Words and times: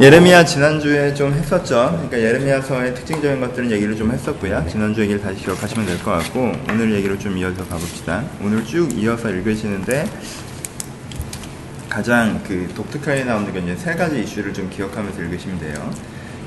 예레미야 0.00 0.44
지난주에 0.44 1.14
좀 1.14 1.32
했었죠. 1.32 1.90
그러니까 1.92 2.18
예레미야서의 2.18 2.94
특징적인 2.96 3.40
것들은 3.40 3.70
얘기를 3.70 3.94
좀 3.96 4.10
했었고요. 4.10 4.66
지난주 4.68 5.02
얘기를 5.02 5.20
다시 5.20 5.36
기억하시면 5.44 5.86
될 5.86 5.98
것 5.98 6.10
같고 6.10 6.52
오늘 6.68 6.92
얘기를 6.92 7.16
좀 7.16 7.38
이어서 7.38 7.64
가봅시다. 7.64 8.24
오늘 8.42 8.64
쭉 8.64 8.92
이어서 8.98 9.30
읽으시는데 9.30 10.04
가장 11.88 12.42
그 12.46 12.68
독특하게 12.74 13.22
나오는 13.24 13.52
게 13.52 13.60
이제 13.60 13.76
세 13.76 13.94
가지 13.94 14.20
이슈를 14.20 14.52
좀 14.52 14.68
기억하면서 14.68 15.22
읽으시면 15.22 15.60
돼요. 15.60 15.90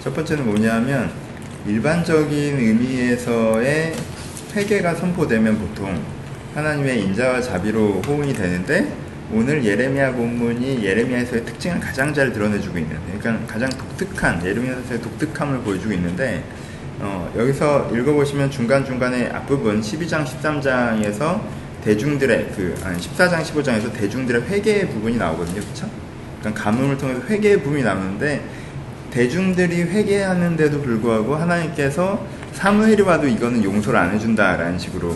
첫 0.03 0.13
번째는 0.13 0.45
뭐냐면 0.45 1.09
일반적인 1.67 2.59
의미에서의 2.59 3.93
회개가 4.55 4.95
선포되면 4.95 5.57
보통 5.57 5.97
하나님의 6.53 7.01
인자와 7.03 7.41
자비로 7.41 8.01
호응이 8.05 8.33
되는데 8.33 8.91
오늘 9.31 9.63
예레미야 9.63 10.13
본문이 10.13 10.83
예레미야에서의 10.83 11.45
특징을 11.45 11.79
가장 11.79 12.11
잘 12.11 12.33
드러내주고 12.33 12.79
있는 12.79 12.97
그러니까 13.19 13.45
가장 13.45 13.69
독특한 13.69 14.43
예레미야에서의 14.43 15.01
독특함을 15.01 15.59
보여주고 15.59 15.93
있는데 15.93 16.43
어, 16.99 17.31
여기서 17.37 17.91
읽어보시면 17.93 18.49
중간중간에 18.49 19.29
앞부분 19.29 19.81
12장 19.81 20.25
13장에서 20.25 21.41
대중들의 21.83 22.53
그 22.55 22.75
아니 22.83 22.97
14장 22.97 23.43
15장에서 23.43 23.93
대중들의 23.93 24.41
회개의 24.49 24.89
부분이 24.89 25.17
나오거든요 25.17 25.61
그쵸? 25.61 25.87
그러니까 26.39 26.63
가뭄을 26.63 26.97
통해서 26.97 27.21
회개의 27.27 27.61
부분이 27.61 27.83
나오는데 27.83 28.41
대중들이 29.11 29.83
회개하는데도 29.83 30.81
불구하고 30.81 31.35
하나님께서 31.35 32.25
사무엘이 32.53 33.03
와도 33.03 33.27
이거는 33.27 33.63
용서를 33.63 33.99
안 33.99 34.11
해준다라는 34.11 34.79
식으로 34.79 35.15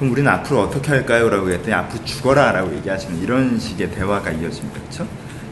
그럼 0.00 0.12
우리는 0.12 0.32
앞으로 0.32 0.62
어떻게 0.62 0.92
할까요? 0.92 1.28
라고 1.28 1.50
했더니 1.50 1.74
앞으로 1.74 2.02
죽어라 2.06 2.52
라고 2.52 2.74
얘기하시는 2.74 3.22
이런 3.22 3.58
식의 3.58 3.90
대화가 3.90 4.30
이어집니다. 4.30 4.80
그렇죠? 4.80 5.06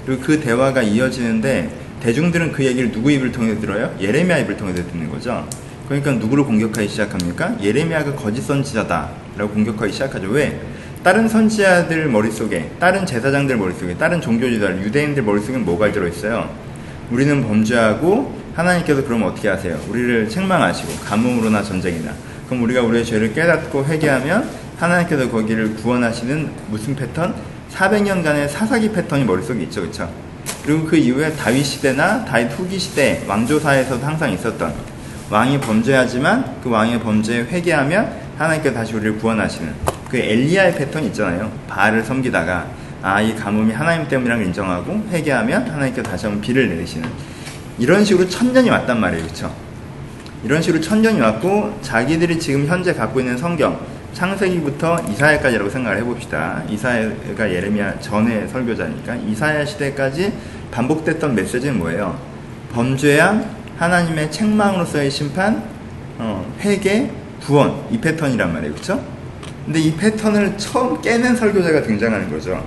그리고 0.07 0.23
그 0.23 0.41
대화가 0.41 0.81
이어지는데 0.81 1.71
대중들은 2.01 2.53
그 2.53 2.65
얘기를 2.65 2.91
누구 2.91 3.13
입을 3.13 3.31
통해 3.31 3.59
들어요? 3.61 3.95
예레미야 4.01 4.39
입을 4.39 4.57
통해 4.57 4.73
듣는 4.73 5.11
거죠. 5.11 5.47
그러니까 5.87 6.13
누구를 6.13 6.45
공격하기 6.45 6.89
시작합니까? 6.89 7.57
예레미야가 7.61 8.15
거짓 8.15 8.41
선지자다 8.41 9.11
라고 9.37 9.53
공격하기 9.53 9.93
시작하죠. 9.93 10.29
왜? 10.29 10.59
다른 11.03 11.29
선지자들 11.29 12.09
머릿속에, 12.09 12.71
다른 12.81 13.05
제사장들 13.05 13.55
머릿속에, 13.59 13.99
다른 13.99 14.19
종교지들, 14.19 14.83
유대인들 14.83 15.25
머릿속에 15.25 15.59
뭐가 15.59 15.93
들어있어요? 15.93 16.49
우리는 17.11 17.47
범죄하고 17.47 18.35
하나님께서 18.55 19.05
그러면 19.05 19.29
어떻게 19.29 19.49
하세요? 19.49 19.79
우리를 19.91 20.31
책망하시고 20.31 21.05
가뭄으로나 21.05 21.63
전쟁이나 21.63 22.15
그럼 22.49 22.63
우리가 22.63 22.83
우리의 22.83 23.05
죄를 23.05 23.35
깨닫고 23.35 23.85
회개하면 23.85 24.49
하나님께서 24.79 25.31
거기를 25.31 25.75
구원하시는 25.77 26.51
무슨 26.69 26.97
패턴? 26.97 27.35
400년간의 27.73 28.49
사사기 28.49 28.91
패턴이 28.91 29.25
머릿속에 29.25 29.63
있죠. 29.65 29.83
그렇죠? 29.83 30.11
그리고 30.65 30.85
그 30.85 30.97
이후에 30.97 31.33
다윗 31.33 31.63
시대나 31.65 32.25
다윗 32.25 32.47
후기 32.53 32.79
시대 32.79 33.23
왕조사에서도 33.27 34.05
항상 34.05 34.33
있었던 34.33 34.73
왕이 35.31 35.61
범죄하지만 35.61 36.57
그 36.63 36.71
왕의 36.71 37.01
범죄에 37.01 37.43
회개하면 37.43 38.11
하나님께서 38.39 38.75
다시 38.75 38.95
우리를 38.95 39.19
구원하시는 39.19 39.75
그 40.09 40.17
엘리야의 40.17 40.75
패턴이 40.77 41.09
있잖아요. 41.09 41.53
바알을 41.69 42.03
섬기다가 42.03 42.67
아 43.03 43.23
이 43.23 43.35
가뭄이 43.35 43.73
하나님 43.73 44.09
때문이라는 44.09 44.43
걸 44.43 44.47
인정하고 44.49 45.05
회개하면 45.11 45.71
하나님께서 45.71 46.03
다시 46.11 46.27
한번 46.27 46.41
비를 46.41 46.69
내리시는 46.69 47.09
이런 47.79 48.05
식으로 48.05 48.29
천년이 48.29 48.71
왔단 48.71 48.99
말이에요. 48.99 49.23
그렇죠? 49.25 49.55
이런 50.45 50.63
식으로 50.63 50.81
천년이 50.81 51.21
왔고 51.21 51.79
자기들이 51.83 52.39
지금 52.39 52.67
현재 52.67 52.95
갖고 52.95 53.21
있는 53.21 53.37
성경 53.37 53.79
창세기부터 54.13 55.01
이사야까지라고 55.11 55.71
생각을 55.71 55.99
해봅시다. 55.99 56.63
이사야가 56.69 57.53
예레미야 57.53 58.01
전의 58.01 58.49
설교자니까 58.49 59.17
이사야 59.17 59.65
시대까지 59.65 60.33
반복됐던 60.71 61.35
메시지는 61.35 61.79
뭐예요? 61.79 62.19
범죄한 62.73 63.59
하나님의 63.77 64.31
책망으로서의 64.31 65.11
심판, 65.11 65.63
어, 66.19 66.45
회개, 66.61 67.11
구원 67.41 67.85
이 67.91 67.99
패턴이란 68.01 68.53
말이에요, 68.53 68.73
그렇죠? 68.75 69.05
근데 69.65 69.81
이 69.81 69.95
패턴을 69.95 70.57
처음 70.57 71.01
깨는 71.01 71.37
설교자가 71.37 71.83
등장하는 71.83 72.29
거죠. 72.31 72.65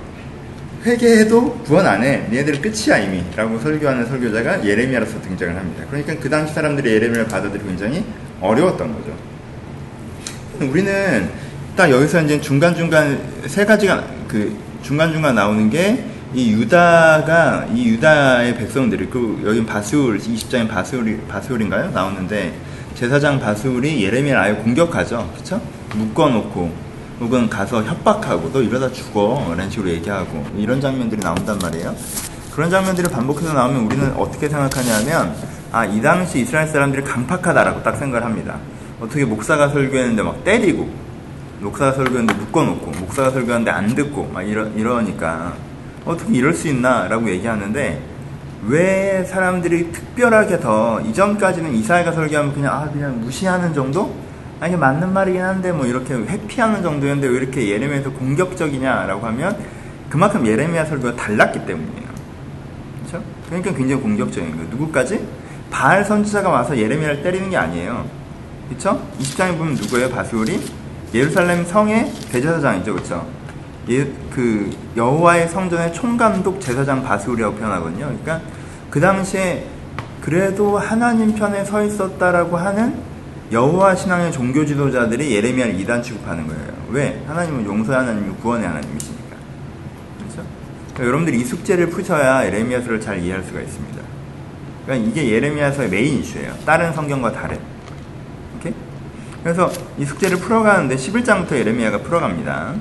회개해도 0.85 1.59
구원 1.63 1.85
안 1.85 2.03
해. 2.03 2.25
니네들 2.29 2.61
끝이야 2.61 2.97
이미. 2.97 3.23
라고 3.35 3.59
설교하는 3.59 4.05
설교자가 4.07 4.65
예레미야로서 4.65 5.21
등장을 5.21 5.55
합니다. 5.55 5.83
그러니까 5.89 6.15
그 6.19 6.29
당시 6.29 6.53
사람들이 6.53 6.91
예레미야를 6.91 7.25
받아들이기 7.27 7.67
굉장히 7.67 8.03
어려웠던 8.39 8.93
거죠. 8.93 9.15
우리는 10.59 11.29
딱 11.75 11.89
여기서 11.89 12.21
이제 12.23 12.41
중간중간 12.41 13.19
세 13.47 13.65
가지가 13.65 14.03
그 14.27 14.55
중간중간 14.81 15.35
나오는 15.35 15.69
게 15.69 16.11
이 16.33 16.53
유다가 16.53 17.67
이 17.73 17.89
유다의 17.89 18.55
백성들이 18.55 19.07
그 19.07 19.41
여기 19.45 19.65
바스울 19.65 20.17
20장에 20.17 20.69
바스울이 20.69 21.19
바스울인가요? 21.27 21.91
나오는데 21.91 22.53
제사장 22.95 23.37
바스울이 23.37 24.01
예레미야를 24.01 24.41
아예 24.41 24.53
공격하죠. 24.53 25.29
그렇죠? 25.33 25.61
묶어 25.93 26.29
놓고 26.29 26.71
혹은 27.21 27.47
가서 27.47 27.83
협박하고 27.83 28.51
너 28.51 28.61
이러다 28.61 28.91
죽어 28.91 29.51
이런 29.53 29.69
식으로 29.69 29.89
얘기하고 29.91 30.43
이런 30.57 30.81
장면들이 30.81 31.21
나온단 31.21 31.59
말이에요. 31.61 31.95
그런 32.51 32.69
장면들이 32.69 33.09
반복해서 33.09 33.53
나오면 33.53 33.85
우리는 33.85 34.11
어떻게 34.17 34.49
생각하냐면 34.49 35.33
아 35.71 35.85
이 35.85 36.01
당시 36.01 36.41
이스라엘 36.41 36.67
사람들이 36.67 37.03
강팍하다라고 37.03 37.83
딱 37.83 37.95
생각을 37.95 38.25
합니다. 38.25 38.57
어떻게 38.99 39.23
목사가 39.23 39.69
설교했는데 39.69 40.21
막 40.23 40.43
때리고 40.43 40.89
목사가 41.59 41.93
설교했는데 41.93 42.33
묶어놓고 42.33 42.91
목사가 42.99 43.29
설교하는데 43.29 43.69
안 43.71 43.95
듣고 43.95 44.29
막 44.33 44.41
이러, 44.41 44.67
이러니까 44.69 45.53
어떻게 46.03 46.33
이럴 46.33 46.53
수 46.53 46.67
있나라고 46.67 47.29
얘기하는데 47.29 48.01
왜 48.67 49.23
사람들이 49.23 49.91
특별하게 49.91 50.59
더 50.59 50.99
이전까지는 51.01 51.73
이사회가 51.75 52.11
설교하면 52.11 52.53
그냥 52.53 52.73
아 52.73 52.89
그냥 52.91 53.21
무시하는 53.21 53.73
정도 53.73 54.13
아, 54.61 54.67
이게 54.67 54.77
맞는 54.77 55.11
말이긴 55.11 55.41
한데 55.41 55.71
뭐 55.71 55.87
이렇게 55.87 56.13
회피하는 56.13 56.83
정도였는데 56.83 57.27
왜 57.27 57.35
이렇게 57.35 57.67
예레미야에서 57.67 58.11
공격적이냐라고 58.11 59.25
하면 59.25 59.57
그만큼 60.07 60.45
예레미야 60.45 60.85
설교가 60.85 61.15
달랐기 61.15 61.65
때문이에요. 61.65 62.07
그렇죠? 62.99 63.25
그러니까 63.47 63.73
굉장히 63.73 64.03
공격적인 64.03 64.51
거예요. 64.51 64.69
누구까지? 64.69 65.27
바알 65.71 66.05
선지자가 66.05 66.49
와서 66.49 66.77
예레미야를 66.77 67.23
때리는 67.23 67.49
게 67.49 67.57
아니에요. 67.57 68.05
그렇죠? 68.69 69.01
20장에 69.19 69.57
보면 69.57 69.73
누구예요? 69.73 70.09
바스울이 70.09 70.61
예루살렘 71.11 71.65
성의 71.65 72.13
대제사장이죠. 72.31 72.93
그렇죠? 72.93 73.27
예, 73.89 74.05
그 74.29 74.69
여호와의 74.95 75.49
성전의 75.49 75.91
총감독 75.93 76.61
제사장 76.61 77.01
바스울이라고 77.01 77.55
표현하거든요. 77.55 78.05
그러니까 78.05 78.41
그 78.91 78.99
당시에 78.99 79.65
그래도 80.21 80.77
하나님 80.77 81.33
편에 81.33 81.65
서 81.65 81.83
있었다라고 81.83 82.57
하는 82.57 83.10
여호와 83.51 83.95
신앙의 83.95 84.31
종교 84.31 84.65
지도자들이 84.65 85.35
예레미야를 85.35 85.79
이단 85.81 86.01
취급하는 86.01 86.47
거예요. 86.47 86.71
왜? 86.89 87.21
하나님은 87.27 87.65
용서의 87.65 87.99
하나님이 87.99 88.35
구원의 88.41 88.65
하나님이시니까. 88.65 89.35
그렇죠? 90.19 90.47
그러니까 90.93 91.05
여러분들이 91.05 91.41
이 91.41 91.43
숙제를 91.43 91.89
푸셔야 91.89 92.45
예레미야서를 92.45 93.01
잘 93.01 93.19
이해할 93.19 93.43
수가 93.43 93.59
있습니다. 93.59 94.01
그러니까 94.85 95.09
이게 95.09 95.29
예레미야서의 95.29 95.89
메인 95.89 96.19
이슈예요. 96.19 96.53
다른 96.65 96.93
성경과 96.93 97.33
다른. 97.33 97.59
오케이? 98.57 98.73
그래서 99.43 99.69
이 99.97 100.05
숙제를 100.05 100.37
풀어가는데 100.37 100.95
11장부터 100.95 101.53
예레미야가 101.53 101.99
풀어갑니다. 101.99 102.75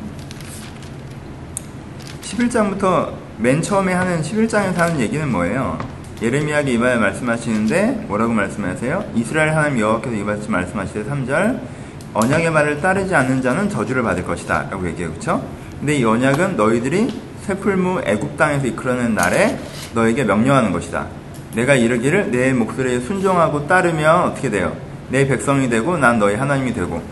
11장부터 2.23 3.13
맨 3.39 3.61
처음에 3.61 3.93
하는 3.93 4.23
11장에서 4.23 4.77
하는 4.77 5.01
얘기는 5.01 5.29
뭐예요? 5.29 6.00
예레미야에게 6.23 6.73
이바에 6.73 6.97
말씀하시는데 6.97 8.05
뭐라고 8.07 8.35
말씀하세요? 8.35 9.13
이스라엘 9.15 9.57
하나님 9.57 9.81
여호와께서 9.81 10.15
이같이 10.17 10.51
말씀하시되 10.51 11.05
3절 11.05 11.61
언약의 12.13 12.51
말을 12.51 12.81
따르지 12.83 13.15
않는 13.15 13.41
자는 13.41 13.71
저주를 13.71 14.03
받을 14.03 14.25
것이다 14.25 14.69
라고 14.71 14.87
얘기해요 14.87 15.15
그쵸? 15.15 15.43
근데 15.79 15.97
이 15.97 16.05
언약은 16.05 16.57
너희들이 16.57 17.09
세풀무 17.47 18.03
애굽 18.05 18.37
땅에서 18.37 18.67
이끌어낸 18.67 19.15
날에 19.15 19.59
너에게 19.95 20.25
명령하는 20.25 20.73
것이다 20.73 21.07
내가 21.55 21.75
이르기를 21.75 22.31
내 22.31 22.53
목소리에 22.53 23.01
순종하고 23.01 23.67
따르면 23.67 24.25
어떻게 24.25 24.51
돼요? 24.51 24.77
내 25.09 25.27
백성이 25.27 25.71
되고 25.71 25.97
난 25.97 26.19
너희 26.19 26.35
하나님이 26.35 26.75
되고 26.75 27.03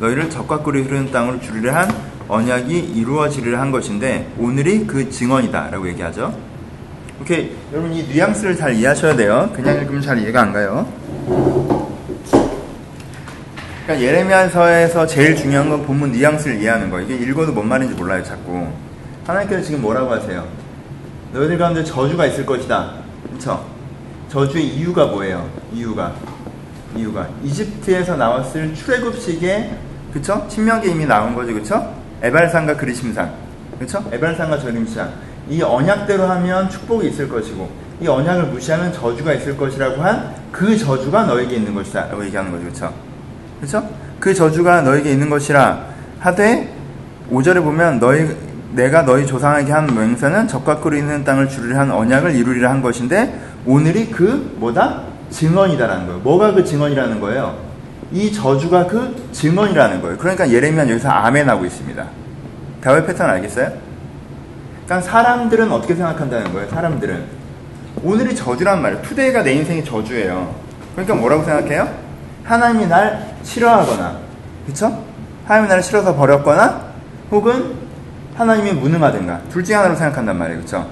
너희를 0.00 0.30
적과 0.30 0.60
꿀이 0.60 0.82
흐르는 0.82 1.12
땅으로 1.12 1.38
주리라 1.40 1.80
한 1.80 1.88
언약이 2.28 2.78
이루어지리라 2.78 3.60
한 3.60 3.70
것인데 3.70 4.32
오늘이 4.38 4.86
그 4.86 5.10
증언이다 5.10 5.68
라고 5.70 5.86
얘기하죠 5.88 6.53
오케이 7.24 7.56
여러분 7.72 7.90
이 7.94 8.02
뉘앙스를 8.02 8.54
잘 8.54 8.74
이해하셔야 8.74 9.16
돼요. 9.16 9.50
그냥 9.54 9.78
읽으면 9.78 10.02
잘 10.02 10.18
이해가 10.18 10.42
안 10.42 10.52
가요. 10.52 10.86
그러니까 13.82 14.06
예레미야서에서 14.06 15.06
제일 15.06 15.34
중요한 15.34 15.70
건 15.70 15.86
본문 15.86 16.12
뉘앙스를 16.12 16.60
이해하는 16.60 16.90
거. 16.90 17.00
이게 17.00 17.14
읽어도 17.14 17.52
뭔 17.52 17.66
말인지 17.66 17.94
몰라요, 17.94 18.22
자꾸. 18.22 18.66
하나님께서 19.26 19.62
지금 19.62 19.80
뭐라고 19.80 20.12
하세요? 20.12 20.46
너희들 21.32 21.56
가운데 21.56 21.82
저주가 21.82 22.26
있을 22.26 22.44
것이다. 22.44 22.92
그쵸? 23.32 23.64
저주의 24.28 24.66
이유가 24.66 25.06
뭐예요? 25.06 25.48
이유가. 25.72 26.14
이유가. 26.94 27.26
이집트에서 27.42 28.16
나왔을 28.16 28.74
출애굽식에, 28.74 29.70
그쵸? 30.12 30.46
신명기 30.50 30.90
이미 30.90 31.06
나온 31.06 31.34
거지, 31.34 31.54
그쵸? 31.54 31.90
에발산과 32.20 32.76
그리심산. 32.76 33.32
그쵸? 33.78 34.04
에발산과 34.12 34.58
저림산. 34.58 35.23
이 35.48 35.62
언약대로 35.62 36.24
하면 36.24 36.70
축복이 36.70 37.08
있을 37.08 37.28
것이고 37.28 37.70
이 38.00 38.08
언약을 38.08 38.44
무시하면 38.46 38.92
저주가 38.92 39.32
있을 39.34 39.56
것이라고 39.56 40.02
한 40.02 40.44
그 40.54 40.78
저주가 40.78 41.24
너에게 41.24 41.56
있는 41.56 41.74
것이다. 41.74 42.06
라고 42.06 42.24
얘기하는 42.24 42.52
거죠. 42.52 42.64
그렇죠 42.64 42.92
그렇죠 43.58 43.88
그 44.20 44.32
저주가 44.32 44.82
너에게 44.82 45.10
있는 45.10 45.28
것이라 45.28 45.86
하되 46.20 46.72
5절에 47.32 47.60
보면 47.62 47.98
너희 47.98 48.36
내가 48.72 49.02
너희 49.02 49.26
조상에게 49.26 49.72
한 49.72 49.86
맹세는 49.92 50.46
적과 50.46 50.78
꿀이 50.78 50.98
있는 50.98 51.24
땅을 51.24 51.48
주리라 51.48 51.80
한 51.80 51.90
언약을 51.90 52.36
이루리라 52.36 52.70
한 52.70 52.82
것인데 52.82 53.40
오늘이 53.66 54.10
그 54.10 54.54
뭐다? 54.58 55.02
증언이다라는 55.30 56.06
거예요. 56.06 56.20
뭐가 56.20 56.52
그 56.52 56.64
증언이라는 56.64 57.20
거예요? 57.20 57.58
이 58.12 58.32
저주가 58.32 58.86
그 58.86 59.28
증언이라는 59.32 60.00
거예요. 60.02 60.16
그러니까 60.18 60.48
예레미야 60.48 60.88
여기서 60.88 61.08
아멘 61.08 61.48
하고 61.48 61.64
있습니다. 61.64 62.06
대화의 62.80 63.06
패턴 63.06 63.28
알겠어요? 63.28 63.72
그러니까 64.84 65.00
사람들은 65.00 65.72
어떻게 65.72 65.94
생각한다는 65.94 66.52
거예요 66.52 66.68
사람들은 66.68 67.24
오늘이 68.02 68.34
저주란 68.34 68.82
말이에요. 68.82 69.02
투데이가 69.02 69.42
내 69.42 69.54
인생의 69.54 69.84
저주예요. 69.84 70.54
그러니까 70.92 71.14
뭐라고 71.14 71.42
생각해요? 71.44 71.88
하나님이 72.44 72.86
날 72.86 73.34
싫어하거나, 73.42 74.18
그쵸? 74.66 75.02
하나님이 75.46 75.68
나를 75.68 75.82
싫어서 75.82 76.14
버렸거나, 76.14 76.82
혹은 77.30 77.76
하나님이 78.34 78.72
무능하든가, 78.72 79.40
둘 79.48 79.64
중에 79.64 79.76
하나로 79.76 79.94
생각한단 79.94 80.36
말이에요. 80.36 80.60
그쵸? 80.60 80.86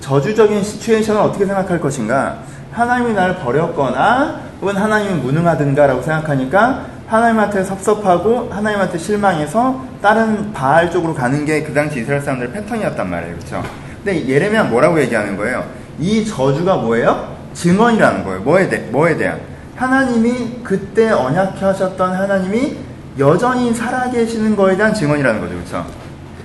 저주적인 0.00 0.62
시츄에이션을 0.62 1.20
어떻게 1.20 1.46
생각할 1.46 1.80
것인가? 1.80 2.38
하나님이 2.70 3.14
나를 3.14 3.36
버렸거나, 3.36 4.40
혹은 4.60 4.76
하나님이 4.76 5.14
무능하든가라고 5.20 6.02
생각하니까, 6.02 6.86
하나님한테 7.16 7.62
섭섭하고, 7.62 8.48
하나님한테 8.50 8.96
실망해서, 8.96 9.84
다른 10.00 10.50
바알 10.54 10.90
쪽으로 10.90 11.12
가는 11.12 11.44
게 11.44 11.62
그 11.62 11.74
당시 11.74 12.00
이스라엘 12.00 12.22
사람들의 12.22 12.52
패턴이었단 12.54 13.10
말이에요. 13.10 13.36
그쵸? 13.36 13.62
근데 14.02 14.26
예레미야 14.26 14.64
뭐라고 14.64 14.98
얘기하는 14.98 15.36
거예요? 15.36 15.62
이 15.98 16.24
저주가 16.24 16.76
뭐예요? 16.76 17.36
증언이라는 17.52 18.24
거예요. 18.24 18.40
뭐에, 18.40 18.68
대, 18.70 18.78
뭐에 18.90 19.18
대한? 19.18 19.38
하나님이 19.76 20.60
그때 20.64 21.10
언약하셨던 21.10 22.14
하나님이 22.14 22.78
여전히 23.18 23.74
살아계시는 23.74 24.56
거에 24.56 24.74
대한 24.78 24.94
증언이라는 24.94 25.38
거죠. 25.38 25.54
그렇죠? 25.54 25.86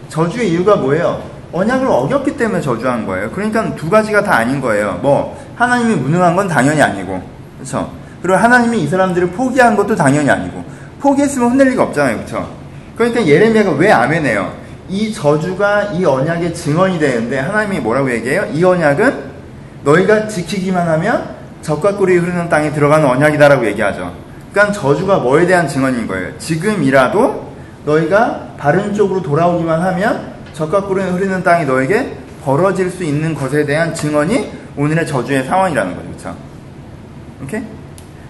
저주의 0.10 0.52
이유가 0.52 0.76
뭐예요? 0.76 1.24
언약을 1.54 1.88
어겼기 1.88 2.36
때문에 2.36 2.60
저주한 2.60 3.08
거예요. 3.08 3.32
그러니까 3.32 3.74
두 3.76 3.90
가지가 3.90 4.22
다 4.22 4.36
아닌 4.36 4.60
거예요. 4.60 5.00
뭐 5.02 5.38
하나님이 5.56 5.96
무능한 5.96 6.36
건 6.36 6.50
당연히 6.50 6.82
아니고, 6.82 7.22
그렇죠? 7.58 7.90
그리고 8.28 8.40
하나님이 8.40 8.84
이 8.84 8.88
사람들을 8.88 9.30
포기한 9.30 9.78
것도 9.78 9.96
당연히 9.96 10.30
아니고, 10.30 10.62
포기했으면 11.00 11.52
혼낼 11.52 11.70
리가 11.70 11.84
없잖아요, 11.84 12.18
그렇죠? 12.18 12.50
그러니까 12.98 13.26
예레미야가 13.26 13.72
왜 13.72 13.90
아멘해요? 13.90 14.52
이 14.90 15.14
저주가 15.14 15.84
이 15.94 16.04
언약의 16.04 16.54
증언이 16.54 17.00
되는데 17.00 17.40
하나님이 17.40 17.80
뭐라고 17.80 18.12
얘기해요? 18.12 18.46
이 18.52 18.62
언약은 18.62 19.14
너희가 19.86 20.28
지키기만 20.28 20.90
하면 20.90 21.38
적과 21.62 21.96
꿀이 21.96 22.18
흐르는 22.18 22.50
땅에 22.50 22.74
들어가는 22.74 23.08
언약이다라고 23.08 23.66
얘기하죠. 23.68 24.14
그러니까 24.52 24.74
저주가 24.74 25.20
뭐에 25.20 25.46
대한 25.46 25.66
증언인 25.66 26.06
거예요. 26.06 26.38
지금이라도 26.38 27.54
너희가 27.86 28.56
바른 28.58 28.94
쪽으로 28.94 29.22
돌아오기만 29.22 29.82
하면 29.82 30.34
젖과 30.52 30.82
꿀이 30.82 31.02
흐르는 31.02 31.44
땅이 31.44 31.66
너에게 31.66 32.18
벌어질 32.44 32.90
수 32.90 33.06
있는 33.06 33.34
것에 33.34 33.66
대한 33.66 33.94
증언이 33.94 34.52
오늘의 34.76 35.08
저주의 35.08 35.46
상황이라는 35.46 35.96
거죠. 35.96 36.08
그렇죠? 36.10 36.36
오케이? 37.44 37.77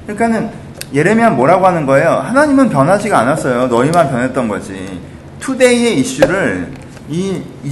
그러니까는 0.08 0.50
예레미야 0.94 1.32
뭐라고 1.32 1.68
하는 1.68 1.86
거예요? 1.86 2.10
하나님은 2.10 2.70
변하지가 2.70 3.20
않았어요. 3.20 3.68
너희만 3.68 4.10
변했던 4.10 4.48
거지. 4.48 5.02
today의 5.40 6.00
이슈를 6.00 6.72
이, 7.10 7.44
이 7.64 7.72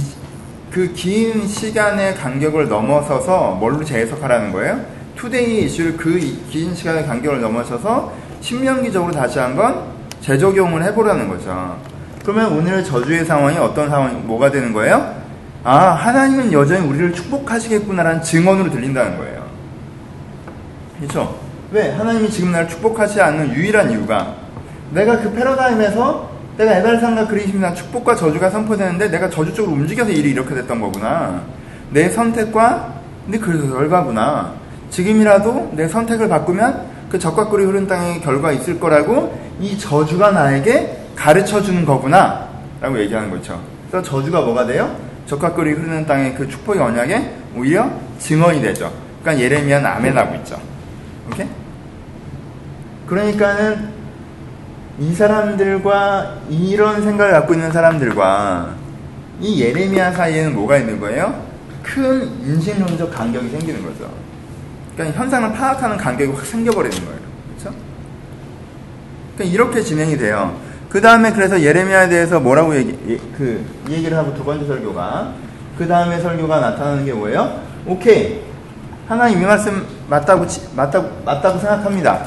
그 0.70 1.09
긴 1.09 1.48
시간의 1.48 2.16
간격을 2.16 2.68
넘어서서 2.68 3.52
뭘로 3.52 3.82
재해석하라는 3.84 4.52
거예요? 4.52 4.80
today 5.16 5.64
이슈를 5.64 5.96
그 5.96 6.18
긴 6.50 6.74
시간의 6.74 7.06
간격을 7.06 7.40
넘어서서 7.40 8.12
신명기적으로 8.42 9.12
다시 9.12 9.38
한번 9.38 9.84
재적용을 10.20 10.84
해보라는 10.84 11.28
거죠. 11.28 11.78
그러면 12.22 12.52
오늘 12.52 12.84
저주의 12.84 13.24
상황이 13.24 13.56
어떤 13.56 13.88
상황이 13.88 14.14
뭐가 14.16 14.50
되는 14.50 14.72
거예요? 14.74 15.14
아 15.64 15.74
하나님은 15.90 16.52
여전히 16.52 16.86
우리를 16.86 17.14
축복하시겠구나라는 17.14 18.22
증언으로 18.22 18.70
들린다는 18.70 19.16
거예요. 19.16 19.46
그렇죠? 20.98 21.45
왜 21.72 21.90
하나님이 21.90 22.30
지금 22.30 22.52
나를 22.52 22.68
축복하지 22.68 23.20
않는 23.20 23.52
유일한 23.54 23.90
이유가 23.90 24.34
내가 24.92 25.18
그 25.18 25.32
패러다임에서 25.32 26.30
내가 26.56 26.76
에발상과 26.76 27.26
그리심이나 27.26 27.74
축복과 27.74 28.14
저주가 28.14 28.48
선포되는데 28.48 29.10
내가 29.10 29.28
저주 29.28 29.52
쪽으로 29.52 29.74
움직여서 29.74 30.10
일이 30.10 30.30
이렇게 30.30 30.54
됐던 30.54 30.80
거구나. 30.80 31.42
내 31.90 32.08
선택과 32.08 32.94
근데 33.24 33.38
그 33.38 33.68
결과구나. 33.68 34.54
지금이라도 34.90 35.72
내 35.74 35.88
선택을 35.88 36.28
바꾸면 36.28 36.86
그 37.10 37.18
적과 37.18 37.48
꿀이 37.48 37.64
흐른 37.64 37.86
땅에 37.86 38.20
결과 38.20 38.52
있을 38.52 38.80
거라고 38.80 39.38
이 39.60 39.76
저주가 39.76 40.30
나에게 40.30 40.96
가르쳐 41.14 41.60
주는 41.60 41.84
거구나. 41.84 42.48
라고 42.80 42.98
얘기하는 43.00 43.30
거죠. 43.30 43.60
그래서 43.90 44.08
저주가 44.08 44.40
뭐가 44.40 44.66
돼요? 44.66 44.94
적과 45.26 45.52
꿀이 45.52 45.72
흐르는 45.72 46.06
땅의 46.06 46.36
그 46.36 46.48
축복의 46.48 46.80
언약에 46.80 47.34
오히려 47.56 47.90
증언이 48.18 48.62
되죠. 48.62 48.92
그러니까 49.20 49.44
예레미야는 49.44 49.84
아멘하고 49.84 50.36
있죠. 50.36 50.75
오케이? 51.30 51.48
그러니까는 53.06 53.90
이 54.98 55.14
사람들과 55.14 56.38
이런 56.48 57.02
생각을 57.02 57.32
갖고 57.32 57.54
있는 57.54 57.70
사람들과 57.70 58.74
이 59.40 59.60
예레미야 59.60 60.12
사이에는 60.12 60.54
뭐가 60.54 60.78
있는 60.78 60.98
거예요? 60.98 61.44
큰 61.82 62.22
인신론적 62.42 63.12
간격이 63.12 63.50
생기는 63.50 63.82
거죠. 63.82 64.10
그러니까 64.94 65.20
현상을 65.20 65.52
파악하는 65.52 65.96
간격이 65.98 66.32
확 66.32 66.44
생겨버리는 66.44 66.96
거예요. 67.04 67.20
그렇죠? 67.48 67.76
그러니까 69.34 69.54
이렇게 69.54 69.82
진행이 69.82 70.16
돼요. 70.16 70.58
그 70.88 71.00
다음에 71.00 71.32
그래서 71.32 71.60
예레미야에 71.60 72.08
대해서 72.08 72.40
뭐라고 72.40 72.74
얘기, 72.74 72.96
예, 73.08 73.18
그 73.36 73.64
얘기를 73.90 74.16
하고 74.16 74.34
두 74.34 74.42
번째 74.44 74.66
설교가 74.66 75.34
그 75.76 75.86
다음에 75.86 76.18
설교가 76.20 76.60
나타나는 76.60 77.04
게 77.04 77.12
뭐예요? 77.12 77.60
오케이 77.86 78.40
하나님 79.08 79.40
이 79.40 79.44
말씀 79.44 79.86
맞다고 80.08 80.44
맞다고 80.74 81.08
맞다고 81.24 81.58
생각합니다. 81.60 82.26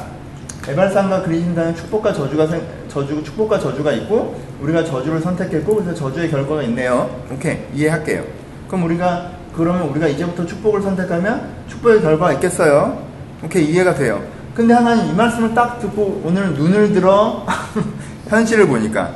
에발산과 0.66 1.22
그리신다는 1.22 1.74
축복과 1.74 2.12
저주가 2.12 2.48
저주 2.88 3.22
축복과 3.22 3.58
저주가 3.58 3.92
있고 3.92 4.40
우리가 4.60 4.82
저주를 4.84 5.20
선택했고 5.20 5.74
그래서 5.74 5.94
저주의 5.94 6.30
결과가 6.30 6.62
있네요. 6.62 7.10
오케이 7.30 7.58
이해할게요. 7.74 8.24
그럼 8.66 8.84
우리가 8.84 9.30
그러면 9.54 9.88
우리가 9.88 10.08
이제부터 10.08 10.46
축복을 10.46 10.80
선택하면 10.80 11.50
축복의 11.68 12.00
결과가 12.00 12.32
있겠어요. 12.34 13.02
오케이 13.44 13.64
이해가 13.66 13.94
돼요. 13.94 14.22
근데 14.54 14.72
하나님 14.72 15.12
이 15.12 15.14
말씀을 15.14 15.54
딱 15.54 15.80
듣고 15.80 16.22
오늘 16.24 16.54
눈을 16.54 16.94
들어 16.94 17.44
현실을 18.28 18.66
보니까 18.66 19.10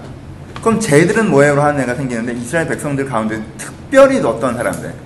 그럼 0.60 0.78
쟤들은 0.80 1.30
뭐예요? 1.30 1.60
하는 1.60 1.82
애가 1.82 1.94
생기는데 1.94 2.34
이스라엘 2.34 2.68
백성들 2.68 3.06
가운데 3.06 3.42
특별히 3.56 4.18
어떤 4.20 4.54
사람들 4.54 5.03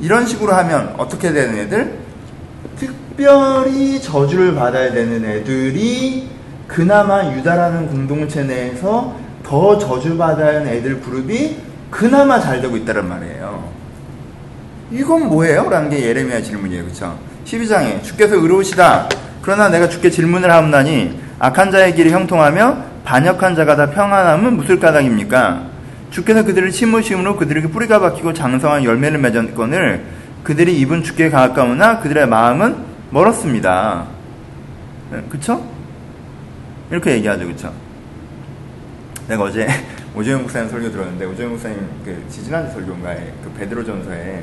이런 0.00 0.26
식으로 0.26 0.52
하면 0.54 0.94
어떻게 0.98 1.32
되는 1.32 1.58
애들? 1.58 1.98
특별히 2.78 4.00
저주를 4.00 4.54
받아야 4.54 4.92
되는 4.92 5.24
애들이 5.24 6.28
그나마 6.66 7.34
유다라는 7.34 7.88
공동체 7.88 8.42
내에서 8.44 9.16
더 9.42 9.76
저주받아야 9.78 10.60
하는 10.60 10.68
애들 10.68 11.00
그룹이 11.00 11.56
그나마 11.90 12.38
잘 12.40 12.60
되고 12.60 12.76
있다는 12.76 13.08
말이에요. 13.08 13.68
이건 14.92 15.28
뭐예요? 15.28 15.68
라는 15.68 15.90
게 15.90 16.02
예레미야 16.02 16.42
질문이에요. 16.42 16.84
그쵸? 16.84 17.18
12장에 17.44 18.02
주께서 18.02 18.36
의로우시다. 18.36 19.08
그러나 19.42 19.68
내가 19.68 19.88
주께 19.88 20.10
질문을 20.10 20.50
하옵나니 20.50 21.20
악한 21.38 21.70
자의 21.70 21.94
길이 21.94 22.10
형통하며 22.10 22.76
반역한 23.04 23.56
자가 23.56 23.76
다 23.76 23.90
평안함은 23.90 24.56
무슨 24.56 24.78
까닭입니까? 24.78 25.69
주께서 26.10 26.44
그들을 26.44 26.72
심으심으로 26.72 27.36
그들에게 27.36 27.68
뿌리가 27.68 28.00
박히고 28.00 28.32
장성한 28.32 28.84
열매를 28.84 29.18
맺었거늘 29.18 30.04
그들이 30.42 30.78
입은 30.80 31.02
주께 31.02 31.30
가까우나 31.30 32.00
그들의 32.00 32.26
마음은 32.28 32.76
멀었습니다. 33.10 34.06
네, 35.12 35.22
그쵸? 35.28 35.64
이렇게 36.90 37.12
얘기하죠, 37.12 37.46
그쵸? 37.46 37.72
내가 39.28 39.44
어제 39.44 39.66
오재영 40.14 40.42
목사님 40.42 40.68
설교 40.68 40.90
들었는데 40.90 41.24
오재영 41.24 41.50
목사님 41.50 41.78
그 42.04 42.24
지지난주 42.28 42.72
설교인가에 42.72 43.32
그 43.44 43.52
베드로 43.56 43.84
전서에 43.84 44.42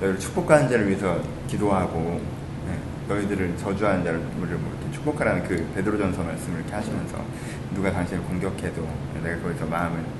너희를 0.00 0.18
축복하는 0.20 0.68
자를 0.68 0.86
위해서 0.86 1.20
기도하고 1.48 2.20
네, 2.66 2.78
너희들을 3.08 3.56
저주하는 3.56 4.04
자를 4.04 4.20
뭐 4.36 4.46
이렇게 4.46 4.92
축복하라는 4.92 5.42
그 5.42 5.66
베드로 5.74 5.98
전서 5.98 6.22
말씀을 6.22 6.60
이렇게 6.60 6.72
하시면서 6.72 7.18
누가 7.74 7.90
당신을 7.90 8.22
공격해도 8.22 8.86
내가 9.24 9.42
거기서 9.42 9.66
마음을 9.66 9.98
네, 9.98 10.17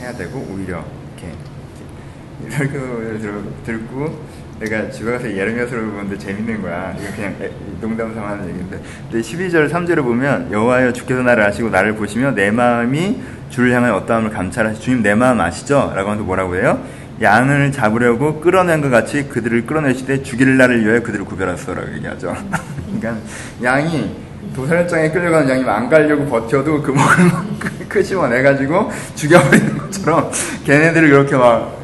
해야 0.00 0.12
되고 0.12 0.46
오히려 0.50 0.84
이렇게 1.16 2.56
설교를 2.56 3.20
듣고 3.64 4.24
내가 4.60 4.90
집에 4.90 5.12
가서 5.12 5.30
예레미야서를 5.30 5.86
보는데 5.86 6.18
재밌는 6.18 6.62
거야. 6.62 6.94
이거 6.98 7.14
그냥 7.14 7.36
농담 7.80 8.12
삼아 8.14 8.30
하는 8.30 8.48
얘기인데. 8.48 8.80
근데 9.10 9.20
12절 9.20 9.70
3절을 9.70 10.02
보면 10.02 10.50
여호와여 10.50 10.92
주께서 10.92 11.22
나를 11.22 11.44
아시고 11.44 11.70
나를 11.70 11.94
보시며 11.94 12.32
내 12.32 12.50
마음이 12.50 13.20
주를 13.50 13.72
향하여 13.72 13.94
어떠함을 13.96 14.30
감찰하시 14.30 14.80
주님 14.80 15.02
내 15.02 15.14
마음 15.14 15.40
아시죠? 15.40 15.92
라고 15.94 16.10
하면서 16.10 16.24
뭐라고 16.24 16.56
해요? 16.56 16.82
양을 17.20 17.72
잡으려고 17.72 18.40
끌어낸 18.40 18.80
것 18.80 18.90
같이 18.90 19.28
그들을 19.28 19.66
끌어내실 19.66 20.06
때 20.06 20.22
죽일 20.22 20.56
날을 20.56 20.84
위하여 20.84 21.02
그들을 21.02 21.24
구별하소라고 21.24 21.94
얘기하죠. 21.94 22.36
그러니까 22.86 23.16
양이 23.62 24.10
도살장에 24.54 25.10
끌려가는 25.10 25.48
양이 25.48 25.64
안 25.64 25.88
가려고 25.88 26.24
버텨도 26.26 26.82
그 26.82 26.90
목을 26.90 27.88
끄집어내가지고 27.88 28.90
죽여버리는 29.14 29.78
것처럼 29.78 30.30
걔네들을 30.64 31.08
이렇게 31.08 31.36
막 31.36 31.76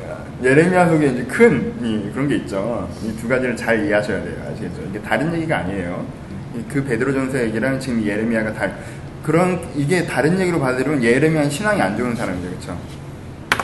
예레미야 0.43 0.89
속에 0.89 1.07
이제 1.07 1.25
큰 1.25 1.73
이, 1.83 2.11
그런 2.13 2.29
게 2.29 2.37
있죠. 2.37 2.89
이 3.03 3.13
두 3.21 3.29
가지를 3.29 3.57
잘 3.57 3.85
이해하셔야 3.85 4.23
돼요. 4.23 4.35
아시겠죠? 4.53 4.83
이게 4.91 5.01
다른 5.01 5.33
얘기가 5.35 5.59
아니에요. 5.59 6.05
그 6.69 6.85
베드로전서 6.85 7.39
얘기랑 7.45 7.81
지금 7.81 8.05
예레미야가 8.05 8.53
다 8.53 8.69
그런 9.25 9.59
이게 9.75 10.05
다른 10.07 10.39
얘기로 10.39 10.61
받아들이면 10.61 11.03
예레미야는 11.03 11.49
신앙이 11.51 11.81
안 11.81 11.97
좋은 11.97 12.15
사람이죠, 12.15 12.49
그렇죠? 12.49 12.79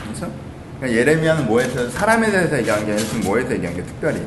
그렇죠? 0.04 0.32
그러니까 0.78 0.98
예레미야는 1.00 1.46
뭐에서 1.46 1.88
사람에 1.90 2.30
대해서 2.30 2.58
얘기하는 2.58 2.86
게 2.86 2.92
아니라 2.92 3.06
지금 3.06 3.20
뭐에서 3.28 3.52
얘기하는 3.52 3.76
게 3.80 3.86
특별히 3.86 4.26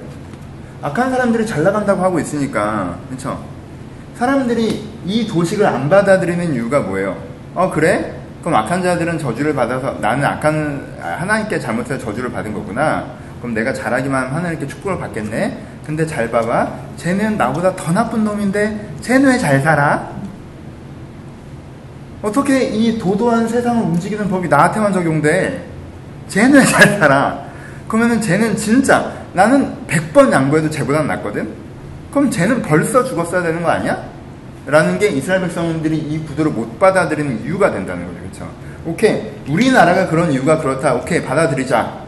악한 0.81 1.09
사람들이 1.09 1.45
잘 1.47 1.63
나간다고 1.63 2.03
하고 2.03 2.19
있으니까 2.19 2.99
그렇죠? 3.09 3.43
사람들이 4.15 4.87
이 5.05 5.27
도식을 5.27 5.65
안 5.65 5.89
받아들이는 5.89 6.53
이유가 6.53 6.81
뭐예요? 6.81 7.17
어 7.55 7.69
그래? 7.71 8.13
그럼 8.41 8.55
악한 8.59 8.83
자들은 8.83 9.19
저주를 9.19 9.53
받아서 9.55 9.97
나는 10.01 10.25
악한 10.25 10.97
하나님께 11.01 11.59
잘못해서 11.59 11.97
저주를 12.03 12.31
받은 12.31 12.53
거구나. 12.53 13.05
그럼 13.41 13.53
내가 13.53 13.73
잘하기만 13.73 14.27
하나님께 14.33 14.67
축복을 14.67 14.99
받겠네. 14.99 15.57
근데 15.85 16.05
잘 16.05 16.29
봐봐. 16.31 16.71
쟤는 16.97 17.37
나보다 17.37 17.75
더 17.75 17.91
나쁜 17.91 18.23
놈인데 18.23 18.95
쟤는 19.01 19.29
왜 19.29 19.37
잘 19.37 19.59
살아? 19.61 20.09
어떻게 22.21 22.63
이 22.63 22.97
도도한 22.97 23.47
세상을 23.47 23.83
움직이는 23.83 24.29
법이 24.29 24.47
나한테만 24.47 24.93
적용돼? 24.93 25.65
쟤는 26.29 26.59
왜 26.59 26.65
잘 26.65 26.99
살아? 26.99 27.39
그러면은 27.87 28.21
쟤는 28.21 28.55
진짜 28.55 29.11
나는 29.33 29.73
100번 29.87 30.31
양보해도 30.31 30.69
쟤보다는 30.69 31.07
낫거든? 31.07 31.62
그럼 32.13 32.29
쟤는 32.29 32.61
벌써 32.61 33.03
죽었어야 33.03 33.41
되는 33.41 33.63
거 33.63 33.69
아니야? 33.69 34.07
라는 34.67 34.99
게 34.99 35.07
이스라엘 35.07 35.41
백성들이 35.41 35.97
이 35.97 36.19
구도를 36.19 36.51
못 36.51 36.79
받아들이는 36.79 37.43
이유가 37.43 37.71
된다는 37.71 38.05
거죠. 38.05 38.19
그렇죠? 38.19 38.49
오케이. 38.85 39.31
우리나라가 39.49 40.07
그런 40.07 40.31
이유가 40.31 40.59
그렇다. 40.59 40.93
오케이. 40.93 41.23
받아들이자. 41.23 42.03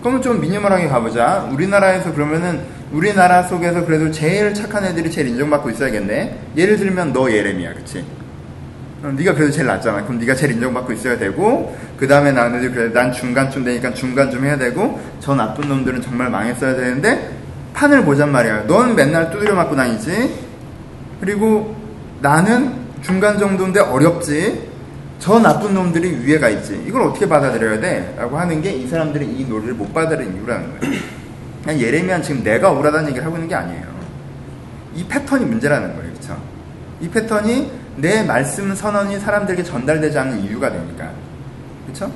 그러면 0.00 0.22
좀 0.22 0.40
미니멀하게 0.40 0.86
가보자. 0.86 1.48
우리나라에서 1.52 2.14
그러면은 2.14 2.60
우리나라 2.92 3.42
속에서 3.42 3.84
그래도 3.84 4.10
제일 4.12 4.54
착한 4.54 4.84
애들이 4.84 5.10
제일 5.10 5.26
인정받고 5.26 5.70
있어야겠네. 5.70 6.38
예를 6.56 6.76
들면 6.76 7.12
너 7.12 7.30
예레미야. 7.30 7.74
그치? 7.74 8.04
어, 9.02 9.08
네가 9.08 9.34
그래도 9.34 9.50
제일 9.50 9.66
낫잖아. 9.66 10.04
그럼 10.04 10.18
네가 10.20 10.34
제일 10.34 10.52
인정받고 10.52 10.92
있어야 10.92 11.18
되고 11.18 11.76
그 11.96 12.06
다음에 12.06 12.30
나는 12.30 12.72
그래 12.72 12.92
난 12.92 13.12
중간쯤 13.12 13.64
되니까 13.64 13.92
중간 13.92 14.30
좀 14.30 14.44
해야 14.44 14.56
되고 14.56 15.00
저 15.20 15.34
나쁜 15.34 15.68
놈들은 15.68 16.00
정말 16.00 16.30
망했어야 16.30 16.74
되는데 16.74 17.37
판을 17.78 18.04
보잔 18.04 18.32
말이야. 18.32 18.66
넌 18.66 18.96
맨날 18.96 19.30
두드려 19.30 19.54
맞고 19.54 19.76
다니지. 19.76 20.34
그리고 21.20 21.76
나는 22.20 22.74
중간 23.02 23.38
정도인데 23.38 23.78
어렵지. 23.80 24.68
저 25.20 25.38
나쁜 25.38 25.74
놈들이 25.74 26.26
위에 26.26 26.40
가 26.40 26.48
있지. 26.48 26.82
이걸 26.86 27.02
어떻게 27.02 27.28
받아들여야 27.28 27.78
돼? 27.80 28.14
라고 28.18 28.36
하는 28.36 28.60
게 28.62 28.72
이 28.72 28.86
사람들이 28.88 29.24
이 29.26 29.44
논리를 29.44 29.74
못 29.74 29.94
받아들이는 29.94 30.36
이유라는 30.36 30.80
거예요. 30.80 30.94
그냥 31.62 31.80
예레미야는 31.80 32.24
지금 32.24 32.42
내가 32.42 32.70
억울하다는 32.72 33.08
얘기를 33.10 33.24
하고 33.24 33.36
있는 33.36 33.48
게 33.48 33.54
아니에요. 33.54 33.84
이 34.94 35.04
패턴이 35.06 35.44
문제라는 35.44 35.94
거예요. 35.96 36.12
그쵸? 36.14 36.36
이 37.00 37.08
패턴이 37.08 37.70
내 37.96 38.24
말씀 38.24 38.74
선언이 38.74 39.20
사람들에게 39.20 39.62
전달되지 39.62 40.18
않는 40.18 40.40
이유가 40.40 40.70
되니까. 40.72 41.10
그쵸? 41.86 42.10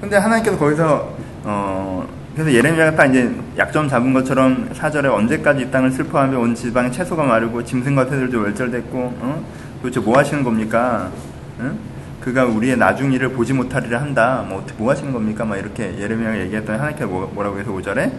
근데 0.00 0.16
하나님께서 0.16 0.56
거기서, 0.58 1.12
어, 1.44 2.08
그래서 2.38 2.52
예레미야가 2.52 2.94
딱 2.94 3.06
이제 3.06 3.34
약점 3.56 3.88
잡은 3.88 4.12
것처럼 4.12 4.70
사절에 4.72 5.08
언제까지 5.08 5.62
이 5.64 5.70
땅을 5.72 5.90
슬퍼하며 5.90 6.38
온 6.38 6.54
지방에 6.54 6.88
채소가 6.88 7.24
마르고 7.24 7.64
짐승과 7.64 8.04
새들도 8.04 8.40
멸절됐고 8.40 8.96
어? 8.96 9.44
도대체 9.82 9.98
뭐 9.98 10.16
하시는 10.16 10.44
겁니까? 10.44 11.10
응? 11.58 11.76
그가 12.20 12.44
우리의 12.44 12.76
나중 12.76 13.12
일을 13.12 13.30
보지 13.30 13.54
못하리라 13.54 14.00
한다. 14.00 14.44
뭐 14.48 14.64
뭐 14.76 14.92
하시는 14.92 15.12
겁니까? 15.12 15.44
막 15.44 15.56
이렇게 15.56 15.98
예레미야가 15.98 16.38
얘기했더니 16.42 16.78
하나님께서 16.78 17.10
뭐, 17.10 17.28
뭐라고 17.34 17.58
해서 17.58 17.72
5절에 17.72 18.12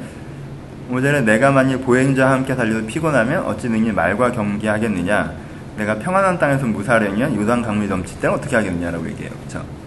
5절에 0.92 1.24
내가 1.24 1.52
만일 1.52 1.78
보행자와 1.78 2.30
함께 2.30 2.54
달려도 2.58 2.88
피곤하면 2.88 3.46
어찌 3.46 3.70
능히 3.70 3.94
말과 3.94 4.34
경계하겠느냐? 4.34 5.32
내가 5.78 5.98
평안한 5.98 6.38
땅에서 6.38 6.66
무사하려면 6.66 7.38
요단 7.38 7.62
강물이 7.62 7.88
넘칠 7.88 8.20
때는 8.20 8.36
어떻게 8.36 8.58
하겠느냐라고 8.58 9.08
얘기해요. 9.12 9.32
그렇죠? 9.32 9.79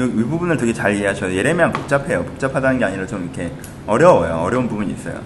이 0.00 0.24
부분을 0.24 0.56
되게 0.56 0.72
잘 0.72 0.94
이해하셔야. 0.94 1.32
예레미야 1.32 1.72
복잡해요. 1.72 2.24
복잡하다는 2.24 2.78
게 2.78 2.84
아니라 2.84 3.06
좀 3.06 3.24
이렇게 3.24 3.52
어려워요. 3.86 4.36
어려운 4.36 4.68
부분이 4.68 4.92
있어요. 4.92 5.20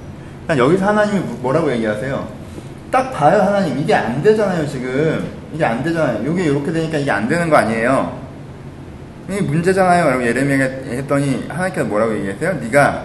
그러니까 0.44 0.64
여기서 0.66 0.86
하나님이 0.86 1.20
뭐라고 1.40 1.70
얘기하세요? 1.72 2.28
딱 2.90 3.10
봐요, 3.12 3.42
하나님. 3.42 3.78
이게 3.78 3.94
안 3.94 4.22
되잖아요, 4.22 4.66
지금. 4.66 5.24
이게 5.52 5.64
안 5.64 5.82
되잖아요. 5.82 6.30
이게 6.32 6.44
이렇게 6.44 6.72
되니까 6.72 6.98
이게 6.98 7.10
안 7.10 7.28
되는 7.28 7.48
거 7.48 7.56
아니에요? 7.56 8.18
이게 9.28 9.40
문제잖아요. 9.40 10.10
라고 10.10 10.24
예레미야가 10.24 10.64
했더니 10.64 11.46
하나님께서 11.48 11.86
뭐라고 11.86 12.14
얘기했어요? 12.16 12.54
네가 12.60 13.02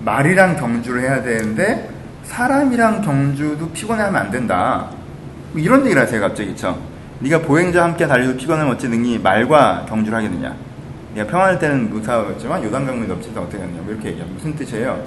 말이랑 0.00 0.56
경주를 0.56 1.02
해야 1.02 1.22
되는데 1.22 1.88
사람이랑 2.24 3.02
경주도 3.02 3.70
피곤해하면 3.70 4.20
안 4.20 4.30
된다. 4.30 4.88
뭐 5.52 5.60
이런 5.60 5.84
얘기를 5.84 6.00
하세요, 6.00 6.20
갑자기. 6.20 6.50
그쵸? 6.50 6.78
네가 7.22 7.42
보행자와 7.42 7.86
함께 7.86 8.06
달려도 8.06 8.36
피곤하면 8.36 8.74
어찌 8.74 8.88
능히 8.88 9.18
말과 9.18 9.86
경주를 9.88 10.18
하겠느냐. 10.18 10.56
네가 11.14 11.30
평안할 11.30 11.58
때는 11.58 11.90
무사하겠지만 11.90 12.64
요단 12.64 12.84
강물이 12.84 13.06
넘칠 13.06 13.32
때 13.32 13.38
어떻게 13.38 13.62
하느냐. 13.62 13.80
뭐 13.82 13.92
이렇게 13.92 14.08
얘기하면 14.08 14.34
무슨 14.34 14.56
뜻이에요? 14.56 15.00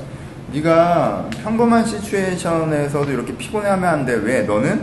네가 0.53 1.29
평범한 1.43 1.85
시츄에이션에서도 1.85 3.11
이렇게 3.11 3.35
피곤해하면 3.35 3.89
안 3.89 4.05
돼. 4.05 4.13
왜? 4.13 4.43
너는 4.43 4.81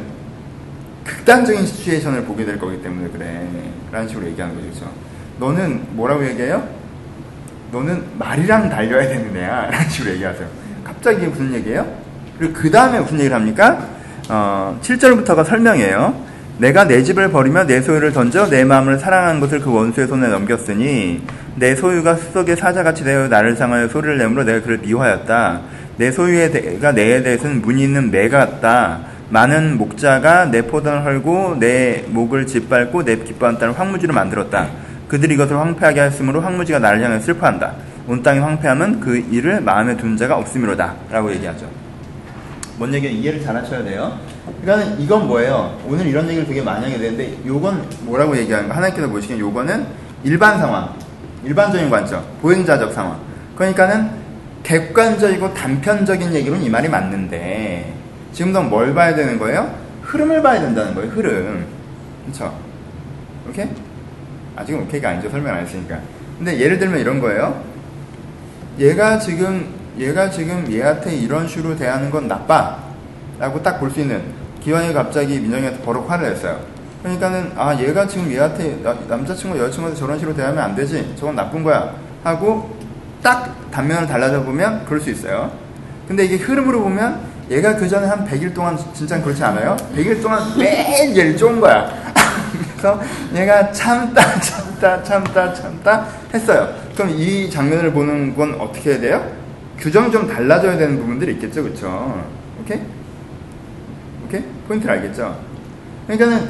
극단적인 1.05 1.65
시츄에이션을 1.65 2.25
보게 2.25 2.45
될 2.45 2.59
거기 2.59 2.83
때문에 2.83 3.09
그래. 3.09 3.49
라는 3.91 4.07
식으로 4.09 4.27
얘기하는 4.27 4.55
거죠. 4.55 4.69
그렇죠? 4.69 4.93
너는 5.39 5.87
뭐라고 5.93 6.27
얘기해요? 6.27 6.69
너는 7.73 8.05
말이랑 8.19 8.69
달려야 8.69 9.09
되는 9.09 9.35
애야. 9.35 9.69
라는 9.73 9.89
식으로 9.89 10.13
얘기하세요. 10.15 10.47
갑자기 10.85 11.27
무슨 11.27 11.55
얘기예요? 11.55 11.87
그리고 12.39 12.53
그 12.53 12.71
다음에 12.71 13.01
무슨 13.01 13.19
얘기를 13.19 13.35
합니까? 13.35 13.87
어, 14.29 14.79
7절부터가 14.83 15.47
설명이에요. 15.47 16.32
내가 16.59 16.87
내 16.87 17.03
집을 17.03 17.31
버리며 17.31 17.65
내 17.67 17.81
소유를 17.81 18.13
던져 18.13 18.49
내 18.49 18.65
마음을 18.65 18.99
사랑한 18.99 19.41
것을 19.41 19.61
그 19.61 19.73
원수의 19.73 20.07
손에 20.07 20.29
넘겼으니 20.29 21.23
내 21.57 21.75
소유가 21.75 22.15
숲속의 22.15 22.57
사자같이 22.57 23.05
되어 23.05 23.29
나를 23.29 23.57
상하여 23.57 23.89
소리를 23.89 24.19
내므로 24.19 24.45
내가 24.45 24.63
그를 24.63 24.79
미워하였다. 24.79 25.61
내 25.97 26.11
소유가 26.11 26.93
내에 26.93 27.23
대해서는 27.23 27.63
문이 27.63 27.83
있는 27.83 28.11
매 28.11 28.29
같다. 28.29 29.01
많은 29.31 29.79
목자가 29.79 30.47
내 30.47 30.63
포단을 30.63 31.05
헐고 31.05 31.57
내 31.59 32.05
목을 32.09 32.47
짓밟고 32.47 33.05
내 33.05 33.17
기뻐한 33.17 33.59
땅을 33.59 33.79
황무지로 33.79 34.13
만들었다. 34.13 34.69
그들이 35.09 35.35
이것을 35.35 35.59
황폐하게 35.59 36.01
하였으므로 36.01 36.41
황무지가 36.41 36.79
나를 36.79 37.03
향해 37.03 37.19
슬퍼한다. 37.19 37.75
온 38.07 38.23
땅이 38.23 38.39
황폐하면 38.41 39.01
그 39.01 39.17
일을 39.17 39.61
마음에 39.61 39.97
둔 39.97 40.17
자가 40.17 40.37
없음이로다. 40.37 40.95
라고 41.11 41.33
얘기하죠. 41.33 41.67
뭔 42.79 42.93
얘기는 42.93 43.15
이해를 43.15 43.43
잘 43.43 43.57
하셔야 43.57 43.83
돼요. 43.83 44.19
그러니까 44.63 44.97
이건 44.99 45.27
뭐예요? 45.27 45.79
오늘 45.87 46.07
이런 46.07 46.29
얘기를 46.29 46.47
되게 46.47 46.63
많이 46.63 46.85
하게 46.85 46.99
되는데 46.99 47.37
요건 47.47 47.85
뭐라고 48.03 48.37
얘기하는가? 48.37 48.77
하나님께서 48.77 49.09
보시기엔 49.09 49.39
요거는 49.39 49.87
일반 50.25 50.59
상황, 50.59 50.95
일반적인 51.45 51.91
관점, 51.91 52.25
보행자적 52.41 52.93
상황. 52.93 53.19
그러니까는 53.57 54.11
객관적이고 54.63 55.55
단편적인 55.55 56.33
얘기로는 56.35 56.65
이 56.65 56.69
말이 56.71 56.89
맞는데 56.89 57.93
지금 58.33 58.53
넌 58.53 58.71
뭘 58.71 58.95
봐야 58.95 59.15
되는 59.15 59.39
거예요? 59.39 59.75
흐름을 60.03 60.43
봐야 60.43 60.61
된다는 60.61 60.95
거예요. 60.95 61.11
흐름. 61.11 61.67
그렇죠? 62.25 62.57
오케이? 63.49 63.69
아직은 64.57 64.83
오케이가 64.83 65.11
아니죠. 65.11 65.31
설명 65.31 65.55
안 65.55 65.63
했으니까. 65.63 65.99
근데 66.39 66.59
예를 66.59 66.79
들면 66.79 67.01
이런 67.01 67.21
거예요. 67.21 67.63
얘가 68.79 69.19
지금 69.19 69.67
얘가 69.99 70.31
지금 70.31 70.67
얘한테 70.71 71.15
이런 71.15 71.47
식으로 71.47 71.77
대하는 71.77 72.11
건 72.11 72.29
나빠. 72.29 72.92
라고 73.43 73.61
딱 73.61 73.81
볼 73.81 73.91
수 73.91 73.99
있는 74.01 74.23
기왕이 74.63 74.93
갑자기 74.93 75.41
민정이한테 75.41 75.83
버럭 75.83 76.09
화를 76.09 76.31
냈어요. 76.31 76.61
그러니까는 77.03 77.51
아 77.57 77.77
얘가 77.77 78.07
지금 78.07 78.31
얘한테 78.31 78.81
남자친구 79.09 79.59
여자친구한테 79.59 79.99
저런 79.99 80.17
식으로 80.17 80.37
대하면 80.37 80.63
안 80.63 80.77
되지. 80.77 81.13
저건 81.19 81.35
나쁜 81.35 81.65
거야. 81.65 81.93
하고 82.23 82.77
딱 83.21 83.53
단면을 83.73 84.07
달라져 84.07 84.45
보면 84.45 84.85
그럴 84.85 85.01
수 85.01 85.11
있어요. 85.11 85.51
근데 86.07 86.25
이게 86.25 86.37
흐름으로 86.37 86.83
보면 86.85 87.19
얘가 87.51 87.75
그 87.75 87.89
전에 87.89 88.07
한 88.07 88.25
100일 88.25 88.55
동안 88.55 88.79
진짜 88.95 89.21
그렇지 89.21 89.43
않아요? 89.43 89.77
100일 89.97 90.23
동안 90.23 90.41
매일 90.57 91.17
얘를 91.17 91.37
쫀 91.37 91.61
거야. 91.61 91.91
그래서 92.77 93.01
얘가 93.35 93.73
참다 93.73 94.39
참다 94.41 95.03
참다 95.03 95.53
참다 95.53 96.07
했어요. 96.33 96.73
그럼 96.95 97.11
이 97.11 97.51
장면을 97.51 97.93
보는 97.93 98.37
건 98.37 98.55
어떻게 98.61 98.93
해야 98.93 99.01
돼요? 99.01 99.33
규정이 99.79 100.13
좀 100.13 100.29
달라져야 100.29 100.77
되는 100.79 100.97
부분들이 101.01 101.33
있겠죠, 101.33 101.65
그렇죠? 101.65 102.23
오케이? 102.61 102.79
오케이? 104.33 104.43
포인트를 104.67 104.95
알겠죠? 104.95 105.37
그러니까는 106.07 106.49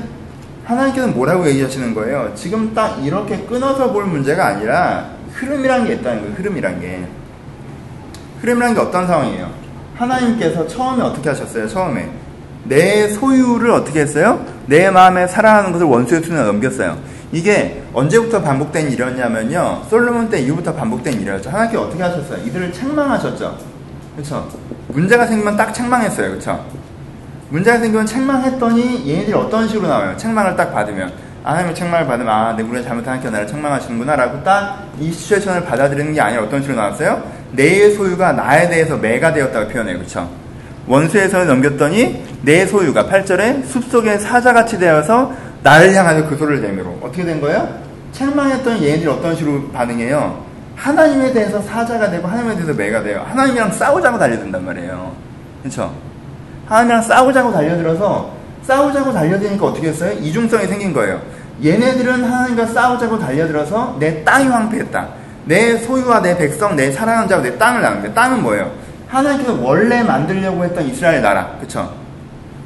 하나님께서는 0.64 1.14
뭐라고 1.14 1.46
얘기하시는 1.48 1.92
거예요? 1.94 2.32
지금 2.36 2.72
딱 2.72 3.04
이렇게 3.04 3.38
끊어서 3.38 3.92
볼 3.92 4.04
문제가 4.04 4.46
아니라 4.46 5.10
흐름이란 5.32 5.86
게 5.86 5.94
있다는 5.94 6.20
거예요. 6.20 6.34
흐름이란 6.36 6.80
게. 6.80 7.04
흐름이란 8.40 8.74
게 8.74 8.80
어떤 8.80 9.06
상황이에요? 9.06 9.50
하나님께서 9.96 10.66
처음에 10.68 11.02
어떻게 11.02 11.28
하셨어요? 11.28 11.66
처음에. 11.66 12.08
내 12.64 13.08
소유를 13.08 13.72
어떻게 13.72 14.00
했어요? 14.00 14.44
내 14.66 14.88
마음에 14.88 15.26
사랑하는 15.26 15.72
것을 15.72 15.86
원수의 15.86 16.22
손에 16.22 16.40
넘겼어요. 16.44 16.96
이게 17.32 17.82
언제부터 17.92 18.42
반복된 18.42 18.92
일이었냐면요. 18.92 19.82
솔로몬 19.90 20.30
때 20.30 20.40
이후부터 20.40 20.72
반복된 20.74 21.20
일이었죠. 21.20 21.50
하나님께서 21.50 21.82
어떻게 21.84 22.02
하셨어요? 22.02 22.44
이들을 22.46 22.72
책망하셨죠. 22.72 23.58
그렇죠? 24.14 24.48
문제가 24.88 25.26
생기면 25.26 25.56
딱 25.56 25.72
책망했어요. 25.72 26.28
그렇죠? 26.30 26.64
문제가 27.52 27.78
생기면 27.78 28.06
책망 28.06 28.42
했더니 28.42 29.08
얘네들이 29.08 29.34
어떤 29.34 29.68
식으로 29.68 29.86
나와요? 29.86 30.16
책망을 30.16 30.56
딱 30.56 30.72
받으면 30.72 31.12
하나님의 31.44 31.74
책망을 31.74 32.06
받으면 32.06 32.32
아, 32.32 32.56
내 32.56 32.62
우리가 32.62 32.82
잘못한 32.82 33.14
하니까 33.14 33.30
나를 33.30 33.46
책망하시는구나 33.46 34.16
라고 34.16 34.42
딱 34.42 34.92
이 34.98 35.10
시츄에이션을 35.12 35.64
받아들이는 35.64 36.12
게 36.14 36.20
아니라 36.20 36.42
어떤 36.42 36.60
식으로 36.62 36.78
나왔어요? 36.78 37.22
내 37.52 37.90
소유가 37.90 38.32
나에 38.32 38.68
대해서 38.68 38.96
매가 38.96 39.32
되었다고 39.32 39.68
표현해요. 39.68 39.98
원수의 40.86 41.28
손에 41.28 41.44
넘겼더니 41.44 42.24
내 42.42 42.66
소유가 42.66 43.04
8절에 43.06 43.64
숲속의 43.66 44.18
사자같이 44.20 44.78
되어서 44.78 45.32
나를 45.62 45.94
향하여 45.94 46.26
그 46.28 46.36
소리를 46.36 46.62
내밀어. 46.62 46.90
어떻게 47.02 47.24
된 47.24 47.40
거예요? 47.40 47.68
책망했던 48.12 48.82
얘네들이 48.82 49.08
어떤 49.08 49.34
식으로 49.34 49.68
반응해요? 49.70 50.44
하나님에 50.76 51.32
대해서 51.32 51.60
사자가 51.62 52.10
되고 52.10 52.26
하나님에 52.26 52.54
대해서 52.54 52.72
매가 52.72 53.02
돼요. 53.02 53.24
하나님이랑 53.28 53.72
싸우자고 53.72 54.18
달려든단 54.18 54.64
말이에요. 54.64 55.12
그렇죠? 55.62 55.94
하나님이랑 56.72 57.02
싸우자고 57.02 57.52
달려들어서 57.52 58.30
싸우자고 58.62 59.12
달려드니까 59.12 59.66
어떻게 59.66 59.88
했어요? 59.88 60.12
이중성이 60.12 60.66
생긴 60.66 60.94
거예요. 60.94 61.20
얘네들은 61.62 62.24
하나님과 62.24 62.66
싸우자고 62.66 63.18
달려들어서 63.18 63.96
내 63.98 64.24
땅이 64.24 64.46
황폐했다. 64.46 65.08
내 65.44 65.76
소유와 65.76 66.22
내 66.22 66.36
백성, 66.38 66.74
내 66.74 66.90
사랑하는 66.90 67.28
자와 67.28 67.42
내 67.42 67.58
땅을 67.58 67.82
나누는데 67.82 68.14
땅은 68.14 68.42
뭐예요? 68.42 68.72
하나님께서 69.08 69.58
원래 69.60 70.02
만들려고 70.02 70.64
했던 70.64 70.86
이스라엘 70.86 71.20
나라. 71.20 71.56
그쵸? 71.60 71.92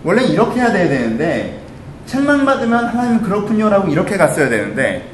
원래 0.05 0.23
이렇게 0.23 0.61
해야 0.61 0.71
되는데 0.73 1.61
책망받으면 2.07 2.85
하나님 2.87 3.23
그렇군요 3.23 3.69
라고 3.69 3.89
이렇게 3.89 4.17
갔어야 4.17 4.49
되는데 4.49 5.05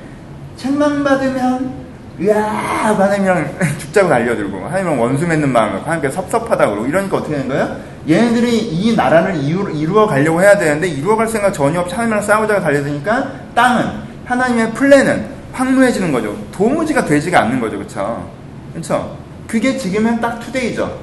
책망받으면 0.57 1.83
으아 2.21 2.43
하나님이랑 2.43 3.55
죽자고 3.81 4.11
달려들고 4.11 4.67
하나님이랑 4.67 5.01
원수 5.01 5.27
맺는 5.27 5.49
마음으로 5.49 5.81
하나님께 5.81 6.11
섭섭하다 6.11 6.69
그러고 6.69 6.87
이러니까 6.87 7.17
어떻게 7.17 7.37
되는 7.37 7.49
거예요? 7.49 7.92
얘네들이 8.09 8.59
이 8.59 8.97
나라를 8.97 9.37
이루어 9.44 10.06
가려고 10.06 10.40
해야 10.40 10.59
되는데 10.59 10.88
이루어 10.88 11.16
갈 11.16 11.28
생각 11.28 11.52
전혀 11.52 11.80
없이 11.80 11.94
하나님이랑 11.94 12.25
싸우자고 12.25 12.61
달려드니까 12.61 13.32
땅은 13.54 13.85
하나님의 14.25 14.73
플랜은 14.73 15.26
황무해지는 15.52 16.12
거죠. 16.12 16.37
도무지가 16.52 17.04
되지가 17.04 17.42
않는 17.42 17.61
거죠. 17.61 17.78
그쵸? 17.78 18.30
그쵸? 18.75 19.16
그게 19.47 19.76
지금은 19.76 20.21
딱 20.21 20.40
투데이죠. 20.40 21.00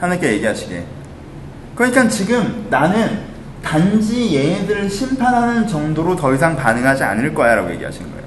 하나님께 0.00 0.32
얘기하시기에. 0.32 0.84
그러니까 1.74 2.08
지금 2.08 2.66
나는 2.68 3.30
단지 3.62 4.34
얘네들을 4.36 4.90
심판하는 4.90 5.66
정도로 5.66 6.16
더 6.16 6.34
이상 6.34 6.56
반응하지 6.56 7.04
않을 7.04 7.34
거야 7.34 7.54
라고 7.54 7.70
얘기하시는 7.70 8.10
거예요. 8.10 8.19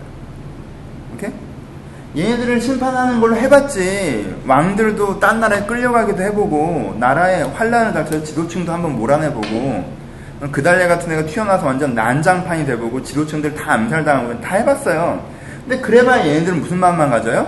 얘네들을 2.15 2.62
심판하는 2.62 3.20
걸로 3.20 3.36
해봤지 3.36 4.36
왕들도 4.46 5.20
딴 5.20 5.39
나라에 5.39 5.62
끌려가기도 5.65 6.22
해보고 6.22 6.96
나라에 7.00 7.41
환란을 7.41 7.93
닥쳐서 7.93 8.24
지도층도 8.24 8.72
한번 8.72 8.96
몰아내보고 8.98 10.03
그달래 10.51 10.88
같은 10.88 11.12
애가 11.12 11.25
튀어나와서 11.25 11.65
완전 11.65 11.96
난장판이 11.96 12.65
돼보고 12.67 13.01
지도층들 13.01 13.55
다 13.55 13.74
암살당하고 13.74 14.41
다 14.41 14.55
해봤어요. 14.58 15.24
근데 15.67 15.82
그래봐야 15.82 16.25
얘네들은 16.27 16.60
무슨 16.60 16.77
마음만 16.77 17.10
가져요? 17.10 17.48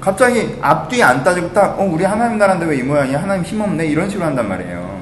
갑자기 0.00 0.56
앞뒤 0.60 1.02
안 1.02 1.24
따지고 1.24 1.52
딱, 1.54 1.80
어, 1.80 1.84
우리 1.84 2.04
하나님 2.04 2.36
나라인데 2.36 2.66
왜 2.66 2.76
이 2.76 2.82
모양이야? 2.82 3.22
하나님 3.22 3.42
힘없네? 3.42 3.86
이런 3.86 4.10
식으로 4.10 4.26
한단 4.26 4.46
말이에요. 4.46 5.00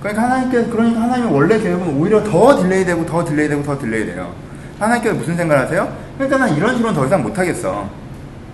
그러니까 0.00 0.22
하나님께서, 0.22 0.70
그러니까 0.70 1.02
하나님이 1.02 1.30
원래 1.30 1.58
계획은 1.58 1.94
오히려 1.98 2.24
더 2.24 2.56
delay 2.56 2.86
되고, 2.86 3.04
더 3.04 3.22
delay 3.22 3.48
되고, 3.50 3.62
더 3.62 3.78
delay 3.78 4.06
돼요. 4.06 4.32
하나님께서 4.80 5.14
무슨 5.14 5.36
생각을 5.36 5.62
하세요? 5.62 5.92
그러니까 6.18 6.38
난 6.38 6.56
이런 6.56 6.74
식으로는 6.74 7.00
더 7.00 7.06
이상 7.06 7.22
못하겠어. 7.22 7.88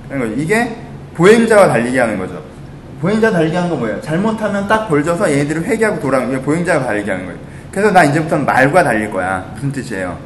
그러니까 0.08 0.40
이게 0.40 0.76
보행자와 1.14 1.68
달리기 1.68 1.98
하는 1.98 2.18
거죠. 2.18 2.42
보행자 3.00 3.30
달리기 3.30 3.56
하는 3.56 3.70
건 3.70 3.78
뭐예요? 3.80 4.00
잘못하면 4.00 4.68
딱 4.68 4.88
벌져서 4.88 5.30
얘네들을 5.30 5.64
회개하고 5.64 6.00
돌아오는 6.00 6.30
게 6.30 6.40
보행자가 6.40 6.84
달리기 6.86 7.10
하는 7.10 7.26
거예요. 7.26 7.38
그래서 7.70 7.90
나 7.90 8.04
이제부터는 8.04 8.44
말과 8.44 8.84
달릴 8.84 9.10
거야. 9.10 9.44
무슨 9.54 9.72
뜻이에요? 9.72 10.16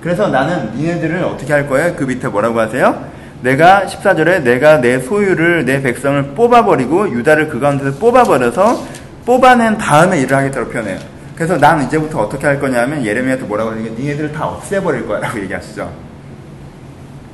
그래서 0.00 0.28
나는 0.28 0.72
니네들을 0.76 1.22
어떻게 1.24 1.52
할 1.52 1.68
거예요? 1.68 1.94
그 1.96 2.04
밑에 2.04 2.28
뭐라고 2.28 2.60
하세요? 2.60 3.04
내가 3.42 3.84
14절에 3.86 4.42
내가 4.42 4.80
내 4.80 5.00
소유를 5.00 5.64
내 5.64 5.82
백성을 5.82 6.22
뽑아버리고 6.34 7.10
유다를 7.10 7.48
그 7.48 7.58
가운데서 7.58 7.98
뽑아버려서 7.98 8.86
뽑아낸 9.24 9.76
다음에 9.78 10.20
일을 10.20 10.36
하겠다고 10.36 10.70
표현해요. 10.70 10.98
그래서 11.34 11.58
난 11.58 11.82
이제부터 11.82 12.20
어떻게 12.20 12.46
할 12.46 12.58
거냐면 12.58 13.04
예레미야한테 13.04 13.46
뭐라고 13.46 13.72
하냐면 13.72 13.94
니네들을 13.94 14.32
다 14.32 14.46
없애버릴 14.46 15.06
거야 15.06 15.20
라고 15.20 15.38
얘기하시죠. 15.42 15.90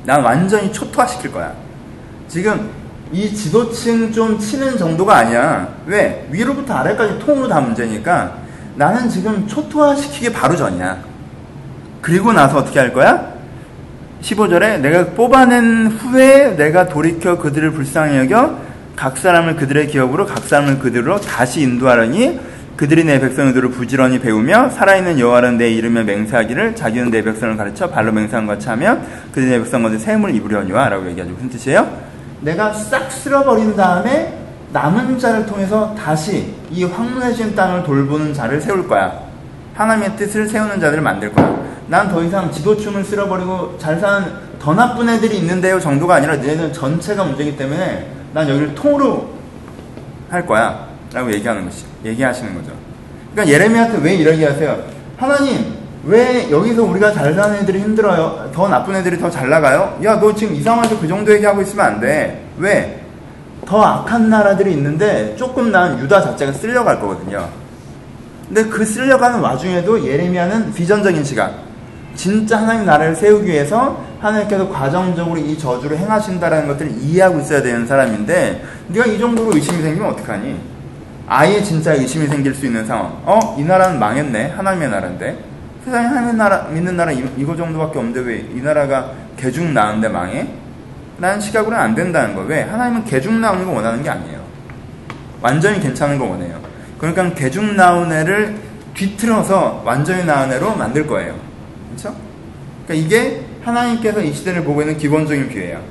난 0.05 0.21
완전히 0.21 0.71
초토화시킬 0.71 1.31
거야. 1.31 1.53
지금 2.27 2.69
이 3.11 3.33
지도층 3.33 4.11
좀 4.11 4.37
치는 4.39 4.77
정도가 4.77 5.15
아니야. 5.17 5.67
왜? 5.85 6.27
위로부터 6.31 6.73
아래까지 6.75 7.19
통으로 7.19 7.47
다 7.47 7.61
문제니까 7.61 8.37
나는 8.75 9.07
지금 9.07 9.47
초토화시키기 9.47 10.31
바로 10.33 10.55
전이야. 10.55 10.97
그리고 12.01 12.33
나서 12.33 12.57
어떻게 12.57 12.79
할 12.79 12.91
거야? 12.91 13.33
15절에 14.21 14.79
내가 14.79 15.05
뽑아낸 15.11 15.87
후에 15.87 16.55
내가 16.55 16.87
돌이켜 16.87 17.37
그들을 17.37 17.71
불쌍히 17.71 18.17
여겨 18.17 18.57
각 18.95 19.17
사람을 19.17 19.55
그들의 19.57 19.87
기업으로 19.87 20.25
각 20.25 20.39
사람을 20.43 20.79
그들로 20.79 21.19
다시 21.19 21.61
인도하려니 21.61 22.39
그들이 22.75 23.03
내 23.03 23.19
백성들을 23.19 23.69
부지런히 23.69 24.19
배우며 24.19 24.69
살아있는 24.69 25.19
여호와는 25.19 25.57
내 25.57 25.69
이름에 25.71 26.03
맹세하기를 26.03 26.75
자기는 26.75 27.11
내 27.11 27.23
백성을 27.23 27.55
가르쳐 27.55 27.89
발로 27.89 28.11
맹세한 28.11 28.47
같이 28.47 28.67
하며 28.67 28.97
그들이 29.31 29.51
내 29.51 29.59
백성들의 29.59 29.99
샘을 29.99 30.33
입으려니와 30.35 30.89
라고 30.89 31.07
얘기하죠. 31.09 31.31
무슨 31.33 31.49
뜻이에요? 31.49 31.87
내가 32.41 32.73
싹 32.73 33.11
쓸어버린 33.11 33.75
다음에 33.75 34.39
남은 34.71 35.19
자를 35.19 35.45
통해서 35.45 35.93
다시 35.95 36.55
이 36.71 36.83
황무해진 36.83 37.55
땅을 37.55 37.83
돌보는 37.83 38.33
자를 38.33 38.59
세울 38.59 38.87
거야. 38.87 39.19
하나님의 39.75 40.15
뜻을 40.17 40.47
세우는 40.47 40.79
자들을 40.79 41.01
만들 41.03 41.31
거야. 41.31 41.53
난 41.87 42.09
더 42.09 42.23
이상 42.23 42.49
지도층을 42.51 43.03
쓸어버리고 43.03 43.77
잘 43.77 43.99
사는 43.99 44.31
더 44.57 44.73
나쁜 44.73 45.09
애들이 45.09 45.37
있는데요 45.37 45.79
정도가 45.79 46.15
아니라 46.15 46.35
얘는 46.43 46.73
전체가 46.73 47.23
문제이기 47.23 47.55
때문에 47.57 48.07
난 48.33 48.49
여기를 48.49 48.73
통으로 48.73 49.29
할 50.29 50.45
거야. 50.45 50.92
라고 51.13 51.31
얘기하는 51.31 51.65
것이, 51.65 51.85
얘기하시는 52.03 52.53
거죠. 52.55 52.71
그러니까 53.31 53.53
예레미야한테 53.53 53.99
왜 54.01 54.15
이러게 54.15 54.45
하세요? 54.45 54.83
하나님, 55.17 55.73
왜 56.05 56.49
여기서 56.51 56.83
우리가 56.83 57.11
잘 57.13 57.33
사는 57.33 57.55
애들이 57.57 57.79
힘들어요? 57.79 58.49
더 58.53 58.67
나쁜 58.67 58.95
애들이 58.95 59.17
더 59.19 59.29
잘 59.29 59.49
나가요? 59.49 59.97
야, 60.03 60.19
너 60.19 60.33
지금 60.33 60.55
이 60.55 60.61
상황에서 60.61 60.99
그 60.99 61.07
정도 61.07 61.31
얘기하고 61.33 61.61
있으면 61.61 61.85
안 61.85 61.99
돼. 61.99 62.43
왜? 62.57 62.99
더 63.65 63.81
악한 63.81 64.29
나라들이 64.29 64.73
있는데 64.73 65.35
조금 65.37 65.71
난 65.71 65.97
유다 65.99 66.21
자체가 66.21 66.51
쓸려갈 66.51 66.99
거거든요. 66.99 67.47
근데 68.47 68.65
그 68.65 68.83
쓸려가는 68.83 69.39
와중에도 69.39 70.05
예레미야는 70.05 70.73
비전적인 70.73 71.23
시각. 71.23 71.53
진짜 72.15 72.59
하나님 72.59 72.85
나라를 72.85 73.15
세우기 73.15 73.47
위해서 73.47 74.03
하나님께서 74.19 74.69
과정적으로 74.69 75.39
이 75.39 75.57
저주를 75.57 75.97
행하신다라는 75.97 76.67
것들을 76.67 76.91
이해하고 76.99 77.39
있어야 77.39 77.61
되는 77.61 77.87
사람인데 77.87 78.63
네가 78.89 79.05
이 79.05 79.17
정도로 79.17 79.51
의심이 79.55 79.81
생기면 79.81 80.11
어떡하니? 80.11 80.72
아예 81.35 81.63
진짜 81.63 81.93
의심이 81.93 82.27
생길 82.27 82.53
수 82.53 82.67
있는 82.67 82.85
상황. 82.85 83.05
어? 83.25 83.55
이 83.57 83.63
나라는 83.63 83.99
망했네. 83.99 84.51
하나님의 84.51 84.89
나라인데. 84.89 85.35
세상에 85.83 86.05
하나님 86.05 86.37
나라 86.37 86.67
믿는 86.67 86.95
나라 86.95 87.11
이, 87.11 87.23
이거 87.37 87.55
정도밖에 87.55 87.97
없는데 87.97 88.19
왜 88.21 88.45
이 88.55 88.61
나라가 88.61 89.11
개죽 89.35 89.65
나는데 89.65 90.09
망해? 90.09 90.47
라는 91.19 91.41
시각으로는 91.41 91.83
안 91.83 91.95
된다는 91.95 92.35
거. 92.35 92.41
왜? 92.41 92.61
하나님은 92.61 93.05
개죽 93.05 93.33
나오는 93.33 93.65
거 93.65 93.71
원하는 93.71 94.03
게 94.03 94.09
아니에요. 94.11 94.43
완전히 95.41 95.79
괜찮은 95.79 96.19
거 96.19 96.25
원해요. 96.25 96.59
그러니까 96.99 97.33
개죽 97.33 97.65
나온 97.73 98.11
애를 98.13 98.55
뒤틀어서 98.93 99.81
완전히 99.83 100.23
나은 100.25 100.51
애로 100.51 100.75
만들 100.75 101.07
거예요. 101.07 101.35
그렇죠? 101.89 102.15
그러니까 102.85 103.05
이게 103.07 103.41
하나님께서 103.63 104.21
이 104.21 104.31
시대를 104.31 104.63
보고 104.63 104.81
있는 104.81 104.97
기본적인 104.97 105.49
비유예요. 105.49 105.81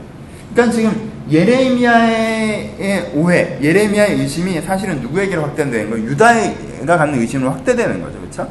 그러니까 0.55 0.73
지금 0.75 1.12
예레미야의 1.31 3.13
오해, 3.15 3.59
예레미야의 3.63 4.21
의심이 4.21 4.61
사실은 4.61 5.01
누구에게로 5.01 5.43
확대되는 5.43 5.91
거예요? 5.91 6.05
유다가 6.07 6.97
갖는 6.99 7.21
의심으로 7.21 7.51
확대되는 7.51 8.03
거죠. 8.03 8.19
그렇죠? 8.19 8.49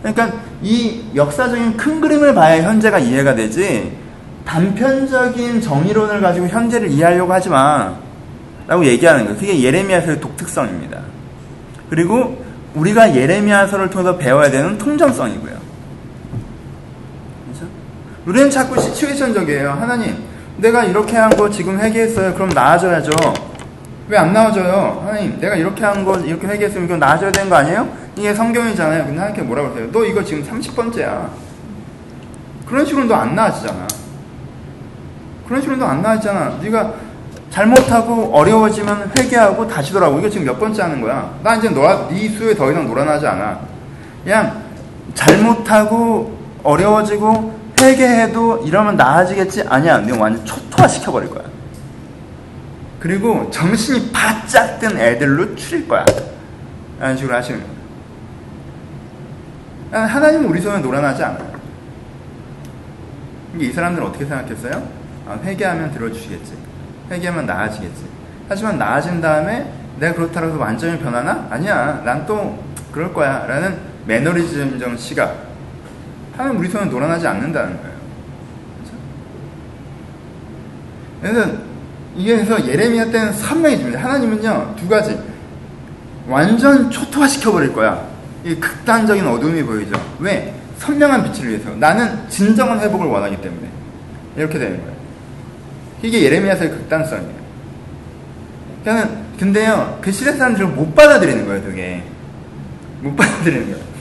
그러니까 0.00 0.32
이 0.62 1.02
역사적인 1.14 1.76
큰 1.76 2.00
그림을 2.00 2.34
봐야 2.34 2.62
현재가 2.62 2.98
이해가 2.98 3.34
되지 3.34 3.92
단편적인 4.44 5.60
정의론을 5.60 6.20
가지고 6.20 6.48
현재를 6.48 6.90
이해하려고 6.90 7.32
하지 7.32 7.48
마. 7.48 7.94
라고 8.66 8.84
얘기하는 8.86 9.24
거예요. 9.24 9.38
그게 9.38 9.60
예레미야서의 9.60 10.20
독특성입니다. 10.20 11.00
그리고 11.90 12.42
우리가 12.74 13.14
예레미야서를 13.14 13.90
통해서 13.90 14.16
배워야 14.16 14.50
되는 14.50 14.78
통전성이고요. 14.78 15.52
그렇죠? 17.44 17.66
우리는 18.24 18.48
자꾸 18.50 18.80
시츄에이션적이에요. 18.80 19.72
하나님, 19.72 20.16
내가 20.58 20.84
이렇게 20.84 21.16
한 21.16 21.30
거 21.30 21.48
지금 21.50 21.78
회개했어요. 21.80 22.34
그럼 22.34 22.50
나아져야죠. 22.50 23.10
왜 24.08 24.18
안 24.18 24.32
나아져요? 24.32 25.02
하나님, 25.06 25.38
내가 25.40 25.54
이렇게 25.56 25.84
한 25.84 26.04
거 26.04 26.18
이렇게 26.18 26.46
회개했으면 26.46 26.84
이거 26.86 26.96
나아져야 26.96 27.32
되는 27.32 27.48
거 27.48 27.56
아니에요? 27.56 27.88
이게 28.16 28.34
성경이잖아요. 28.34 29.04
근데 29.04 29.18
하나님께 29.18 29.42
뭐라고 29.42 29.70
하세요? 29.70 29.90
너 29.90 30.04
이거 30.04 30.22
지금 30.22 30.44
30번째야. 30.44 31.28
그런 32.66 32.84
식으로 32.84 33.04
너 33.06 33.14
안 33.14 33.34
나아지잖아. 33.34 33.86
그런 35.46 35.60
식으로 35.62 35.78
너 35.78 35.86
안 35.86 36.02
나아지잖아. 36.02 36.58
네가 36.62 36.92
잘못하고 37.50 38.30
어려워지면 38.34 39.12
회개하고 39.18 39.66
다시 39.68 39.92
돌아오고 39.92 40.18
이거 40.20 40.28
지금 40.30 40.46
몇 40.46 40.58
번째 40.58 40.82
하는 40.82 41.00
거야? 41.00 41.34
나 41.42 41.54
이제 41.56 41.68
너, 41.70 42.08
네 42.08 42.28
수에 42.28 42.54
더 42.54 42.70
이상 42.70 42.86
놀아나지 42.86 43.26
않아. 43.26 43.60
그냥 44.24 44.62
잘못하고 45.14 46.36
어려워지고 46.62 47.61
회개해도 47.80 48.64
이러면 48.66 48.96
나아지겠지? 48.96 49.62
아니야. 49.68 49.98
너 49.98 50.18
완전 50.20 50.44
초토화 50.44 50.86
시켜버릴 50.88 51.30
거야. 51.30 51.44
그리고 53.00 53.50
정신이 53.50 54.12
바짝 54.12 54.78
든 54.78 54.96
애들로 54.98 55.54
추릴 55.56 55.88
거야. 55.88 56.04
이런 56.98 57.16
식으로 57.16 57.34
하시는 57.36 57.60
거야. 59.90 60.06
하나님은 60.06 60.46
우리 60.46 60.60
손에 60.60 60.78
놀아나지 60.78 61.22
않아요. 61.24 61.52
이 63.58 63.70
사람들은 63.72 64.06
어떻게 64.06 64.24
생각했어요? 64.24 64.82
아, 65.28 65.38
회개하면 65.42 65.92
들어주시겠지. 65.92 66.54
회개하면 67.10 67.46
나아지겠지. 67.46 68.04
하지만 68.48 68.78
나아진 68.78 69.20
다음에 69.20 69.70
내가 69.98 70.14
그렇다고 70.14 70.46
해서 70.46 70.58
완전히 70.58 70.98
변하나? 70.98 71.46
아니야. 71.50 72.00
난 72.04 72.24
또 72.26 72.58
그럴 72.92 73.12
거야. 73.12 73.44
라는 73.46 73.76
매너리즘적 74.06 74.98
시각. 74.98 75.51
하나님 76.42 76.58
우리 76.58 76.68
손에 76.68 76.86
놀아나지 76.86 77.24
않는다는 77.24 77.76
거예요. 77.80 77.92
그래서 81.20 81.52
이게 82.16 82.34
그래서 82.34 82.66
예레미야 82.66 83.12
때는 83.12 83.32
선명해집니다. 83.32 84.02
하나님은요 84.02 84.74
두 84.76 84.88
가지 84.88 85.16
완전 86.26 86.90
초토화 86.90 87.28
시켜 87.28 87.52
버릴 87.52 87.72
거야. 87.72 88.08
이 88.44 88.56
극단적인 88.56 89.24
어둠이 89.24 89.62
보이죠. 89.62 89.94
왜? 90.18 90.52
선명한 90.78 91.30
빛을 91.30 91.48
위해서. 91.48 91.70
나는 91.76 92.28
진정한 92.28 92.80
회복을 92.80 93.06
원하기 93.06 93.40
때문에 93.40 93.68
이렇게 94.36 94.58
되는 94.58 94.78
거예요. 94.78 94.96
이게 96.02 96.24
예레미야서의 96.24 96.70
극단성이에요. 96.70 97.42
그러니까 98.82 99.10
근데요 99.38 100.00
그 100.02 100.10
시대 100.10 100.32
사람들은 100.32 100.74
못 100.74 100.92
받아들이는 100.96 101.46
거예요, 101.46 101.62
되게 101.62 102.02
못 103.00 103.14
받아들이는 103.14 103.70
거예요. 103.70 103.91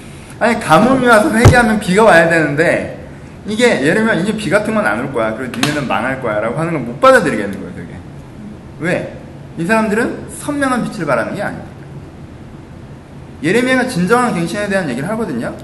아니 0.41 0.59
가뭄이 0.59 1.05
와서 1.05 1.31
회개하면 1.31 1.79
비가 1.79 2.03
와야 2.03 2.27
되는데 2.27 3.07
이게 3.45 3.85
예레미야 3.85 4.15
이제 4.15 4.35
비 4.35 4.49
같은 4.49 4.73
건 4.73 4.83
안 4.85 4.99
올 4.99 5.13
거야. 5.13 5.35
그리고 5.35 5.51
니네는 5.55 5.87
망할 5.87 6.19
거야 6.19 6.39
라고 6.39 6.59
하는 6.59 6.73
걸못 6.73 6.99
받아들이겠는 6.99 7.59
거예요, 7.59 7.75
되게. 7.75 7.89
왜? 8.79 9.17
이 9.59 9.65
사람들은 9.65 10.29
선명한 10.39 10.83
빛을 10.85 11.05
바라는 11.05 11.35
게 11.35 11.43
아니에요. 11.43 11.63
예레미야가 13.43 13.87
진정한 13.87 14.33
갱신에 14.33 14.67
대한 14.67 14.89
얘기를 14.89 15.07
하거든요. 15.09 15.55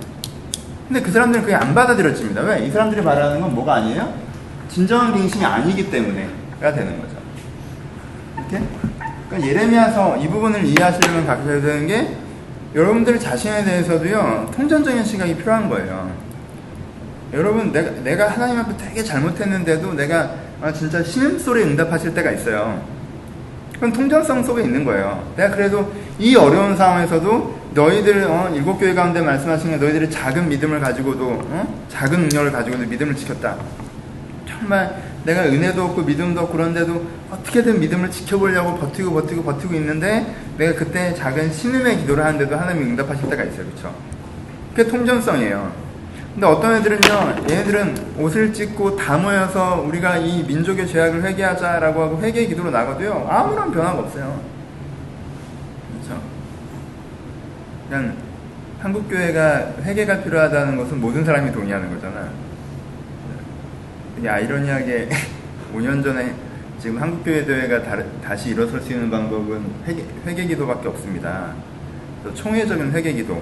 근데 0.88 1.02
그 1.02 1.12
사람들은 1.12 1.44
그게 1.44 1.56
안 1.56 1.74
받아들여집니다. 1.74 2.42
왜? 2.42 2.64
이 2.66 2.70
사람들이 2.72 3.02
말하는 3.02 3.42
건 3.42 3.56
뭐가 3.56 3.76
아니에요? 3.76 4.14
진정한 4.70 5.12
갱신이 5.16 5.44
아니기 5.44 5.90
때문에가 5.90 6.74
되는 6.74 7.02
거죠. 7.02 7.16
이렇게? 8.38 8.64
그러니까 9.28 9.50
예레미야서 9.50 10.18
이 10.18 10.28
부분을 10.28 10.64
이해하시려면 10.66 11.26
가셔야 11.26 11.62
되는 11.62 11.88
게 11.88 12.16
여러분들 12.78 13.20
자신에 13.20 13.64
대해서도요 13.64 14.52
통전적인 14.56 15.04
시각이 15.04 15.36
필요한 15.36 15.68
거예요. 15.68 16.12
여러분 17.34 17.72
내가 17.72 17.90
내가 18.04 18.30
하나님 18.30 18.60
앞에 18.60 18.78
되게 18.78 19.04
잘못했는데도 19.04 19.94
내가 19.94 20.36
아, 20.62 20.72
진짜 20.72 21.02
신음소리에 21.04 21.64
응답하실 21.66 22.14
때가 22.14 22.32
있어요. 22.32 22.80
그건 23.74 23.92
통전성 23.92 24.44
속에 24.44 24.62
있는 24.62 24.86
거예요. 24.86 25.28
내가 25.36 25.56
그래도 25.56 25.92
이 26.20 26.36
어려운 26.36 26.78
상황에서도 26.78 27.58
너희들 27.74 28.26
어, 28.26 28.52
일곱 28.54 28.78
교회 28.78 28.94
가운데 28.94 29.22
말씀하신 29.22 29.72
게 29.72 29.78
너희들이 29.78 30.12
작은 30.12 30.48
믿음을 30.48 30.80
가지고도 30.80 31.30
어? 31.48 31.86
작은 31.90 32.22
능력을 32.22 32.52
가지고도 32.52 32.86
믿음을 32.86 33.16
지켰다. 33.16 33.56
정말 34.48 34.96
내가 35.28 35.44
은혜도 35.44 35.84
없고 35.84 36.04
믿음도 36.04 36.40
없고 36.40 36.54
그런데도 36.54 37.06
어떻게든 37.32 37.82
믿음을 37.82 38.10
지켜보려고 38.10 38.78
버티고 38.78 39.12
버티고 39.12 39.44
버티고 39.44 39.74
있는데 39.76 40.34
내가 40.58 40.74
그때 40.80 41.14
작은 41.14 41.52
신음의 41.52 41.98
기도를 41.98 42.24
하는데도 42.24 42.56
하나님이 42.56 42.92
응답하실 42.92 43.30
때가 43.30 43.44
있어요. 43.44 43.66
그렇죠? 43.66 43.94
그게 44.74 44.90
통전성이에요. 44.90 45.88
근데 46.34 46.48
어떤 46.48 46.76
애들은요, 46.76 47.50
얘네들은 47.50 48.20
옷을 48.20 48.54
찢고 48.54 48.96
다 48.96 49.18
모여서 49.18 49.84
우리가 49.86 50.18
이 50.18 50.44
민족의 50.44 50.88
죄악을 50.88 51.22
회개하자라고 51.24 52.02
하고 52.02 52.22
회개 52.22 52.46
기도로 52.46 52.72
나가도요, 52.72 53.28
아무런 53.30 53.72
변화가 53.72 54.00
없어요. 54.00 54.40
그렇죠? 55.92 56.22
그냥 57.90 58.16
한국교회가 58.80 59.74
회개가 59.84 60.22
필요하다는 60.22 60.78
것은 60.78 61.02
모든 61.02 61.26
사람이 61.26 61.52
동의하는 61.52 61.94
거잖아. 61.96 62.47
되게 64.18 64.30
아이러니하게 64.30 65.10
5년 65.74 66.02
전에 66.04 66.34
지금 66.80 67.02
한국교회 67.02 67.46
대회가 67.46 67.82
다 67.84 68.36
시 68.36 68.50
일어설 68.50 68.82
수 68.82 68.92
있는 68.92 69.10
방법은 69.10 69.64
회개, 69.86 70.04
회개 70.26 70.46
기도밖에 70.48 70.88
없습니다. 70.90 71.54
총회적인 72.34 72.92
회개 72.92 73.14
기도. 73.14 73.42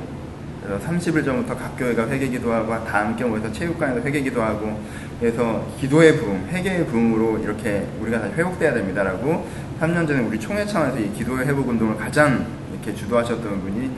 그래서 0.64 0.86
30일 0.88 1.24
전부터 1.24 1.56
각 1.56 1.78
교회가 1.78 2.08
회개 2.10 2.28
기도하고 2.28 2.72
다 2.86 3.06
함께 3.06 3.24
모여서 3.24 3.52
체육관에서 3.52 4.02
회개 4.02 4.22
기도하고 4.22 4.82
그래서 5.20 5.66
기도의 5.80 6.18
부흥, 6.18 6.48
회개의 6.50 6.86
부흥으로 6.88 7.40
이렇게 7.40 7.88
우리가 8.02 8.20
다시 8.20 8.34
회복돼야 8.34 8.74
됩니다라고 8.74 9.48
3년 9.80 10.08
전에 10.08 10.22
우리 10.22 10.40
총회 10.40 10.66
차원에서 10.66 11.00
이 11.00 11.14
기도의 11.14 11.48
회복 11.48 11.68
운동을 11.70 11.96
가장 11.98 12.46
이렇게 12.72 12.94
주도하셨던 12.96 13.62
분이 13.62 13.92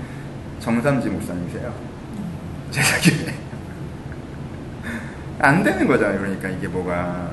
정삼지 0.59 1.09
목사님이세요. 1.09 1.73
제자교회. 2.71 3.46
안 5.39 5.63
되는 5.63 5.87
거잖아요. 5.87 6.19
그러니까 6.19 6.49
이게 6.49 6.67
뭐가. 6.67 7.29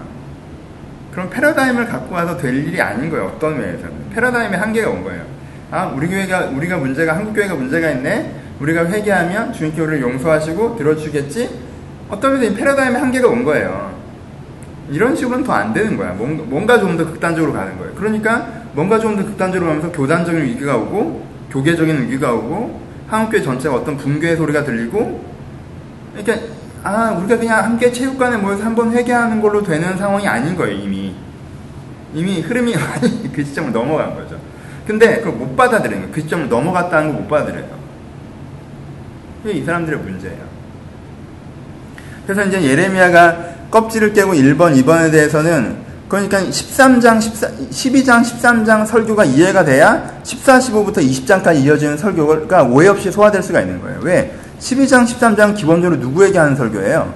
그럼 1.12 1.30
패러다임을 1.30 1.86
갖고 1.86 2.14
와서 2.14 2.36
될 2.36 2.54
일이 2.54 2.80
아닌 2.80 3.08
거예요. 3.08 3.32
어떤 3.36 3.56
면에서는. 3.58 4.10
패러다임의 4.12 4.58
한계가 4.58 4.90
온 4.90 5.04
거예요. 5.04 5.22
아, 5.70 5.86
우리 5.86 6.08
교회가, 6.08 6.46
우리가 6.46 6.76
문제가, 6.76 7.16
한국 7.16 7.34
교회가 7.34 7.54
문제가 7.54 7.90
있네? 7.90 8.34
우리가 8.60 8.86
회개하면 8.86 9.52
주님께 9.52 9.80
우리를 9.80 10.02
용서하시고 10.02 10.76
들어주겠지? 10.76 11.50
어떤 12.10 12.32
면에서 12.34 12.52
이 12.52 12.56
패러다임의 12.56 13.00
한계가 13.00 13.28
온 13.28 13.44
거예요. 13.44 13.94
이런 14.90 15.16
식으로는 15.16 15.44
더 15.44 15.52
안 15.54 15.72
되는 15.72 15.96
거야. 15.96 16.12
뭔가, 16.12 16.44
뭔가 16.44 16.78
좀 16.78 16.96
더 16.96 17.04
극단적으로 17.06 17.52
가는 17.52 17.78
거예요. 17.78 17.94
그러니까 17.94 18.46
뭔가 18.74 18.98
좀 18.98 19.16
더 19.16 19.24
극단적으로 19.24 19.68
가면서 19.70 19.90
교단적인 19.92 20.42
위기가 20.42 20.76
오고, 20.76 21.26
교계적인 21.50 22.02
위기가 22.02 22.32
오고, 22.34 22.80
한국교회 23.08 23.42
전체가 23.42 23.76
어떤 23.76 23.96
붕괴의 23.96 24.36
소리가 24.36 24.64
들리고, 24.64 25.24
그러니까 26.14 26.46
아, 26.84 27.12
우리가 27.12 27.38
그냥 27.38 27.64
함께 27.64 27.90
체육관에 27.90 28.36
모여서 28.36 28.62
한번 28.62 28.92
회개하는 28.92 29.40
걸로 29.40 29.62
되는 29.62 29.96
상황이 29.96 30.28
아닌 30.28 30.54
거예요, 30.54 30.76
이미. 30.76 31.14
이미 32.12 32.40
흐름이 32.42 32.74
많이 32.76 33.32
그 33.32 33.42
시점을 33.42 33.72
넘어간 33.72 34.14
거죠. 34.14 34.38
근데 34.86 35.16
그걸 35.16 35.32
못 35.32 35.56
받아들이는 35.56 36.02
거예요. 36.02 36.14
그 36.14 36.20
시점을 36.20 36.48
넘어갔다는 36.48 37.12
걸 37.12 37.20
못 37.22 37.28
받아들여요. 37.28 37.84
그게 39.42 39.58
이 39.58 39.64
사람들의 39.64 39.98
문제예요. 39.98 40.44
그래서 42.26 42.44
이제 42.44 42.62
예레미야가 42.62 43.54
껍질을 43.70 44.12
깨고 44.12 44.32
1번, 44.34 44.74
2번에 44.82 45.10
대해서는 45.10 45.76
그러니까 46.08 46.40
13장, 46.40 47.20
14, 47.20 47.48
12장, 47.70 48.22
13장 48.22 48.86
설교가 48.86 49.24
이해가 49.24 49.64
돼야 49.64 50.20
14, 50.22 50.58
15부터 50.58 50.98
20장까지 50.98 51.64
이어지는 51.64 51.96
설교가 51.96 52.64
오해 52.64 52.88
없이 52.88 53.10
소화될 53.10 53.42
수가 53.42 53.62
있는 53.62 53.80
거예요. 53.80 54.00
왜? 54.02 54.34
12장, 54.64 55.04
13장 55.04 55.54
기본적으로 55.54 56.00
누구에게 56.00 56.38
하는 56.38 56.56
설교예요? 56.56 57.12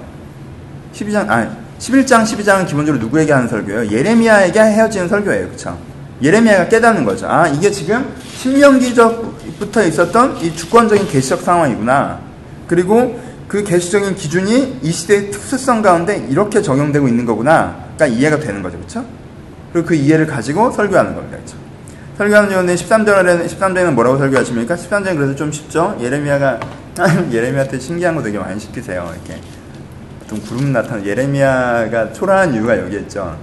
12장, 0.93 1.27
아니, 1.27 1.49
11장, 1.79 2.23
12장은 2.23 2.67
기본적으로 2.67 3.03
누구에게 3.03 3.33
하는 3.33 3.47
설교예요? 3.47 3.89
예레미야에게 3.89 4.59
헤어지는 4.59 5.07
설교예요. 5.07 5.49
그쵸? 5.49 5.75
예레미야가 6.21 6.69
깨닫는 6.69 7.05
거죠. 7.05 7.27
아, 7.27 7.47
이게 7.47 7.71
지금 7.71 8.05
신명기적부터 8.35 9.83
있었던 9.83 10.37
이 10.41 10.55
주권적인 10.55 11.07
계시적 11.07 11.41
상황이구나. 11.41 12.19
그리고 12.67 13.19
그 13.47 13.63
계시적인 13.63 14.13
기준이 14.13 14.81
이 14.83 14.91
시대의 14.91 15.31
특수성 15.31 15.81
가운데 15.81 16.23
이렇게 16.29 16.61
적용되고 16.61 17.07
있는 17.07 17.25
거구나. 17.25 17.77
그러니까 17.97 18.19
이해가 18.19 18.39
되는 18.39 18.61
거죠. 18.61 18.77
그쵸? 18.77 19.03
그리고 19.73 19.87
그 19.87 19.95
이해를 19.95 20.27
가지고 20.27 20.69
설교하는 20.69 21.15
겁니다. 21.15 21.37
그쵸? 21.43 21.57
설교하는 22.15 22.51
요원은 22.51 22.75
13절에는, 22.75 23.47
13절에는 23.47 23.93
뭐라고 23.93 24.19
설교하십니까? 24.19 24.75
13절은 24.75 25.15
그래서 25.15 25.33
좀 25.33 25.51
쉽죠? 25.51 25.97
예레미야가 25.99 26.59
예레미야한테 27.31 27.79
신기한 27.79 28.15
거 28.15 28.21
되게 28.21 28.37
많이 28.37 28.59
시키세요. 28.59 29.13
이렇게 29.13 29.41
어떤 30.23 30.41
구름 30.41 30.73
나타나 30.73 31.03
예레미야가 31.03 32.13
초라한 32.13 32.53
이유가 32.53 32.77
여기 32.77 32.97
있죠. 32.97 33.37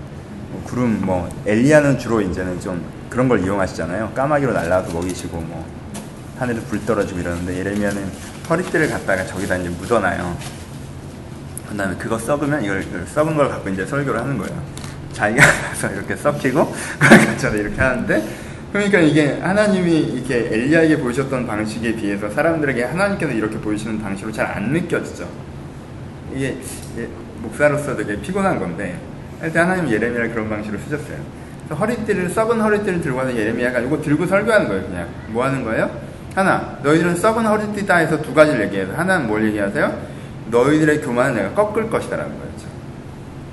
뭐 0.50 0.62
구름 0.64 1.00
뭐 1.04 1.28
엘리야는 1.46 1.98
주로 1.98 2.20
이제는 2.20 2.60
좀 2.60 2.84
그런 3.08 3.28
걸 3.28 3.42
이용하시잖아요. 3.42 4.12
까마귀로 4.14 4.52
날라와서 4.52 4.92
먹이시고 4.92 5.40
뭐 5.40 5.66
하늘에 6.38 6.60
불 6.60 6.84
떨어지고 6.84 7.20
이러는데 7.20 7.56
예레미야는 7.58 8.12
허리띠를 8.48 8.90
갖다가 8.90 9.24
저기다 9.24 9.56
이제 9.56 9.70
묻어놔요. 9.70 10.36
그다음에 11.70 11.96
그거 11.96 12.18
썩으면 12.18 12.62
이걸, 12.62 12.82
이걸 12.82 13.06
썩은 13.06 13.36
걸 13.36 13.48
갖고 13.48 13.68
이제 13.70 13.86
설교를 13.86 14.20
하는 14.20 14.36
거예요. 14.38 14.62
자기가 15.12 15.42
가서 15.70 15.90
이렇게 15.92 16.14
썩히고 16.14 16.74
그걸 17.00 17.58
이렇게 17.58 17.80
하는데 17.80 18.28
그러니까 18.72 18.98
이게 19.00 19.38
하나님이 19.40 19.98
이렇게 19.98 20.48
엘리야에게 20.52 20.98
보이셨던 20.98 21.46
방식에 21.46 21.94
비해서 21.96 22.28
사람들에게 22.30 22.84
하나님께서 22.84 23.32
이렇게 23.32 23.58
보이시는 23.58 24.00
방식으로 24.02 24.32
잘 24.32 24.46
안 24.46 24.72
느껴지죠. 24.72 25.26
이게 26.34 26.56
목사로서 27.42 27.96
되게 27.96 28.20
피곤한 28.20 28.58
건데 28.58 28.98
일단 29.42 29.68
하나님 29.70 29.90
예레미야를 29.92 30.32
그런 30.32 30.48
방식으로 30.48 30.78
쓰셨어요. 30.80 31.16
허리띠를 31.70 32.28
썩은 32.30 32.60
허리띠를 32.60 33.00
들고 33.00 33.18
와서 33.18 33.36
예레미야가 33.36 33.80
이거 33.80 34.00
들고 34.00 34.26
설교하는 34.26 34.68
거예요. 34.68 34.82
그냥 34.84 35.08
뭐 35.28 35.44
하는 35.44 35.64
거예요? 35.64 35.90
하나 36.34 36.78
너희들은 36.82 37.16
썩은 37.16 37.46
허리띠다 37.46 37.96
해서 37.96 38.20
두 38.20 38.34
가지를 38.34 38.66
얘기해서 38.66 38.92
하나는 38.94 39.26
뭘 39.26 39.44
얘기하세요? 39.46 40.16
너희들의 40.50 41.00
교만은 41.00 41.34
내가 41.36 41.50
꺾을 41.54 41.88
것이다라는 41.90 42.30
거였죠. 42.38 42.66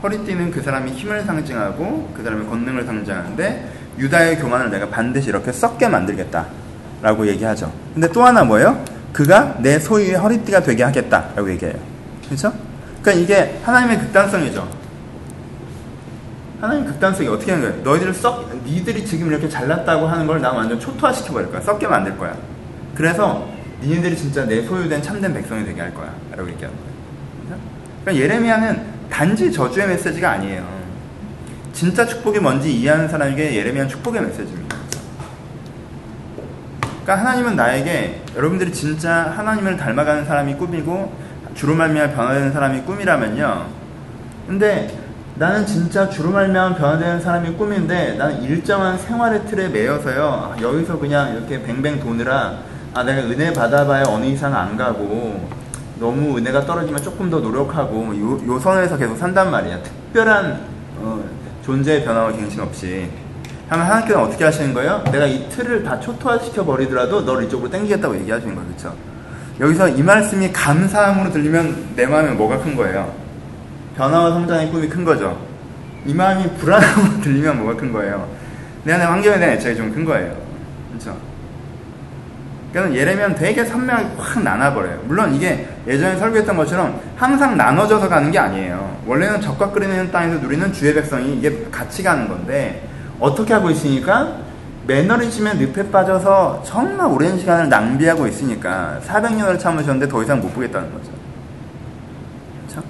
허리띠는 0.04 0.52
그 0.52 0.62
사람이 0.62 0.92
힘을 0.92 1.22
상징하고 1.24 2.14
그 2.16 2.24
사람의 2.24 2.48
권능을 2.48 2.84
상징하는데 2.86 3.70
유다의 3.98 4.40
교만을 4.40 4.70
내가 4.72 4.90
반드시 4.90 5.30
이렇게 5.30 5.52
썩게 5.52 5.88
만들겠다라고 5.88 7.28
얘기하죠. 7.28 7.72
근데 7.94 8.08
또 8.12 8.24
하나 8.26 8.44
뭐예요? 8.44 8.84
그가 9.12 9.58
내 9.60 9.78
소유의 9.80 10.16
허리띠가 10.16 10.62
되게 10.62 10.84
하겠다라고 10.84 11.50
얘기해요. 11.52 11.76
그렇죠? 12.26 12.52
그러니까 13.02 13.24
이게 13.24 13.60
하나님의 13.64 14.00
극단성이죠. 14.00 14.68
하나님 16.60 16.86
극단성이 16.86 17.28
어떻게 17.28 17.52
하는 17.52 17.70
거예요? 17.70 17.84
너희들을 17.84 18.14
썩, 18.14 18.50
니들이 18.66 19.06
지금 19.06 19.28
이렇게 19.28 19.50
잘났다고 19.50 20.08
하는 20.08 20.26
걸 20.26 20.40
나 20.42 20.52
완전 20.52 20.80
초토화시켜 20.80 21.34
버릴 21.34 21.52
거야. 21.52 21.62
썩게 21.62 21.88
만들 21.88 22.18
거야. 22.18 22.36
그래서 22.96 23.48
니네들이 23.82 24.16
진짜 24.16 24.46
내 24.46 24.62
소유된 24.64 25.02
참된 25.02 25.34
백성이 25.34 25.66
되게 25.66 25.82
할 25.82 25.94
거야. 25.94 26.14
라고 26.32 26.50
얘기하는 26.50 26.76
거예요. 26.78 27.60
그러니까 28.04 28.24
예레미야는 28.24 28.82
단지 29.10 29.52
저주의 29.52 29.88
메시지가 29.88 30.32
아니에요. 30.32 30.83
진짜 31.74 32.06
축복이 32.06 32.40
뭔지 32.40 32.72
이해하는 32.72 33.10
사람에게 33.10 33.56
예레미야는 33.56 33.90
축복의 33.90 34.22
메시지입니다. 34.22 34.78
그러니까 37.04 37.16
하나님은 37.16 37.56
나에게 37.56 38.22
여러분들이 38.36 38.72
진짜 38.72 39.34
하나님을 39.36 39.76
닮아가는 39.76 40.24
사람이 40.24 40.56
꿈이고 40.56 41.12
주로 41.54 41.76
말미암아 41.76 42.14
변화되는 42.14 42.54
사람이 42.54 42.82
꿈이라면요. 42.84 43.66
근데 44.48 44.98
나는 45.36 45.66
진짜 45.66 46.08
주로 46.10 46.32
말미암아 46.32 46.76
변화되는 46.76 47.20
사람이 47.20 47.58
꿈인데 47.58 48.14
나는 48.14 48.42
일정한 48.44 48.98
생활의 48.98 49.46
틀에 49.48 49.68
매여서요. 49.70 50.56
여기서 50.62 51.00
그냥 51.00 51.34
이렇게 51.36 51.62
뱅뱅 51.62 52.00
도느라 52.00 52.60
아 52.94 53.04
내가 53.04 53.22
은혜 53.24 53.52
받아봐야 53.52 54.04
어느 54.08 54.26
이상 54.26 54.56
안 54.56 54.78
가고 54.78 55.50
너무 56.00 56.38
은혜가 56.38 56.66
떨어지면 56.66 57.02
조금 57.02 57.30
더 57.30 57.40
노력하고 57.40 58.16
요, 58.20 58.48
요 58.48 58.60
선에서 58.60 58.96
계속 58.98 59.18
산단 59.18 59.50
말이야. 59.52 59.82
특별한 59.82 60.74
어, 60.98 61.24
존재의 61.64 62.04
변화와 62.04 62.32
갱신 62.34 62.60
없이 62.60 63.10
하면 63.70 63.86
하나님께서 63.86 64.22
어떻게 64.22 64.44
하시는 64.44 64.74
거예요? 64.74 65.04
내가 65.12 65.26
이 65.26 65.48
틀을 65.50 65.84
다 65.84 66.00
초토화시켜 66.00 66.64
버리더라도 66.66 67.22
너를 67.22 67.46
이쪽으로 67.46 67.70
당기겠다고 67.70 68.16
얘기하시는 68.20 68.54
거예요. 68.54 68.68
그렇죠? 68.70 68.96
여기서 69.60 69.90
이 69.90 70.04
말씀이 70.04 70.52
감사함으로 70.52 71.32
들리면 71.32 71.94
내 71.96 72.06
마음에 72.06 72.32
뭐가 72.32 72.60
큰 72.60 72.76
거예요? 72.76 73.14
변화와 73.96 74.32
성장의 74.32 74.72
꿈이 74.72 74.90
큰 74.90 75.06
거죠. 75.06 75.40
이 76.06 76.14
마음이 76.14 76.50
불안함으로 76.58 77.22
들리면 77.24 77.58
뭐가 77.64 77.76
큰 77.80 77.94
거예요? 77.94 78.28
내 78.84 78.94
안에 78.94 79.06
환경에 79.06 79.40
대한 79.40 79.56
애착이 79.56 79.76
좀 79.78 79.94
큰 79.94 80.04
거예요. 80.04 80.36
그렇죠? 80.90 81.18
그러니까 82.74 83.00
예레미야는 83.00 83.36
되게 83.36 83.64
선명하게 83.64 84.16
확 84.18 84.42
나눠버려요. 84.42 85.02
물론 85.06 85.36
이게 85.36 85.70
예전에 85.88 86.18
설교했던 86.18 86.58
것처럼 86.58 87.00
항상 87.16 87.56
나눠져서 87.56 88.10
가는 88.10 88.32
게 88.32 88.40
아니에요. 88.40 89.00
원래는 89.06 89.40
적과 89.40 89.72
끓이는 89.72 90.12
땅에서 90.12 90.40
누리는 90.40 90.74
주의 90.74 90.94
백성이 90.96 91.38
이게 91.38 91.66
같이 91.72 92.02
가는 92.02 92.28
건데 92.28 92.90
어떻게 93.20 93.54
하고 93.54 93.70
있으니까 93.70 94.38
매너리즘의 94.88 95.58
늪에 95.58 95.92
빠져서 95.92 96.64
정말 96.66 97.12
오랜 97.12 97.38
시간을 97.38 97.70
낭비하고 97.70 98.26
있으니까 98.28 99.00
400년을 99.06 99.60
참으셨는데 99.60 100.08
더 100.08 100.24
이상 100.24 100.42
못 100.42 100.52
보겠다는 100.52 100.92
거죠. 100.92 101.12
그렇죠? 102.68 102.88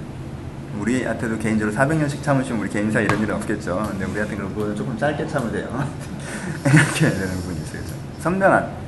우리한테도 0.80 1.38
개인적으로 1.38 1.76
400년씩 1.76 2.22
참으시면 2.22 2.62
우리 2.62 2.70
개인사 2.70 3.00
이런 3.00 3.20
일은 3.20 3.34
없겠죠. 3.34 3.86
근데 3.90 4.06
우리한테 4.06 4.34
그거 4.34 4.74
조금 4.74 4.96
짧게 4.96 5.26
참으세요. 5.28 5.66
이렇게 6.64 7.10
되는 7.10 7.28
부분이 7.34 7.58
있어요. 7.58 7.82
선명한 8.20 8.83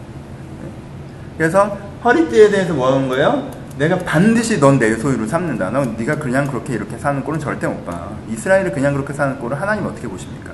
그래서 1.37 1.77
허리띠에 2.05 2.51
대해서 2.51 2.73
뭐 2.75 2.93
하는 2.93 3.09
거예요? 3.09 3.51
내가 3.79 3.99
반드시 3.99 4.59
넌 4.59 4.79
내 4.79 4.97
소유로 4.97 5.27
삼는다. 5.27 5.71
너 5.71 5.85
네가 5.85 6.17
그냥 6.17 6.47
그렇게 6.47 6.75
이렇게 6.75 6.97
사는 6.97 7.23
꼴은 7.23 7.39
절대 7.39 7.67
못 7.67 7.85
봐. 7.85 8.09
이스라엘을 8.29 8.73
그냥 8.73 8.95
그렇게 8.95 9.13
사는 9.13 9.39
꼴을 9.39 9.61
하나님 9.61 9.85
어떻게 9.87 10.09
보십니까? 10.09 10.53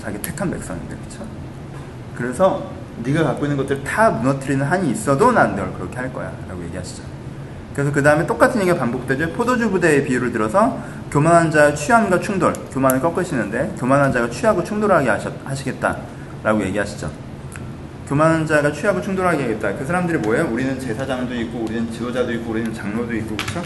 자기 0.00 0.20
택한 0.22 0.50
백성인데 0.50 0.96
그렇죠? 0.96 1.26
그래서 2.16 2.70
네가 3.04 3.22
갖고 3.24 3.44
있는 3.44 3.56
것들 3.58 3.84
다 3.84 4.10
무너뜨리는 4.10 4.64
한이 4.64 4.90
있어도 4.90 5.30
난 5.32 5.54
널 5.54 5.72
그렇게 5.74 5.96
할 5.98 6.12
거야 6.12 6.32
라고 6.48 6.62
얘기하시죠. 6.64 7.02
그래서 7.74 7.92
그 7.92 8.02
다음에 8.02 8.26
똑같은 8.26 8.60
얘기가 8.60 8.76
반복되죠. 8.78 9.32
포도주 9.34 9.70
부대의 9.70 10.04
비유를 10.04 10.32
들어서 10.32 10.78
교만한 11.12 11.50
자의 11.50 11.76
취함과 11.76 12.18
충돌, 12.20 12.52
교만을 12.72 13.00
꺾으시는데 13.00 13.74
교만한 13.78 14.10
자가 14.10 14.28
취하고 14.30 14.64
충돌하게 14.64 15.10
하시겠다라고 15.44 16.62
얘기하시죠. 16.64 17.27
교만한 18.08 18.46
자가 18.46 18.72
취하고 18.72 19.02
충돌하게 19.02 19.42
하겠다. 19.42 19.76
그 19.76 19.84
사람들이 19.84 20.16
뭐예요? 20.18 20.48
우리는 20.50 20.80
제사장도 20.80 21.34
있고, 21.42 21.58
우리는 21.64 21.90
지도자도 21.92 22.32
있고, 22.32 22.52
우리는 22.52 22.72
장로도 22.72 23.14
있고, 23.16 23.36
그렇죠? 23.36 23.62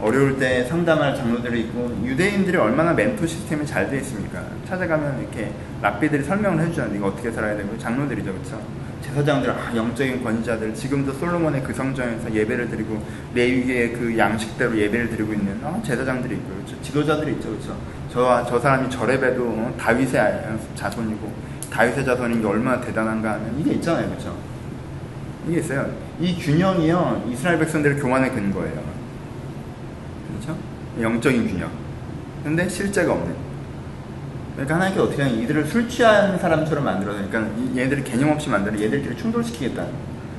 어려울 0.00 0.38
때 0.38 0.64
상담할 0.64 1.16
장로들이 1.16 1.62
있고, 1.62 2.00
유대인들이 2.04 2.56
얼마나 2.56 2.92
멘토 2.92 3.26
시스템이 3.26 3.66
잘 3.66 3.90
되어 3.90 3.98
있습니까? 3.98 4.40
찾아가면 4.68 5.18
이렇게 5.18 5.50
랍비들이 5.80 6.22
설명을 6.22 6.64
해주잖아요. 6.64 6.94
이거 6.94 7.08
어떻게 7.08 7.32
살아야 7.32 7.56
되고, 7.56 7.76
장로들이죠, 7.76 8.32
그렇죠? 8.32 8.62
제사장들, 9.02 9.50
아, 9.50 9.74
영적인 9.74 10.22
권위자들, 10.22 10.72
지금도 10.74 11.12
솔로몬의 11.14 11.64
그 11.64 11.74
성전에서 11.74 12.32
예배를 12.32 12.70
드리고, 12.70 13.04
레위의 13.34 13.94
그 13.94 14.16
양식대로 14.16 14.78
예배를 14.78 15.10
드리고 15.10 15.32
있는 15.32 15.58
어, 15.60 15.82
제사장들이 15.84 16.36
있고, 16.36 16.54
그렇죠? 16.54 16.80
지도자들이 16.82 17.32
있죠, 17.32 17.48
그렇죠? 17.48 17.76
저, 18.12 18.46
저 18.48 18.60
사람이 18.60 18.88
저래봬도 18.90 19.42
어, 19.44 19.74
다윗의 19.76 20.56
자손이고, 20.76 21.51
다윗의 21.72 22.04
자손인 22.04 22.42
게 22.42 22.46
얼마나 22.46 22.80
대단한가 22.80 23.32
하면 23.32 23.58
이게 23.58 23.72
있잖아요, 23.74 24.08
그렇죠? 24.10 24.36
이게 25.48 25.60
있어요. 25.60 25.90
이 26.20 26.36
균형이요 26.36 27.28
이스라엘 27.32 27.58
백성들의 27.58 27.98
교만의 27.98 28.32
근거예요. 28.32 28.82
그렇죠? 30.28 30.56
영적인 31.00 31.48
균형. 31.48 31.70
근데 32.44 32.68
실제가 32.68 33.12
없는. 33.12 33.34
그러니까 34.52 34.74
하나님께 34.74 35.00
어떻게 35.00 35.22
하냐 35.22 35.34
이들을 35.34 35.64
술 35.64 35.88
취한 35.88 36.38
사람처럼 36.38 36.84
만들어서 36.84 37.20
그러니까 37.26 37.50
얘들을 37.74 38.04
개념 38.04 38.30
없이 38.30 38.50
만들어 38.50 38.78
얘들끼리 38.78 39.16
충돌시키겠다. 39.16 39.86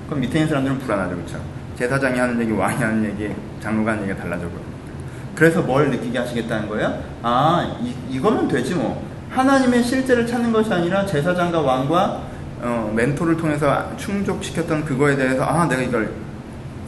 그럼 0.06 0.20
밑에 0.22 0.38
있는 0.38 0.50
사람들은 0.50 0.78
불안하죠, 0.80 1.16
그렇죠? 1.16 1.42
제사장이 1.76 2.20
하는 2.20 2.40
얘기, 2.40 2.52
왕이 2.52 2.78
하는 2.78 3.04
얘기, 3.06 3.34
장로가 3.60 3.94
하는 3.94 4.04
얘기가 4.04 4.20
달라져 4.22 4.44
버요. 4.44 4.62
그래서 5.34 5.64
뭘 5.64 5.90
느끼게 5.90 6.20
하시겠다는 6.20 6.70
거예요? 6.70 7.02
아, 7.24 7.80
이, 7.82 7.96
이거면 8.16 8.48
되지 8.48 8.76
뭐. 8.76 9.13
하나님의 9.34 9.84
실제를 9.84 10.28
찾는 10.28 10.52
것이 10.52 10.72
아니라 10.72 11.06
제사장과 11.06 11.62
왕과 11.62 12.22
어, 12.62 12.94
멘토를 12.96 13.36
통해서 13.36 13.92
충족시켰던 13.98 14.86
그거에 14.86 15.16
대해서 15.16 15.44
아 15.44 15.68
내가 15.68 15.82
이걸 15.82 16.12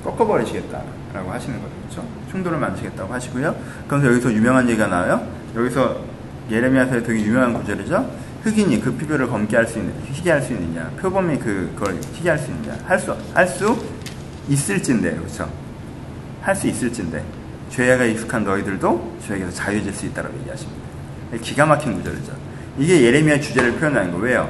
꺾어버리시겠다라고 0.03 1.31
하시는 1.31 1.59
거죠. 1.59 1.73
그렇죠? 1.81 2.07
충돌을 2.31 2.59
만드시겠다고 2.59 3.11
하시고요. 3.11 3.55
그래서 3.87 4.07
여기서 4.07 4.31
유명한 4.31 4.69
얘기가 4.69 4.87
나와요. 4.87 5.27
여기서 5.55 5.97
예레미야서에 6.51 7.01
되게 7.03 7.21
유명한 7.21 7.53
구절이죠. 7.53 8.09
흑인이 8.43 8.79
그 8.79 8.93
피부를 8.93 9.27
검게 9.27 9.55
할 9.55 9.65
수 9.65 9.79
있는, 9.79 9.91
희게 10.03 10.29
할 10.29 10.39
수 10.39 10.53
있느냐, 10.53 10.91
표범이 11.01 11.39
그걸 11.39 11.95
희게 12.13 12.29
할 12.29 12.37
수 12.37 12.51
있느냐, 12.51 12.77
할 12.85 12.99
수, 12.99 13.15
할 13.33 13.47
수 13.47 13.75
있을진데, 14.47 15.15
그렇죠? 15.15 15.49
할 16.43 16.55
수 16.55 16.67
있을진데, 16.67 17.23
죄가 17.71 18.05
익숙한 18.05 18.43
너희들도 18.43 19.17
죄에게서 19.25 19.51
자유해질 19.51 19.91
수 19.91 20.05
있다고 20.05 20.29
얘기하십니다. 20.41 20.84
기가 21.41 21.65
막힌 21.65 21.95
구절이죠. 21.95 22.33
이게 22.77 23.01
예레미야 23.01 23.39
주제를 23.39 23.73
표현하는 23.75 24.11
거 24.11 24.17
왜요? 24.17 24.49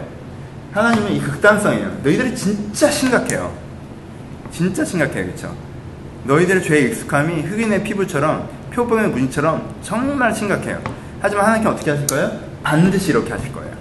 하나님은 0.74 1.12
이 1.14 1.22
극단성이에요. 1.22 2.00
너희들이 2.04 2.36
진짜 2.36 2.90
심각해요. 2.90 3.56
진짜 4.52 4.84
심각해요. 4.84 5.26
그렇죠? 5.26 5.56
너희들의 6.26 6.64
죄에 6.64 6.82
익숙함이 6.82 7.44
흑인의 7.44 7.84
피부처럼 7.84 8.50
표범의 8.72 9.10
무늬처럼 9.10 9.76
정말 9.82 10.34
심각해요. 10.34 10.82
하지만 11.22 11.46
하나님께 11.46 11.70
어떻게 11.70 11.92
하실 11.92 12.08
거예요? 12.08 12.32
반드시 12.64 13.12
이렇게 13.12 13.32
하실 13.32 13.54
거예요. 13.54 13.74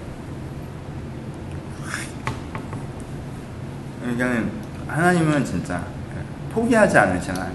그러니까는 4.02 4.50
하나님은 4.86 5.44
진짜 5.44 5.82
포기하지 6.52 6.96
않으시나 6.96 7.50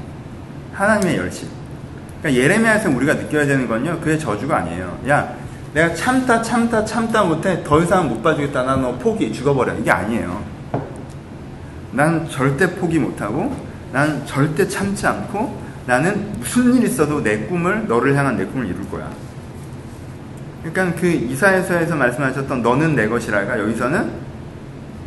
하나님의 0.73 1.17
열심. 1.17 1.58
그러니까 2.21 2.43
예레미야에서 2.43 2.89
우리가 2.89 3.13
느껴야 3.15 3.45
되는 3.45 3.67
건요. 3.67 3.99
그게 4.01 4.17
저주가 4.17 4.57
아니에요. 4.57 4.99
야, 5.07 5.33
내가 5.73 5.93
참다 5.93 6.41
참다 6.41 6.83
참다 6.85 7.23
못해 7.23 7.63
더 7.63 7.81
이상 7.81 8.09
못 8.09 8.21
봐주겠다. 8.21 8.63
나 8.63 8.75
너 8.75 8.91
포기 8.97 9.31
죽어버려. 9.31 9.75
이게 9.75 9.89
아니에요. 9.91 10.43
난 11.91 12.27
절대 12.29 12.75
포기 12.75 12.99
못하고 12.99 13.55
난 13.91 14.25
절대 14.25 14.67
참지 14.67 15.07
않고 15.07 15.59
나는 15.85 16.33
무슨 16.39 16.75
일 16.75 16.83
있어도 16.83 17.23
내 17.23 17.39
꿈을 17.45 17.87
너를 17.87 18.15
향한 18.15 18.37
내 18.37 18.45
꿈을 18.45 18.67
이룰 18.67 18.87
거야. 18.89 19.09
그러니까 20.63 20.99
그 20.99 21.07
이사에서에서 21.07 21.95
말씀하셨던 21.95 22.61
너는 22.61 22.95
내 22.95 23.07
것이라가 23.07 23.57
여기서는 23.59 24.11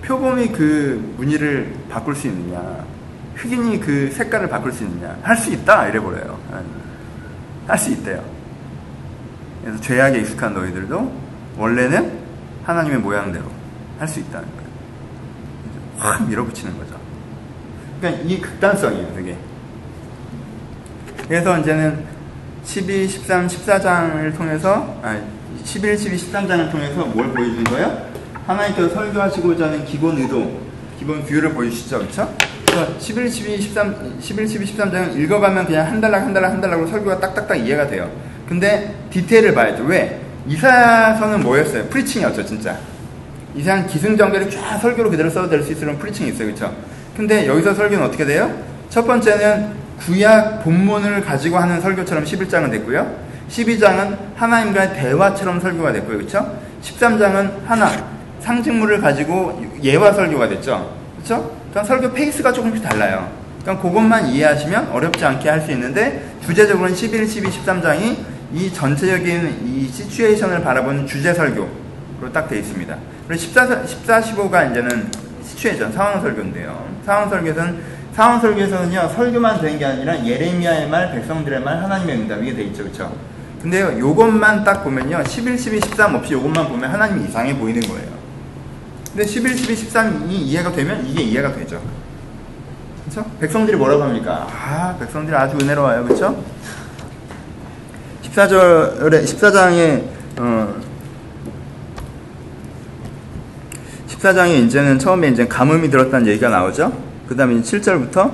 표범이 0.03 0.49
그 0.49 1.15
무늬를 1.19 1.73
바꿀 1.89 2.17
수 2.17 2.27
있느냐, 2.27 2.85
흑인이 3.37 3.79
그 3.81 4.11
색깔을 4.11 4.49
바꿀 4.49 4.73
수 4.73 4.83
있느냐, 4.83 5.17
할 5.23 5.37
수 5.37 5.53
있다 5.53 5.89
이래 5.89 6.01
버려요. 6.01 6.39
할 7.67 7.79
수 7.79 7.91
있대요. 7.93 8.23
그래서 9.63 9.81
죄악에 9.81 10.19
익숙한 10.21 10.55
너희들도 10.55 11.13
원래는 11.57 12.13
하나님의 12.65 12.99
모양대로 12.99 13.45
할 13.99 14.09
수 14.09 14.21
있다는 14.21 14.49
거예요. 14.49 14.63
확 15.99 16.29
밀어붙이는 16.29 16.77
거죠. 16.79 16.97
그러니까 18.01 18.23
이 18.25 18.41
극단성이에요, 18.41 19.15
되게. 19.15 19.37
그래서 21.29 21.59
이제는 21.59 22.05
12, 22.65 23.09
13, 23.09 23.47
14장을 23.47 24.37
통해서, 24.37 24.99
아, 25.03 25.17
11, 25.65 25.97
12, 25.97 26.17
13장을 26.17 26.71
통해서 26.71 27.05
뭘 27.07 27.29
보여주는 27.33 27.63
거예요? 27.65 28.11
하나님께서 28.47 28.89
설교하시고자 28.89 29.67
하는 29.67 29.85
기본 29.85 30.19
의도, 30.19 30.61
기본 30.99 31.23
view를 31.25 31.53
보여주시죠, 31.55 32.01
그쵸? 32.01 32.35
그래서 32.73 32.99
11, 32.99 33.29
12, 33.31 33.61
13, 33.61 34.17
11, 34.19 34.49
12, 34.49 34.77
13장은 34.77 35.15
읽어가면 35.19 35.67
그냥 35.67 35.87
한 35.87 36.01
단락, 36.01 36.23
한 36.23 36.33
단락, 36.33 36.53
한 36.53 36.61
단락으로 36.61 36.89
설교가 36.89 37.21
딱딱딱 37.21 37.59
이해가 37.61 37.87
돼요. 37.87 38.11
근데 38.49 38.95
디테일을 39.11 39.55
봐야죠. 39.55 39.85
왜? 39.85 40.19
이사야서는 40.47 41.41
뭐였어요? 41.41 41.85
preaching이었죠, 41.89 42.45
진짜. 42.47 42.79
이상 43.55 43.87
기승전결이 43.87 44.51
쫙 44.51 44.79
설교로 44.79 45.11
그대로 45.11 45.29
써도 45.29 45.51
될 45.51 45.63
수 45.63 45.73
있으면 45.73 45.99
preaching이 45.99 46.31
있어요, 46.31 46.49
그쵸? 46.49 46.75
근데 47.15 47.47
여기서 47.47 47.75
설교는 47.75 48.07
어떻게 48.07 48.25
돼요? 48.25 48.51
첫 48.89 49.07
번째는 49.07 49.83
구약 50.01 50.65
본문을 50.65 51.21
가지고 51.25 51.59
하는 51.59 51.79
설교처럼 51.81 52.25
11장은 52.25 52.71
됐고요. 52.71 53.15
12장은 53.51 54.17
하나님과의 54.37 54.95
대화처럼 54.95 55.61
설교가 55.61 55.93
됐고요. 55.93 56.17
그렇죠? 56.17 56.57
13장은 56.83 57.67
하나 57.67 57.91
상징물을 58.41 59.01
가지고 59.03 59.63
예화 59.83 60.11
설교가 60.13 60.49
됐죠. 60.49 60.91
그렇죠? 61.17 61.62
그러니까 61.73 61.85
설교 61.85 62.13
페이스가 62.13 62.53
조금씩 62.53 62.83
달라요. 62.87 63.31
그러니까 63.63 63.83
그것만 63.83 64.27
이해하시면 64.29 64.91
어렵지 64.93 65.25
않게 65.25 65.49
할 65.49 65.63
수 65.63 65.73
있는데 65.73 66.35
주제적으로는 66.45 66.95
11, 66.95 67.27
12, 67.27 67.49
13장이 67.49 68.17
이 68.53 68.73
전체적인 68.73 69.63
이 69.65 69.89
situation을 69.91 70.63
바라보는 70.63 71.07
주제 71.07 71.33
설교로 71.33 71.69
딱 72.33 72.49
되어 72.49 72.59
있습니다. 72.59 72.95
그리고 73.27 73.41
14, 73.41 73.87
14, 73.87 74.21
15가 74.21 74.71
이제는 74.71 75.09
situation 75.45 75.93
상황 75.93 76.21
설교인데요. 76.21 76.87
상황 77.07 77.31
설교에서는 77.31 78.03
상황 78.15 78.41
설교에서는요 78.41 79.09
설교만 79.15 79.61
되는 79.63 79.79
게 79.79 79.87
아니라 79.87 80.23
예레미야의 80.23 80.89
말, 80.91 81.11
백성들의 81.13 81.61
말, 81.63 81.83
하나님의 81.83 82.17
응답 82.17 82.43
이게 82.43 82.55
돼 82.55 82.63
있죠, 82.65 82.83
그렇죠? 82.83 83.17
근데요 83.63 83.99
요것만 83.99 84.65
딱 84.65 84.83
보면요 84.85 85.23
11, 85.27 85.57
12, 85.57 85.81
13 85.81 86.15
없이 86.17 86.35
요것만 86.35 86.69
보면 86.69 86.91
하나님이 86.91 87.29
이상해 87.29 87.57
보이는 87.57 87.81
거예요. 87.81 88.12
근데 89.13 89.27
11, 89.27 89.57
12, 89.59 89.75
13이 89.75 90.31
이해가 90.31 90.73
되면 90.73 91.07
이게 91.07 91.23
이해가 91.23 91.55
되죠. 91.55 91.83
그렇죠? 93.05 93.31
백성들이 93.41 93.77
뭐라고 93.77 94.05
합니까? 94.05 94.49
아 94.51 94.97
백성들이 94.99 95.37
아주 95.37 95.57
은혜로워요, 95.57 96.05
그렇죠? 96.05 96.43
14절에 98.23 99.23
14장에 99.25 100.03
어, 100.39 100.81
14장에 104.09 104.65
이제는 104.65 104.99
처음에 104.99 105.29
이제 105.29 105.47
가뭄이 105.47 105.91
들었다는 105.91 106.27
얘기가 106.29 106.49
나오죠. 106.49 106.91
그 107.29 107.37
다음에 107.37 107.61
7절부터 107.61 108.33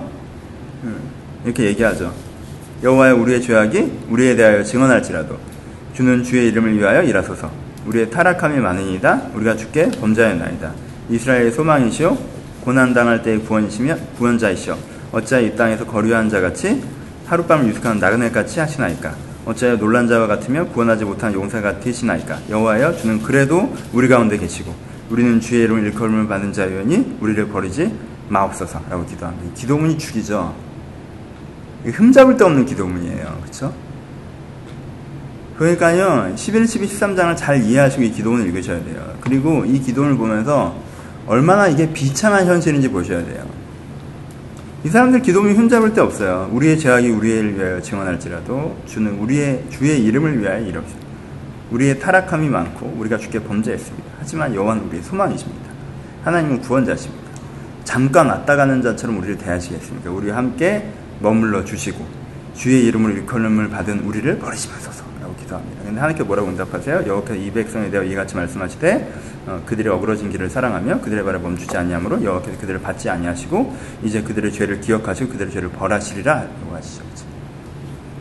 음, 0.85 1.01
이렇게 1.45 1.65
얘기하죠. 1.65 2.15
여호와여 2.85 3.17
우리의 3.17 3.43
죄악이 3.43 4.05
우리에 4.11 4.37
대하여 4.37 4.63
증언할지라도 4.63 5.39
주는 5.95 6.23
주의 6.23 6.47
이름을 6.49 6.79
위하여 6.79 7.03
일하소서. 7.03 7.68
우리의 7.89 8.11
타락함이 8.11 8.59
많으니이다. 8.61 9.31
우리가 9.35 9.57
주께 9.57 9.91
범죄하였나이다. 9.91 10.73
이스라엘의 11.09 11.53
소망이시오 11.53 12.17
고난 12.61 12.93
당할 12.93 13.23
때의 13.23 13.41
구원이시며 13.41 13.97
구원자이시오. 14.19 14.77
어찌하여 15.13 15.47
이 15.47 15.57
땅에서 15.57 15.87
거류한 15.87 16.29
자같이 16.29 16.83
하룻밤을 17.27 17.69
유숙하는 17.69 17.99
나그네같이 17.99 18.61
하시나이까? 18.61 19.15
어찌하여 19.47 19.79
놀란 19.79 20.07
자와 20.07 20.27
같으며 20.27 20.67
구원하지 20.67 21.07
못한 21.07 21.33
용사 21.33 21.63
같으시나이까? 21.63 22.41
여호와여 22.51 22.97
주는 22.97 23.23
그래도 23.23 23.75
우리 23.95 24.09
가운데 24.09 24.37
계시고 24.37 24.75
우리는 25.09 25.41
주의 25.41 25.63
이름을 25.63 25.85
일컬음을 25.85 26.29
받은 26.29 26.53
자유니 26.53 27.17
우리를 27.21 27.49
버리지 27.49 27.95
마옵소서라고 28.29 29.07
기도합니다. 29.07 29.55
기도문이 29.55 29.97
죽이죠. 29.97 30.55
흠잡을 31.85 32.37
데 32.37 32.45
없는 32.45 32.67
기도문이에요. 32.67 33.39
그렇죠? 33.41 33.73
그러니까요. 35.59 36.35
11, 36.37 36.69
12, 36.69 36.87
13장을 36.87 37.37
잘 37.37 37.63
이해하시고 37.63 38.03
이 38.05 38.13
기도문을 38.13 38.47
읽으셔야 38.47 38.83
돼요. 38.85 39.15
그리고 39.21 39.65
이 39.65 39.81
기도문을 39.81 40.17
보면서 40.17 40.77
얼마나 41.27 41.67
이게 41.67 41.93
비참한 41.93 42.47
현실인지 42.47 42.89
보셔야 42.89 43.25
돼요. 43.25 43.45
이 44.85 44.89
사람들 44.89 45.21
기도문이 45.21 45.55
흠잡을 45.55 45.93
데 45.93 46.01
없어요. 46.01 46.49
우리의 46.53 46.79
죄악이 46.79 47.11
우리를 47.11 47.57
위하여 47.57 47.83
증언할지라도 47.83 48.77
주는 48.87 49.19
우리의 49.19 49.65
주의 49.71 50.03
이름을 50.05 50.41
위하여 50.41 50.61
이럽시다. 50.61 51.01
우리의 51.73 51.99
타락함이 51.99 52.49
많고 52.49 52.95
우리가 52.97 53.19
주께 53.19 53.43
범죄했습니다. 53.43 54.09
하지만 54.21 54.55
여호와는 54.55 54.85
우리의 54.85 55.03
소망이십니다. 55.03 55.69
하나님은 56.23 56.61
구원자십니다. 56.61 57.29
잠깐 57.83 58.29
왔다 58.29 58.55
가는 58.55 58.81
자처럼 58.81 59.19
우리를 59.19 59.39
대하시겠습니까? 59.39 60.11
우리와 60.11 60.37
함께 60.37 60.89
머물러 61.21 61.65
주시고 61.65 62.07
주의 62.55 62.85
이름으로 62.87 63.15
일컬음을 63.15 63.69
받은 63.71 64.01
우리를 64.01 64.39
마소서라고 64.39 64.98
기도합니다. 65.49 65.83
근데 65.83 66.01
하나님께 66.01 66.25
뭐라고 66.25 66.49
응답하세요? 66.49 67.05
여호와께서 67.07 67.35
이 67.35 67.51
백성에 67.51 67.91
대하여 67.91 68.07
이같이 68.07 68.37
말씀하시되 68.37 69.13
어, 69.47 69.63
그들의 69.65 69.91
어그러진 69.93 70.31
길을 70.31 70.51
사랑하며 70.51 71.01
그들의 71.01 71.25
발을 71.25 71.41
멈추지 71.41 71.77
아니하므로 71.77 72.23
여호와께서 72.23 72.59
그들을 72.61 72.81
받지 72.81 73.09
아니하시고 73.09 73.75
이제 74.05 74.23
그들의 74.23 74.53
죄를 74.53 74.81
기억하시고 74.81 75.33
그들의 75.33 75.53
죄를 75.53 75.71
벌하시리라 75.71 76.35
라고 76.35 76.77
하시죠. 76.77 77.03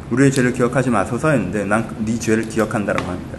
우리의 0.09 0.31
죄를 0.31 0.53
기억하지 0.53 0.89
마소서 0.89 1.31
했는데 1.31 1.65
난 1.65 1.85
네 1.99 2.17
죄를 2.17 2.47
기억한다라고 2.47 3.09
합니다. 3.11 3.37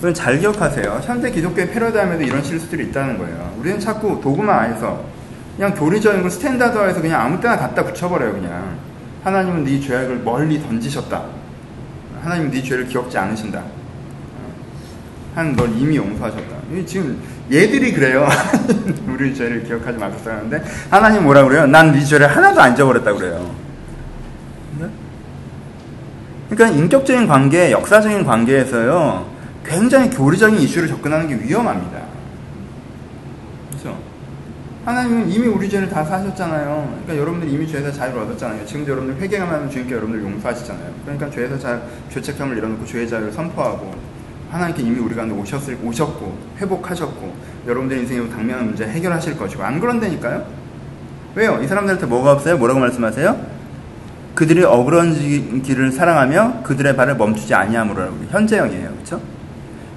그럼 0.00 0.14
잘 0.14 0.38
기억하세요. 0.38 1.00
현대 1.02 1.28
기독교의 1.32 1.70
패러다임에도 1.72 2.22
이런 2.22 2.40
실수들이 2.42 2.86
있다는 2.86 3.18
거예요. 3.18 3.52
우리는 3.58 3.80
자꾸 3.80 4.20
도구만 4.22 4.56
안에서 4.60 5.04
그냥 5.56 5.74
교리적인 5.74 6.22
걸 6.22 6.30
스탠다드화해서 6.30 7.00
그냥 7.00 7.20
아무 7.22 7.40
때나 7.40 7.56
갖다 7.56 7.82
붙여버려요. 7.84 8.32
그냥 8.32 8.78
하나님은 9.24 9.64
네 9.64 9.80
죄악을 9.80 10.20
멀리 10.20 10.62
던지셨다. 10.62 11.37
하나님은 12.28 12.50
네 12.50 12.62
죄를 12.62 12.86
기억지 12.86 13.16
않으신다. 13.16 13.62
한널 15.34 15.70
이미 15.70 15.96
용서하셨다. 15.96 16.56
지금 16.86 17.18
얘들이 17.50 17.92
그래요. 17.92 18.28
우리 19.08 19.34
죄를 19.34 19.64
기억하지 19.64 19.96
마소서 19.98 20.30
하는데 20.30 20.62
하나님 20.90 21.22
뭐라 21.24 21.44
그래요? 21.44 21.66
난 21.66 21.90
네 21.92 22.04
죄를 22.04 22.26
하나도 22.28 22.60
안 22.60 22.74
잊어버렸다 22.74 23.14
그래요. 23.14 23.50
그러니까 26.50 26.78
인격적인 26.78 27.26
관계, 27.26 27.70
역사적인 27.72 28.24
관계에서요, 28.24 29.26
굉장히 29.66 30.08
교리적인 30.10 30.58
이슈를 30.60 30.88
접근하는 30.88 31.28
게 31.28 31.34
위험합니다. 31.46 31.98
하나님은 34.88 35.28
이미 35.30 35.46
우리 35.46 35.68
죄를 35.68 35.86
다 35.86 36.02
사셨잖아요. 36.02 37.00
그러니까 37.04 37.18
여러분들이 37.18 37.52
이미 37.52 37.68
죄에서 37.68 37.92
자유를 37.92 38.22
얻었잖아요. 38.22 38.64
지금도 38.64 38.92
여러분들 38.92 39.20
회개만 39.20 39.46
하면 39.46 39.70
주님께 39.70 39.94
여러분들 39.94 40.22
용서하시잖아요. 40.22 40.90
그러니까 41.04 41.28
죄에서 41.28 41.58
자, 41.58 41.82
죄책감을 42.08 42.56
잃어놓고 42.56 42.86
죄의 42.86 43.06
자유를 43.06 43.30
선포하고 43.30 43.94
하나님께 44.50 44.82
이미 44.82 44.98
우리 44.98 45.14
가운데 45.14 45.34
오셨을, 45.34 45.76
오셨고 45.84 46.38
회복하셨고 46.56 47.34
여러분들 47.66 47.98
인생의 47.98 48.30
당면한 48.30 48.64
문제 48.64 48.86
해결하실 48.86 49.36
것이고 49.36 49.62
안 49.62 49.78
그런다니까요? 49.78 50.46
왜요? 51.34 51.60
이 51.62 51.66
사람들한테 51.66 52.06
뭐가 52.06 52.32
없어요? 52.32 52.56
뭐라고 52.56 52.80
말씀하세요? 52.80 53.58
그들이 54.34 54.64
어그러진 54.64 55.60
길을 55.60 55.92
사랑하며 55.92 56.62
그들의 56.62 56.96
발을 56.96 57.16
멈추지 57.16 57.52
아니함으로라고 57.52 58.16
현재형이에요. 58.30 58.88
그렇죠? 58.94 59.20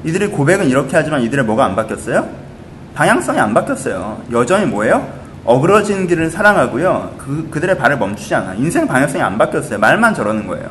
이들의 0.04 0.32
고백은 0.32 0.68
이렇게 0.68 0.98
하지만 0.98 1.22
이들의 1.22 1.46
뭐가 1.46 1.64
안 1.64 1.78
바뀌었어요? 1.78 2.51
방향성이 2.96 3.40
안 3.40 3.54
바뀌었어요. 3.54 4.22
여전히 4.32 4.66
뭐예요? 4.66 5.08
어그러진 5.44 6.08
길을 6.08 6.30
사랑하고요. 6.30 7.16
그, 7.18 7.48
그들의 7.50 7.78
발을 7.78 7.98
멈추지 7.98 8.36
않아. 8.36 8.56
인생 8.56 8.88
방향성이 8.88 9.24
안 9.24 9.38
바뀌었어요. 9.38 9.80
말만 9.80 10.14
저러는 10.14 10.46
거예요. 10.48 10.70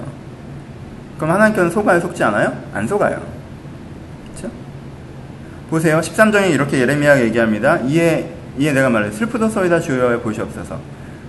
그럼 1.16 1.34
하나님께는 1.34 1.70
속아요? 1.70 2.00
속지 2.00 2.22
않아요? 2.24 2.56
안 2.72 2.86
속아요. 2.86 3.20
그렇죠? 4.26 4.54
보세요. 5.68 6.00
13장에 6.00 6.50
이렇게 6.50 6.78
예레미야가 6.80 7.20
얘기합니다. 7.22 7.78
이에, 7.78 8.32
이에 8.58 8.72
내가 8.72 8.90
말해 8.90 9.10
슬프도소이다 9.10 9.80
주여여 9.80 10.20
보시옵소서. 10.20 10.78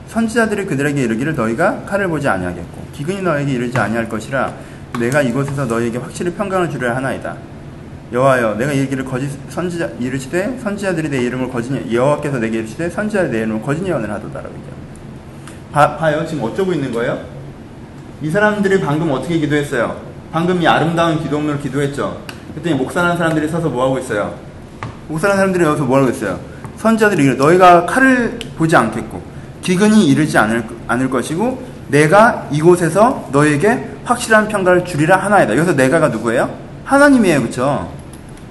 선지자들이 0.08 0.66
그들에게 0.66 1.02
이르기를 1.02 1.36
너희가 1.36 1.84
칼을 1.86 2.08
보지 2.10 2.28
아니하겠고 2.28 2.86
기근이 2.92 3.22
너에게 3.22 3.54
이르지 3.54 3.78
아니할 3.78 4.10
것이라 4.10 4.54
내가 5.00 5.22
이곳에서 5.22 5.66
너희에게 5.66 6.00
확실히 6.00 6.34
평강을 6.34 6.70
주려 6.70 6.94
하나이다. 6.94 7.36
여호와여 8.12 8.56
내가 8.56 8.74
이 8.74 8.90
길을 8.90 9.06
거짓 9.06 9.30
선지자 9.50 9.92
이르시되 10.00 10.60
선지자들이 10.62 11.10
내 11.10 11.20
이름을 11.20 11.50
거짓 11.50 11.72
여호와께서 11.92 12.40
내게 12.40 12.60
이르시되 12.60 12.90
선지자들이 12.90 13.32
내 13.32 13.38
이름을 13.40 13.62
거짓 13.62 13.86
예언을 13.86 14.10
하도다라고 14.12 14.50
얘기합니다. 14.50 14.82
봐, 15.72 15.96
봐요 15.96 16.26
지금 16.26 16.44
어쩌고 16.44 16.74
있는 16.74 16.92
거예요? 16.92 17.24
이 18.22 18.30
사람들이 18.30 18.82
방금 18.82 19.12
어떻게 19.12 19.38
기도했어요? 19.38 20.02
방금 20.32 20.62
이 20.62 20.68
아름다운 20.68 21.24
기도문을 21.24 21.60
기도했죠. 21.60 22.22
그랬더니 22.52 22.76
목사라는 22.76 23.18
사람들이 23.18 23.48
서서 23.48 23.70
뭐 23.70 23.86
하고 23.86 23.98
있어요? 23.98 24.36
목사라는 25.08 25.38
사람들이 25.38 25.64
여기서 25.64 25.86
뭐 25.86 25.98
하고 25.98 26.10
있어요? 26.10 26.38
선지자들이 26.78 27.24
이래 27.24 27.36
너희가 27.36 27.86
칼을 27.86 28.40
보지 28.58 28.76
않겠고 28.76 29.22
기근이 29.62 30.08
이르지 30.08 30.38
않을, 30.38 30.66
않을 30.88 31.10
것이고 31.10 31.64
내가 31.88 32.50
이곳에서 32.52 33.30
너에게 33.32 33.88
확실한 34.04 34.50
평가를 34.50 34.84
주리라 34.84 35.16
하나이다. 35.18 35.56
여기서 35.56 35.74
내가가 35.74 36.10
누구예요? 36.10 36.54
하나님이에요. 36.84 37.42
그쵸? 37.44 38.01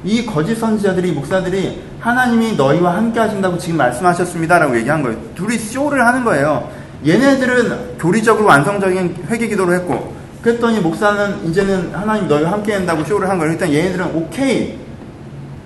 이 0.05 0.25
거짓 0.25 0.57
선지자들이 0.57 1.13
목사들이 1.13 1.83
하나님이 2.01 2.57
너희와 2.57 2.97
함께 2.97 3.21
하신다고 3.21 3.59
지금 3.59 3.77
말씀하셨습니다라고 3.77 4.77
얘기한 4.79 5.03
거예요. 5.03 5.19
둘이 5.35 5.59
쇼를 5.59 6.07
하는 6.07 6.25
거예요. 6.25 6.71
얘네들은 7.07 7.99
교리적으로 7.99 8.47
완성적인 8.47 9.25
회개 9.29 9.49
기도를 9.49 9.75
했고 9.77 10.15
그랬더니 10.43 10.81
목사는 10.81 11.45
이제는 11.47 11.95
하나님 11.95 12.29
너희와 12.29 12.53
함께 12.53 12.75
한다고 12.75 13.05
쇼를 13.05 13.29
한 13.29 13.39
거예요. 13.39 13.53
일단 13.53 13.73
얘네들은 13.73 14.15
오케이 14.15 14.79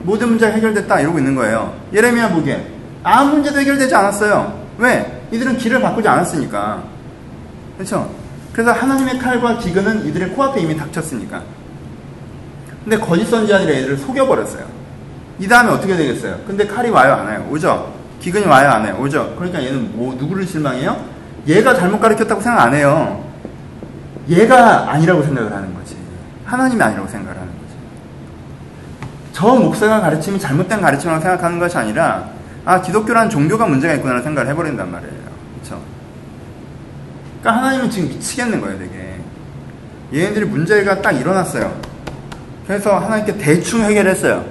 모든 0.03 0.28
문제가 0.30 0.53
해결됐다 0.53 1.01
이러고 1.01 1.18
있는 1.18 1.35
거예요. 1.35 1.74
예레미야 1.93 2.30
보기엔 2.30 2.64
아무 3.05 3.35
문제도 3.35 3.59
해결되지 3.61 3.95
않았어요. 3.95 4.64
왜? 4.78 5.22
이들은 5.30 5.59
길을 5.59 5.80
바꾸지 5.80 6.09
않았으니까. 6.09 6.82
그렇죠? 7.76 8.11
그래서 8.53 8.72
하나님의 8.72 9.18
칼과 9.18 9.59
기근은 9.59 10.07
이들의 10.07 10.30
코앞에 10.30 10.61
이미 10.61 10.76
닥쳤으니까. 10.76 11.43
근데 12.85 12.99
거짓 12.99 13.24
선지자들이 13.26 13.78
애들을 13.78 13.97
속여버렸어요. 13.97 14.64
이 15.39 15.49
다음에 15.49 15.70
어떻게 15.70 15.97
되겠어요? 15.97 16.39
근데 16.47 16.66
칼이 16.66 16.91
와요, 16.91 17.14
안 17.14 17.26
와요? 17.26 17.49
오죠? 17.51 17.95
기근이 18.20 18.45
와요, 18.47 18.70
안 18.70 18.85
와요? 18.85 18.99
오죠? 19.01 19.35
그러니까 19.37 19.62
얘는 19.64 19.97
뭐, 19.97 20.14
누구를 20.14 20.47
실망해요? 20.47 21.03
얘가 21.47 21.74
잘못 21.74 21.99
가르쳤다고 21.99 22.41
생각 22.41 22.62
안 22.62 22.74
해요. 22.74 23.24
얘가 24.28 24.91
아니라고 24.91 25.22
생각을 25.22 25.53
하는 25.53 25.74
거지. 25.74 25.97
하나님이 26.45 26.82
아니라고 26.82 27.09
생각을 27.09 27.37
하는 27.37 27.53
거지. 27.53 27.74
저 29.32 29.47
목사가 29.55 30.01
가르침이 30.01 30.39
잘못된 30.39 30.80
가르침이라고 30.80 31.22
생각하는 31.22 31.59
것이 31.59 31.76
아니라, 31.76 32.28
아, 32.64 32.80
기독교라는 32.80 33.30
종교가 33.30 33.66
문제가 33.66 33.95
있구나라는 33.95 34.22
생각을 34.22 34.51
해버린단 34.51 34.91
말이에요. 34.91 35.14
그쵸? 35.61 35.80
그러니까 37.41 37.62
하나님은 37.62 37.91
지금 37.91 38.09
미치겠는 38.11 38.61
거예요, 38.61 38.78
되게. 38.78 39.14
얘네들이 40.12 40.45
문제가 40.47 41.03
딱 41.03 41.12
일어났어요. 41.12 41.94
그래서 42.67 42.99
하나님께 42.99 43.39
대충 43.39 43.83
해결했어요. 43.83 44.45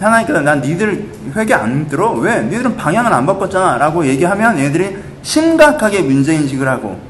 하나님께서 0.00 0.40
난 0.40 0.60
니들 0.60 1.08
회개 1.34 1.54
안 1.54 1.88
들어? 1.88 2.12
왜? 2.12 2.42
니들은 2.42 2.76
방향을 2.76 3.12
안 3.12 3.26
바꿨잖아. 3.26 3.78
라고 3.78 4.06
얘기하면 4.06 4.58
얘네들이 4.58 4.96
심각하게 5.22 6.02
문제인식을 6.02 6.68
하고, 6.68 7.00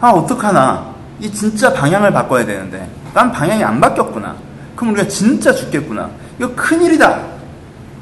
아, 0.00 0.10
어떡하나. 0.10 0.94
이 1.18 1.32
진짜 1.32 1.72
방향을 1.72 2.12
바꿔야 2.12 2.44
되는데. 2.44 2.86
난 3.14 3.32
방향이 3.32 3.64
안 3.64 3.80
바뀌었구나. 3.80 4.36
그럼 4.76 4.92
우리가 4.92 5.08
진짜 5.08 5.52
죽겠구나. 5.52 6.10
이거 6.38 6.54
큰일이다. 6.54 7.20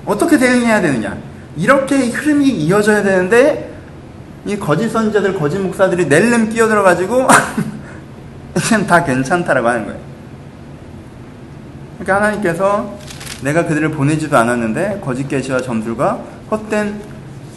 어떻게 0.04 0.36
대응해야 0.36 0.80
되느냐. 0.80 1.16
이렇게 1.56 2.08
흐름이 2.08 2.48
이어져야 2.48 3.02
되는데, 3.04 3.72
이 4.44 4.58
거짓 4.58 4.90
선지자들, 4.90 5.38
거짓 5.38 5.58
목사들이 5.58 6.06
낼름 6.06 6.50
끼어들어가지고, 6.50 7.28
이젠 8.56 8.84
다 8.88 9.04
괜찮다라고 9.04 9.68
하는 9.68 9.86
거예요. 9.86 10.03
그러니까 11.98 12.16
하나님께서 12.16 12.96
내가 13.42 13.66
그들을 13.66 13.90
보내지도 13.90 14.36
않았는데 14.36 15.00
거짓 15.04 15.28
계시와 15.28 15.60
점술과 15.60 16.20
헛된 16.50 17.00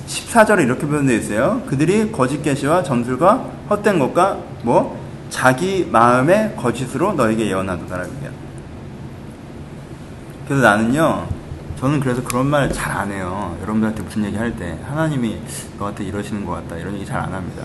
14절에 0.08 0.64
이렇게 0.64 0.88
표현되어 0.88 1.18
있어요. 1.18 1.62
그들이 1.68 2.12
거짓 2.12 2.42
계시와 2.42 2.84
점술과 2.84 3.50
헛된 3.70 4.00
것과 4.00 4.38
뭐 4.64 5.00
자기 5.30 5.88
마음의 5.92 6.56
거짓으로 6.56 7.14
너에게 7.14 7.48
예언하도다라고 7.48 8.10
얘기해요. 8.14 8.32
그래서 10.48 10.64
나는요. 10.64 11.28
저는 11.80 12.00
그래서 12.00 12.24
그런 12.24 12.48
말 12.48 12.72
잘 12.72 12.92
안 12.98 13.12
해요. 13.12 13.56
여러분들한테 13.62 14.02
무슨 14.02 14.24
얘기 14.26 14.38
할 14.38 14.52
때 14.56 14.78
하나님이 14.88 15.38
너한테 15.78 16.06
이러시는 16.06 16.46
것 16.46 16.54
같다 16.54 16.78
이런 16.78 16.94
얘기 16.96 17.06
잘 17.06 17.20
안 17.20 17.34
합니다. 17.34 17.64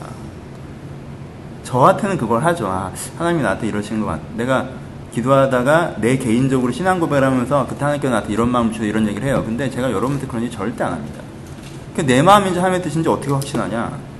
저한테는 1.62 2.18
그걸 2.18 2.45
하죠. 2.45 2.66
아, 2.66 2.93
하나님이 3.18 3.43
나한테 3.43 3.68
이러시는 3.68 4.01
것 4.03 4.09
같다. 4.09 4.23
내가 4.37 4.66
기도하다가 5.13 5.97
내 5.99 6.17
개인적으로 6.17 6.73
신앙 6.73 7.01
고백을 7.01 7.25
하면서 7.25 7.67
그때 7.69 7.81
하나님께서 7.85 8.13
나한테 8.13 8.33
이런 8.33 8.49
마음을 8.51 8.73
주셔 8.73 8.85
이런 8.85 9.07
얘기를 9.07 9.27
해요. 9.29 9.43
근데 9.45 9.71
제가 9.71 9.91
여러분한테 9.91 10.27
그런 10.27 10.43
얘기 10.43 10.55
절대 10.55 10.85
안 10.85 10.93
합니다. 10.93 11.21
내 12.07 12.23
마음인지 12.23 12.59
하나님의 12.59 12.83
뜻인지 12.83 13.09
어떻게 13.09 13.33
확신하냐? 13.33 14.13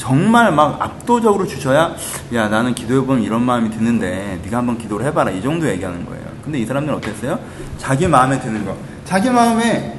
정말 0.00 0.50
막 0.50 0.80
압도적으로 0.80 1.46
주셔야 1.46 1.94
야 2.32 2.48
나는 2.48 2.74
기도해보면 2.74 3.22
이런 3.22 3.42
마음이 3.42 3.68
드는데 3.70 4.40
네가 4.42 4.56
한번 4.56 4.78
기도를 4.78 5.04
해봐라 5.06 5.30
이 5.30 5.42
정도 5.42 5.68
얘기하는 5.68 6.06
거예요. 6.06 6.24
근데 6.42 6.58
이 6.58 6.64
사람들은 6.64 6.96
어땠어요? 6.96 7.38
자기 7.76 8.08
마음에 8.08 8.40
드는 8.40 8.64
거. 8.64 8.74
자기 9.04 9.28
마음에 9.28 9.98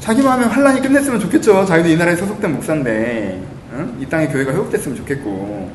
자기 0.00 0.22
마음에 0.22 0.46
환란이 0.46 0.82
끝냈으면 0.82 1.20
좋겠죠. 1.20 1.64
자기도 1.64 1.88
이 1.90 1.96
나라에 1.96 2.16
소속된 2.16 2.52
목사인데 2.52 3.40
응? 3.74 3.96
이 4.00 4.06
땅에 4.06 4.26
교회가 4.26 4.50
회복됐으면 4.50 4.96
좋겠고 4.96 5.70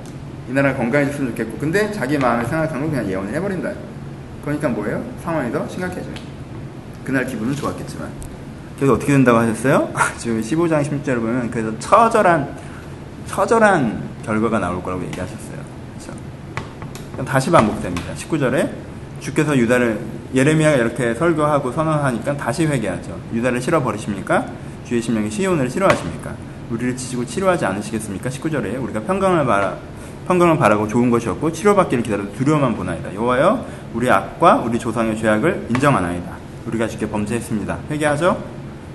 이 0.50 0.54
나라가 0.54 0.78
건강해졌으면 0.78 1.32
좋겠고 1.32 1.58
근데 1.58 1.92
자기 1.92 2.18
마음에 2.18 2.46
생각한 2.46 2.80
걸 2.80 2.90
그냥 2.90 3.10
예언을 3.10 3.34
해버린다. 3.34 3.72
그러니까 4.44 4.70
뭐예요? 4.70 5.04
상황이 5.22 5.52
더 5.52 5.68
심각해져요. 5.68 6.14
그날 7.04 7.26
기분은 7.26 7.56
좋았겠지만 7.56 8.10
그래서 8.78 8.94
어떻게 8.94 9.12
된다고 9.12 9.40
하셨어요? 9.40 9.92
지금 10.18 10.40
15장 10.42 10.84
16절을 10.84 11.16
보면 11.16 11.52
그래서 11.52 11.78
처절한 11.80 12.56
처절한 13.26 14.02
결과가 14.24 14.60
나올 14.60 14.82
거라고 14.82 15.04
얘기하셨어요. 15.06 15.58
그렇죠? 15.98 17.26
다시 17.26 17.52
반복됩니다. 17.52 18.14
19절에 18.14 18.70
주께서 19.20 19.58
유다를 19.58 20.00
예레미야가 20.34 20.78
이렇게 20.78 21.14
설교하고 21.14 21.72
선언하니까 21.72 22.38
다시 22.38 22.66
회개하죠. 22.66 23.20
유다를 23.34 23.62
싫어 23.62 23.82
버리십니까? 23.82 24.46
주의 24.86 25.02
심령이 25.02 25.30
시온을 25.30 25.70
싫어하십니까? 25.70 26.36
우리를 26.70 26.96
치시고 26.96 27.26
치료하지 27.26 27.66
않으시겠습니까? 27.66 28.30
19절에 28.30 28.82
우리가 28.82 29.02
평강을 29.02 29.46
바라 29.46 29.78
평강을 30.28 30.58
바라고 30.58 30.88
좋은 30.88 31.10
것이었고 31.10 31.52
치료받기를 31.52 32.04
기다려 32.04 32.30
두려워만 32.34 32.76
보나이다. 32.76 33.16
여호와여 33.16 33.66
우리 33.94 34.12
악과 34.12 34.58
우리 34.58 34.78
조상의 34.78 35.18
죄악을 35.18 35.68
인정하나이다. 35.70 36.30
우리가 36.68 36.88
주께 36.88 37.10
범죄했습니다. 37.10 37.78
회개하죠? 37.90 38.44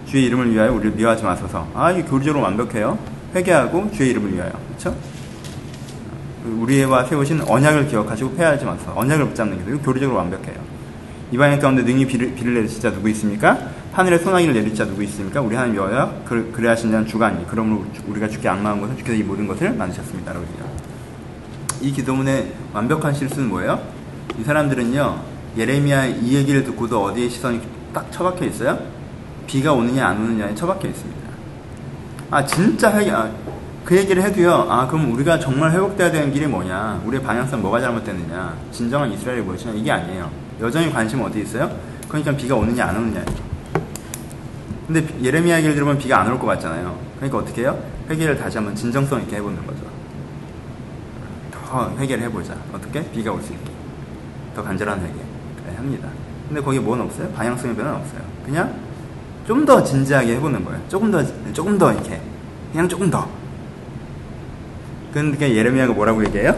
주의 0.06 0.26
이름을 0.26 0.52
위하여 0.52 0.72
우리를 0.72 0.92
미워하지 0.92 1.24
마소서. 1.24 1.66
아, 1.74 1.90
이 1.90 2.02
교리적으로 2.02 2.42
완벽해요. 2.44 2.98
회개하고 3.34 3.90
주의 3.92 4.10
이름을 4.10 4.34
위하여. 4.34 4.52
그렇죠? 4.68 4.94
우리와 6.44 7.04
세우신 7.04 7.42
언약을 7.48 7.88
기억하시고 7.88 8.34
패하지 8.34 8.66
마소서. 8.66 8.92
언약을 8.94 9.28
붙잡는 9.28 9.64
게 9.64 9.72
이거 9.72 9.82
교리적으로 9.82 10.18
완벽해요. 10.18 10.56
이방인 11.30 11.58
가운데 11.60 11.82
능히 11.82 12.04
비를, 12.06 12.34
비를 12.34 12.52
내릴 12.52 12.68
자 12.68 12.92
누구 12.92 13.08
있습니까? 13.08 13.58
하늘에 13.92 14.18
소나기를 14.18 14.52
내릴 14.52 14.74
자 14.74 14.84
누구 14.84 15.02
있습니까? 15.04 15.40
우리 15.40 15.56
하나님 15.56 15.80
그, 16.26 16.52
그래 16.54 16.68
하신 16.68 16.90
자는 16.90 17.06
주가 17.06 17.28
아니. 17.28 17.46
그러므로 17.46 17.86
우리가 18.06 18.28
주께 18.28 18.50
악마한 18.50 18.82
것은 18.82 18.98
주께서 18.98 19.16
이 19.16 19.22
모든 19.22 19.46
것을 19.46 19.72
만드셨습니다. 19.72 20.32
얘기해요. 20.32 20.71
이 21.82 21.92
기도문의 21.92 22.52
완벽한 22.72 23.12
실수는 23.12 23.48
뭐예요? 23.48 23.80
이 24.38 24.44
사람들은요. 24.44 25.20
예레미야 25.58 26.06
이 26.06 26.34
얘기를 26.36 26.64
듣고도 26.64 27.02
어디에 27.04 27.28
시선이 27.28 27.60
딱 27.92 28.10
처박혀 28.10 28.46
있어요? 28.46 28.78
비가 29.46 29.72
오느냐 29.72 30.06
안 30.06 30.16
오느냐에 30.22 30.54
처박혀 30.54 30.88
있습니다. 30.88 31.20
아 32.30 32.44
진짜 32.46 32.96
회개 32.96 33.10
아, 33.10 33.30
그 33.84 33.96
얘기를 33.96 34.22
해도요. 34.22 34.66
아 34.70 34.86
그럼 34.86 35.12
우리가 35.12 35.38
정말 35.40 35.72
회복돼야 35.72 36.10
되는 36.10 36.32
길이 36.32 36.46
뭐냐? 36.46 37.02
우리의 37.04 37.22
방향성 37.22 37.60
뭐가 37.60 37.80
잘못됐느냐? 37.80 38.56
진정한 38.70 39.12
이스라엘이 39.12 39.42
무엇이냐? 39.42 39.74
이게 39.74 39.90
아니에요. 39.90 40.30
여전히 40.60 40.90
관심은 40.90 41.26
어디 41.26 41.40
있어요? 41.42 41.70
그러니까 42.08 42.32
비가 42.36 42.54
오느냐 42.54 42.86
안 42.86 42.96
오느냐. 42.96 43.24
근데 44.86 45.06
예레미야 45.22 45.56
얘기를 45.58 45.74
들으면 45.74 45.98
비가 45.98 46.20
안 46.20 46.28
올 46.28 46.38
것 46.38 46.46
같잖아요. 46.46 46.96
그러니까 47.16 47.38
어떻게 47.38 47.62
해요? 47.62 47.78
회개를 48.08 48.38
다시 48.38 48.56
한번 48.56 48.74
진정성 48.74 49.20
있게 49.22 49.36
해보는 49.36 49.66
거죠. 49.66 49.81
더 51.72 51.90
회개를 51.96 52.24
해보자. 52.24 52.54
어떻게? 52.72 53.02
비가 53.10 53.32
올 53.32 53.40
수 53.42 53.52
있게. 53.52 53.70
더 54.54 54.62
간절한 54.62 55.00
회개. 55.00 55.14
그래, 55.64 55.74
합니다. 55.76 56.08
근데 56.46 56.60
거기에 56.60 56.80
뭐는 56.80 57.06
없어요? 57.06 57.30
방향성의 57.32 57.74
변화는 57.76 57.98
없어요. 58.00 58.20
그냥 58.44 58.74
좀 59.46 59.64
더 59.64 59.82
진지하게 59.82 60.36
해보는 60.36 60.64
거예요. 60.64 60.80
조금 60.88 61.10
더, 61.10 61.22
조금 61.54 61.78
더 61.78 61.92
이렇게. 61.92 62.20
그냥 62.72 62.86
조금 62.88 63.10
더. 63.10 63.26
그러니까 65.14 65.48
예레미야가 65.48 65.94
뭐라고 65.94 66.22
얘기해요? 66.26 66.54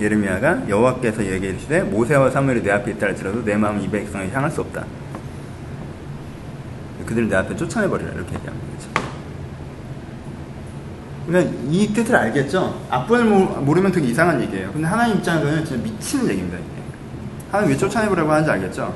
예레미야가 0.00 0.68
여호와께서 0.68 1.24
얘기하시되 1.24 1.82
모세와 1.84 2.30
사무엘이 2.30 2.62
내 2.62 2.70
앞에 2.72 2.90
있다 2.92 3.06
할지라도 3.06 3.44
내 3.44 3.56
마음은 3.56 3.82
이 3.82 3.88
백성을 3.88 4.32
향할 4.34 4.50
수 4.50 4.60
없다. 4.62 4.84
그들을 7.06 7.28
내 7.28 7.36
앞에 7.36 7.54
쫓아내버리라 7.56 8.10
이렇게 8.12 8.34
얘기합니다. 8.34 8.99
그러니까 11.26 11.52
이 11.70 11.92
뜻을 11.92 12.16
알겠죠? 12.16 12.86
앞부분을 12.90 13.24
모르면 13.62 13.92
되게 13.92 14.08
이상한 14.08 14.40
얘기예요. 14.42 14.72
근데 14.72 14.86
하나님 14.86 15.16
입장에서는 15.16 15.64
진짜 15.64 15.82
미치는 15.82 16.28
얘기입니다. 16.30 16.58
이게. 16.58 16.82
하나님 17.50 17.72
왜 17.72 17.76
쫓아내보려고 17.76 18.30
하는지 18.32 18.50
알겠죠? 18.50 18.94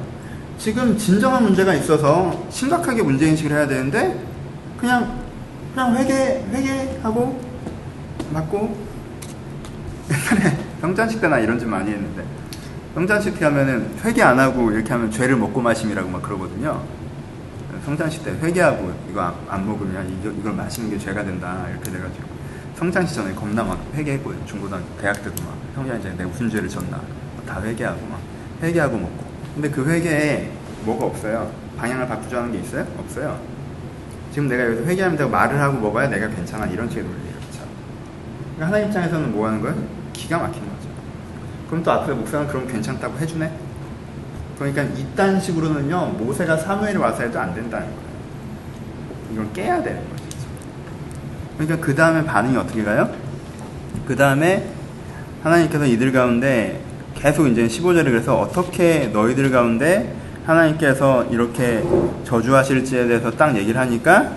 지금 0.58 0.96
진정한 0.96 1.42
문제가 1.42 1.74
있어서 1.74 2.46
심각하게 2.50 3.02
문제인식을 3.02 3.50
해야 3.50 3.66
되는데 3.66 4.18
그냥 4.78 5.18
그냥 5.74 5.96
회개 5.96 6.44
회개하고 6.52 7.40
맞고 8.32 8.76
옛날에 10.10 10.56
병장식 10.80 11.20
때나 11.20 11.38
이런 11.38 11.58
집 11.58 11.66
많이 11.68 11.90
했는데 11.90 12.24
성찬식 12.94 13.38
때 13.38 13.46
하면은 13.46 13.90
회개 14.04 14.22
안 14.22 14.38
하고 14.38 14.70
이렇게 14.70 14.92
하면 14.92 15.10
죄를 15.10 15.36
먹고 15.36 15.60
마심이라고 15.60 16.08
막 16.08 16.22
그러거든요. 16.22 16.80
성찬식 17.84 18.24
때 18.24 18.32
회개하고 18.40 18.92
이거 19.10 19.20
안, 19.20 19.34
안 19.48 19.66
먹으면 19.66 20.18
이걸 20.22 20.52
마시는 20.54 20.90
게 20.90 20.98
죄가 20.98 21.22
된다 21.22 21.66
이렇게 21.70 21.90
돼가지고 21.90 22.24
성찬식 22.76 23.14
전에 23.14 23.34
겁나 23.34 23.62
막 23.62 23.78
회개했고 23.94 24.46
중고등학교 24.46 24.86
대학 24.96 25.14
때도 25.22 25.42
막 25.44 25.54
성찬식 25.74 26.16
내가 26.16 26.28
무슨 26.28 26.48
죄를 26.48 26.68
졌나 26.68 27.00
다 27.46 27.60
회개하고 27.62 28.06
막 28.06 28.20
회개하고 28.62 28.96
먹고 28.96 29.24
근데 29.54 29.70
그 29.70 29.86
회개에 29.86 30.50
뭐가 30.84 31.06
없어요 31.06 31.52
방향을 31.76 32.08
바꾸자는 32.08 32.52
게 32.52 32.60
있어요? 32.60 32.86
없어요 32.98 33.38
지금 34.32 34.48
내가 34.48 34.64
여기서 34.64 34.84
회개하면서 34.84 35.28
말을 35.28 35.60
하고 35.60 35.78
먹어야 35.78 36.08
내가 36.08 36.28
괜찮아 36.28 36.66
이런 36.66 36.88
식의 36.88 37.04
논리예요 37.04 37.34
그렇죠? 37.34 37.66
그러니까 38.56 38.66
하나님 38.66 38.88
입장에서는 38.88 39.32
뭐 39.32 39.46
하는 39.46 39.60
거예요? 39.60 39.76
기가 40.12 40.38
막힌 40.38 40.62
거죠 40.62 40.88
그럼 41.68 41.82
또 41.82 41.92
앞에 41.92 42.12
목사는 42.14 42.48
그럼 42.48 42.66
괜찮다고 42.66 43.18
해주네? 43.18 43.63
그러니까 44.58 44.82
이딴 44.82 45.40
식으로는요 45.40 46.16
모세가 46.18 46.56
사무엘에 46.56 46.96
와서 46.96 47.22
해도 47.22 47.38
안 47.40 47.54
된다는 47.54 47.86
거예요. 47.86 48.04
이걸 49.32 49.52
깨야 49.52 49.82
되는 49.82 50.00
거죠. 50.08 50.24
그러니까 51.58 51.84
그 51.84 51.94
다음에 51.94 52.24
반응이 52.24 52.56
어떻게 52.56 52.84
가요? 52.84 53.10
그 54.06 54.16
다음에 54.16 54.68
하나님께서 55.42 55.86
이들 55.86 56.12
가운데 56.12 56.80
계속 57.14 57.46
이제 57.46 57.66
15절에 57.66 58.04
그래서 58.04 58.38
어떻게 58.38 59.08
너희들 59.08 59.50
가운데 59.50 60.14
하나님께서 60.46 61.24
이렇게 61.24 61.82
저주하실지에 62.24 63.06
대해서 63.06 63.30
딱 63.30 63.56
얘기를 63.56 63.80
하니까 63.80 64.32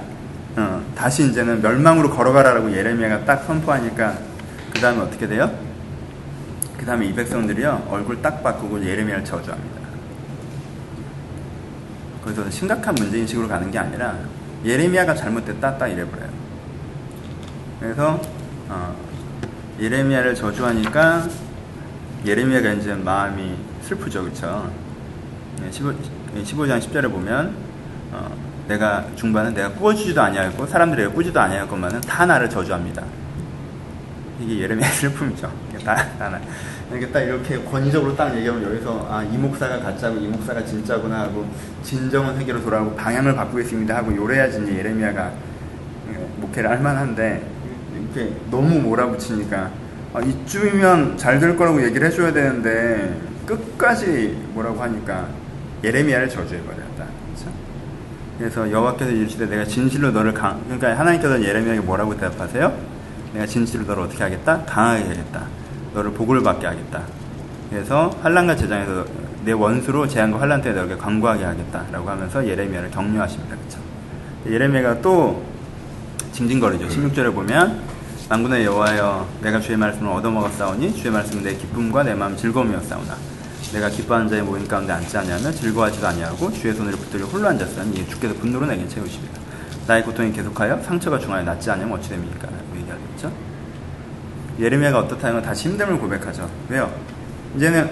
어, 0.55 0.81
다시 0.95 1.27
이제는 1.29 1.61
멸망으로 1.61 2.09
걸어가라라고 2.09 2.71
예레미야가 2.71 3.25
딱 3.25 3.43
선포하니까 3.45 4.17
그 4.73 4.79
다음에 4.79 5.01
어떻게 5.01 5.27
돼요? 5.27 5.51
그 6.77 6.85
다음에 6.85 7.05
이 7.07 7.13
백성들이요 7.13 7.87
얼굴 7.89 8.21
딱 8.21 8.41
바꾸고 8.41 8.83
예레미야를 8.83 9.25
저주합니다. 9.25 9.76
거기서 12.27 12.49
심각한 12.49 12.93
문제인식으로 12.95 13.47
가는 13.47 13.71
게 13.71 13.79
아니라 13.79 14.15
예레미야가 14.65 15.15
잘못됐다 15.15 15.77
딱 15.77 15.87
이래버려요. 15.87 16.29
그래서 17.79 18.19
어, 18.67 18.95
예레미야를 19.79 20.35
저주하니까 20.35 21.27
예레미야가 22.25 22.73
이제 22.73 22.93
마음이 22.93 23.55
슬프죠, 23.83 24.23
그렇죠? 24.23 24.69
15, 25.71 25.93
15장 26.43 26.79
10절에 26.81 27.09
보면 27.09 27.55
어, 28.11 28.35
내가 28.67 29.05
중반은 29.15 29.53
내가 29.53 29.71
꾸어주지도 29.71 30.21
아니하였고 30.21 30.67
사람들이 30.67 31.03
내가 31.03 31.13
꾸지도 31.13 31.39
아니하였건만은 31.39 32.01
다 32.01 32.25
나를 32.25 32.49
저주합니다. 32.49 33.03
이게 34.41 34.59
예레미야의 34.59 34.91
슬픔이죠. 34.93 35.51
다, 35.85 35.95
다 36.17 36.29
나. 36.29 36.41
이게 36.95 37.07
딱 37.11 37.21
이렇게 37.21 37.61
권위적으로 37.63 38.15
딱 38.15 38.35
얘기하면 38.35 38.63
여기서 38.63 39.07
아, 39.09 39.21
이 39.23 39.37
목사가 39.37 39.79
가짜고 39.79 40.17
이 40.17 40.27
목사가 40.27 40.63
진짜구나 40.63 41.21
하고 41.23 41.45
진정한 41.83 42.37
회개로 42.37 42.61
돌아오고 42.61 42.95
방향을 42.95 43.35
바꾸겠습니다 43.35 43.97
하고 43.97 44.15
요래야지 44.15 44.65
예레미야가 44.67 45.31
목회를 46.37 46.69
할 46.69 46.79
만한데 46.79 47.45
이렇게 47.93 48.33
너무 48.49 48.79
몰아붙이니까 48.79 49.69
아, 50.13 50.21
이쯤이면 50.21 51.17
잘 51.17 51.39
될 51.39 51.57
거라고 51.57 51.83
얘기를 51.83 52.07
해줘야 52.07 52.31
되는데 52.31 53.19
끝까지 53.45 54.37
뭐라고 54.53 54.81
하니까 54.81 55.27
예레미야를 55.83 56.29
저주해버렸다. 56.29 57.05
그렇죠? 57.25 57.51
그래서 58.37 58.71
여호와께서 58.71 59.11
이르시되 59.11 59.45
내가 59.45 59.65
진실로 59.65 60.11
너를 60.11 60.33
강 60.33 60.61
그러니까 60.63 60.97
하나님께서 60.97 61.43
예레미야에게 61.43 61.81
뭐라고 61.81 62.15
대답하세요? 62.15 62.73
내가 63.33 63.45
진실로 63.45 63.83
너를 63.85 64.03
어떻게 64.03 64.23
하겠다? 64.23 64.63
강하게 64.65 65.03
하겠다. 65.03 65.56
너를 65.97 66.11
복을 66.11 66.43
받게 66.43 66.67
하겠다. 66.67 67.01
그래서 67.69 68.15
환란과 68.21 68.55
재장에서 68.55 69.05
내 69.43 69.51
원수로 69.51 70.07
재앙과 70.07 70.39
환란 70.39 70.61
때에 70.61 70.73
너에게 70.73 70.95
강구하게 70.95 71.43
하겠다라고 71.43 72.09
하면서 72.09 72.47
예레미야를 72.47 72.91
격려하십니다. 72.91 73.55
그렇죠? 73.55 73.79
예레미야가 74.45 75.01
또 75.01 75.43
징징거리죠. 76.31 76.87
16절에 76.87 77.33
보면 77.33 77.81
만군의 78.29 78.65
여호와여 78.65 79.27
내가 79.41 79.59
주의 79.59 79.77
말씀을 79.77 80.11
얻어먹었사오니 80.11 80.95
주의 80.95 81.11
말씀은 81.11 81.43
내 81.43 81.55
기쁨과 81.55 82.03
내 82.03 82.13
마음 82.13 82.35
즐거움이었사오나 82.35 83.15
내가 83.73 83.89
기뻐하는 83.89 84.29
자의 84.29 84.43
모임 84.43 84.67
가운데 84.67 84.93
앉지 84.93 85.17
아니하며 85.17 85.51
즐거워하지도 85.51 86.07
아니하고 86.07 86.51
주의 86.53 86.73
손을 86.73 86.91
붙들려 86.93 87.25
홀로 87.25 87.47
앉았으니 87.47 87.97
이에 87.97 88.05
주께서 88.05 88.33
분노로 88.35 88.65
내게 88.65 88.87
채우십니다. 88.87 89.39
나의 89.87 90.03
고통이 90.03 90.31
계속하여 90.31 90.81
상처가 90.83 91.17
중하여 91.17 91.43
낫지 91.43 91.71
않으면 91.71 91.97
어찌 91.97 92.09
됩니까? 92.09 92.49
얘기하겠죠. 92.75 93.46
예레미야가 94.59 94.99
어떻다는 94.99 95.35
건 95.35 95.43
다시 95.43 95.69
힘듦을 95.69 95.99
고백하죠. 95.99 96.49
왜요? 96.69 96.91
이제는 97.55 97.89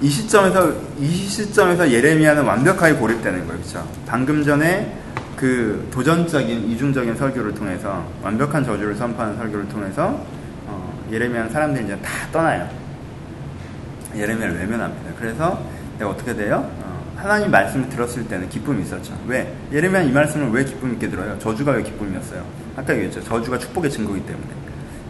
이 0.00 0.08
시점에서 0.08 0.72
이 0.98 1.08
시점에서 1.08 1.90
예레미야는 1.90 2.44
완벽하게 2.44 2.94
고립되는 2.94 3.46
거예요. 3.46 3.60
그렇죠? 3.60 3.88
방금 4.06 4.44
전에 4.44 4.96
그 5.36 5.88
도전적인 5.92 6.70
이중적인 6.70 7.16
설교를 7.16 7.54
통해서 7.54 8.06
완벽한 8.22 8.64
저주를 8.64 8.94
선포하는 8.94 9.36
설교를 9.36 9.68
통해서 9.68 10.24
어, 10.66 11.06
예레미야는 11.10 11.50
사람들이 11.50 11.84
이제 11.84 11.96
다 11.96 12.10
떠나요. 12.32 12.68
예레미야를 14.14 14.58
외면합니다. 14.58 15.12
그래서 15.18 15.62
내가 15.98 16.10
어떻게 16.10 16.34
돼요? 16.34 16.70
어, 16.82 17.12
하나님 17.16 17.50
말씀을 17.50 17.88
들었을 17.88 18.26
때는 18.28 18.48
기쁨이 18.48 18.82
있었죠. 18.82 19.18
왜? 19.26 19.54
예레미야 19.72 20.02
이 20.02 20.12
말씀을 20.12 20.50
왜 20.50 20.64
기쁨 20.64 20.92
있게 20.92 21.08
들어요? 21.08 21.38
저주가 21.38 21.72
왜 21.72 21.82
기쁨이었어요? 21.82 22.44
아까 22.76 22.94
얘기했죠. 22.94 23.22
저주가 23.24 23.58
축복의 23.58 23.90
증거이기 23.90 24.26
때문에. 24.26 24.65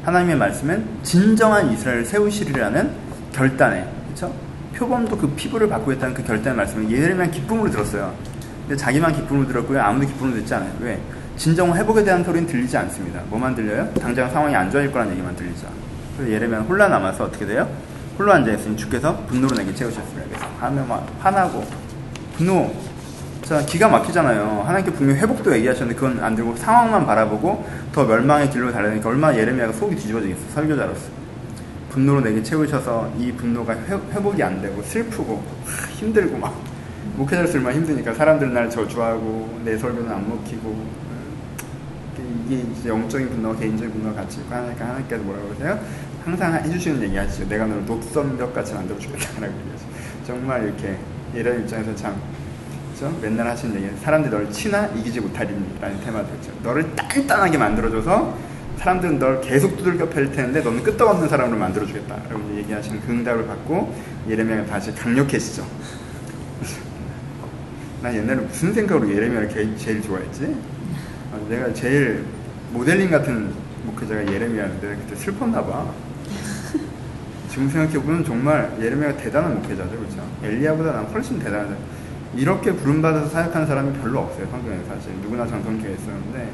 하나님의 0.07 0.37
말씀은 0.37 0.87
진정한 1.03 1.73
이스라엘을 1.73 2.05
세우시리라는 2.05 2.93
결단에 3.33 3.85
그렇죠? 4.05 4.33
표범도 4.77 5.19
그 5.19 5.29
피부를 5.31 5.69
바꾸겠다는 5.69 6.15
그 6.15 6.23
결단의 6.23 6.57
말씀을 6.57 6.89
예레미야 6.89 7.27
기쁨으로 7.27 7.69
들었어요. 7.69 8.15
근데 8.61 8.77
자기만 8.77 9.13
기쁨으로 9.13 9.49
들었고요. 9.49 9.81
아무도 9.81 10.07
기쁨으로 10.07 10.37
듣지 10.39 10.55
않아요. 10.55 10.71
왜? 10.81 11.01
진정 11.37 11.75
회복에 11.75 12.05
대한 12.05 12.23
소리는 12.23 12.47
들리지 12.47 12.77
않습니다. 12.77 13.21
뭐만 13.31 13.57
들려요? 13.57 13.93
당장 13.95 14.31
상황이 14.31 14.55
안 14.55 14.71
좋아질 14.71 14.93
거라는 14.93 15.13
얘기만 15.13 15.35
들리죠. 15.35 15.67
그래서 16.17 16.33
예레미야는 16.33 16.69
혼란 16.69 16.89
남아서 16.93 17.25
어떻게 17.25 17.45
돼요? 17.45 17.69
홀로 18.17 18.33
앉아 18.33 18.53
있으니 18.53 18.77
주께서 18.77 19.17
분노로 19.27 19.57
내게 19.57 19.75
채우셨습니다. 19.75 20.29
그래서 20.29 20.47
하면 20.61 20.87
막 20.87 21.05
화나고 21.19 21.67
분노 22.37 22.73
자 23.47 23.65
기가 23.65 23.87
막히잖아요. 23.87 24.65
하나님께 24.67 24.93
분명히 24.93 25.21
회복도 25.21 25.55
얘기하셨는데 25.55 25.95
그건 25.95 26.19
안 26.19 26.35
들고 26.35 26.57
상황만 26.57 27.07
바라보고 27.07 27.65
더 27.93 28.05
멸망의 28.05 28.51
길로 28.51 28.73
달려니까 28.73 29.09
얼마나 29.09 29.39
예레미야가 29.39 29.73
속이 29.73 29.95
뒤집어지겠어 29.95 30.49
설교자로서 30.53 31.03
분노로 31.91 32.23
내게 32.23 32.43
채우셔서 32.43 33.13
이 33.17 33.31
분노가 33.31 33.73
회, 33.75 33.95
회복이 33.95 34.43
안 34.43 34.61
되고 34.61 34.83
슬프고 34.83 35.45
하, 35.65 35.87
힘들고 35.93 36.37
막 36.39 36.61
목회자로서 37.15 37.59
얼마나 37.59 37.77
힘드니까 37.77 38.15
사람들 38.15 38.53
날 38.53 38.69
저주하고 38.69 39.61
내 39.65 39.79
설교는 39.79 40.11
안 40.11 40.29
먹히고 40.29 40.85
이게 42.49 42.65
이제 42.73 42.89
영적인 42.89 43.31
분노와 43.31 43.55
개인적인 43.55 43.93
분노가 43.93 44.23
같이 44.23 44.41
있고 44.41 44.53
하나님께 44.53 44.83
하나님께서 44.83 45.23
뭐라고 45.23 45.49
그러세요? 45.51 45.79
항상 46.25 46.53
해주시는 46.53 47.01
얘기 47.01 47.17
하시죠. 47.17 47.49
내가 47.49 47.65
너를 47.67 47.87
녹선벽 47.87 48.53
같이 48.53 48.75
만들어주겠다라고 48.75 49.55
얘기하죠. 49.57 49.87
정말 50.27 50.65
이렇게 50.65 50.99
이런 51.33 51.61
입장에서 51.61 51.95
참 51.95 52.17
그렇죠? 52.97 53.15
맨날 53.21 53.47
하시는 53.49 53.77
얘기 53.77 53.95
사람들이 53.99 54.33
너를 54.33 54.51
치나 54.51 54.87
이기지 54.87 55.21
못하리라는 55.21 56.01
테마도 56.03 56.35
있죠. 56.37 56.51
너를 56.63 56.97
단단하게 56.97 57.59
만들어줘서 57.59 58.35
사람들은 58.79 59.19
널 59.19 59.41
계속 59.43 59.77
두들겨 59.77 60.09
팰 60.09 60.33
텐데 60.33 60.63
너는 60.63 60.83
끄떡없는 60.83 61.29
사람으로 61.29 61.59
만들어주겠다 61.59 62.15
라고 62.31 62.57
얘기하시는 62.57 63.01
그 63.03 63.13
응답을 63.13 63.47
받고 63.47 63.95
예레미야가 64.29 64.67
다시 64.67 64.95
강력해지죠. 64.95 65.67
난 68.03 68.15
옛날에 68.15 68.37
무슨 68.41 68.73
생각으로 68.73 69.09
예레미야를 69.11 69.77
제일 69.77 70.03
좋아했지? 70.03 70.57
내가 71.51 71.73
제일 71.75 72.25
모델링 72.73 73.11
같은 73.11 73.53
목회자가 73.85 74.27
예레미야인데 74.27 74.97
그때 74.97 75.17
슬펐나 75.17 75.63
봐. 75.65 75.87
지금 77.51 77.69
생각해보면 77.69 78.25
정말 78.25 78.75
예레미야가 78.81 79.17
대단한 79.19 79.55
목회자죠, 79.57 79.91
그렇죠? 79.91 80.27
엘리야보다 80.43 80.93
난 80.93 81.05
훨씬 81.07 81.39
대단하죠. 81.39 81.96
이렇게 82.37 82.73
부름받아서 82.73 83.29
사역하는 83.29 83.67
사람이 83.67 83.99
별로 84.01 84.21
없어요, 84.21 84.47
성경에 84.51 84.79
사실. 84.89 85.13
누구나 85.23 85.47
전성기에 85.47 85.93
있었는데 85.93 86.51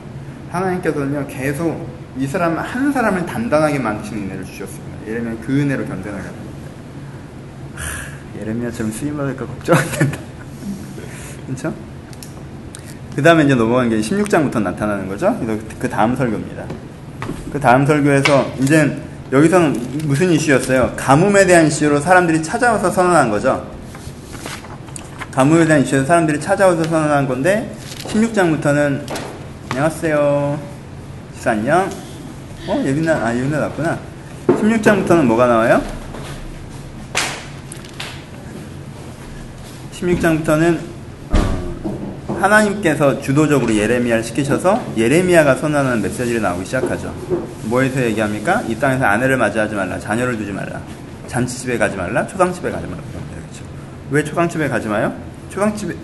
하나님께서는요 0.51 1.27
계속 1.29 1.89
이 2.19 2.27
사람 2.27 2.59
한 2.59 2.93
사람을 2.93 3.27
단단하게 3.27 3.79
만드시는 3.79 4.25
은혜를 4.25 4.45
주셨습니다. 4.45 5.07
예레미야 5.07 5.37
그 5.45 5.61
은혜로 5.61 5.87
견뎌나가는 5.87 6.53
예레미야처럼 8.39 8.93
쓰임 8.93 9.17
받을까 9.17 9.47
걱정 9.47 9.77
안 9.77 9.85
된다. 9.91 10.19
그렇죠? 11.47 11.75
그 13.15 13.23
다음에 13.23 13.45
이제 13.45 13.55
넘어간 13.55 13.89
게 13.89 13.99
16장부터 14.01 14.63
나타나는 14.63 15.09
거죠. 15.09 15.39
그 15.79 15.89
다음 15.89 16.17
설교입니다. 16.17 16.65
그 17.53 17.61
다음 17.61 17.85
설교에서 17.87 18.53
이제 18.61 19.03
여기서는 19.33 19.73
무슨 20.05 20.31
이슈였어요? 20.31 20.93
가뭄에 20.97 21.47
대한 21.47 21.67
이슈로 21.67 22.01
사람들이 22.01 22.43
찾아와서 22.43 22.91
선언한 22.91 23.31
거죠. 23.31 23.67
가뭄에 25.33 25.65
대한 25.65 25.81
이슈에서 25.81 26.05
사람들이 26.05 26.39
찾아와서 26.39 26.85
선언한 26.85 27.27
건데 27.27 27.75
16장부터는 28.05 29.01
안녕하세요. 29.71 30.61
시사 31.35 31.53
안녕. 31.53 31.89
어 32.69 32.83
예빈아 32.85 33.15
아 33.15 33.35
예빈아 33.35 33.59
났구나. 33.59 33.99
16장부터는 34.49 35.23
뭐가 35.25 35.47
나와요? 35.47 35.81
16장부터는 39.95 40.79
어, 41.31 42.39
하나님께서 42.39 43.19
주도적으로 43.23 43.75
예레미야를 43.75 44.23
시키셔서 44.23 44.83
예레미야가 44.99 45.55
선언하는 45.55 46.03
메시지를 46.03 46.43
나오기 46.43 46.67
시작하죠. 46.67 47.15
뭐에서 47.63 48.03
얘기합니까? 48.03 48.63
이 48.69 48.75
땅에서 48.75 49.07
아내를 49.07 49.39
맞이하지 49.39 49.75
말라, 49.75 49.99
자녀를 49.99 50.37
두지 50.37 50.53
말라, 50.53 50.79
잔치집에 51.27 51.79
가지 51.79 51.97
말라, 51.97 52.27
초상집에 52.27 52.71
가지 52.71 52.87
말라. 52.87 53.12
왜 54.13 54.23
초상집에 54.23 54.69
가지 54.69 54.89
마요? 54.89 55.11
초상집에 55.49 55.95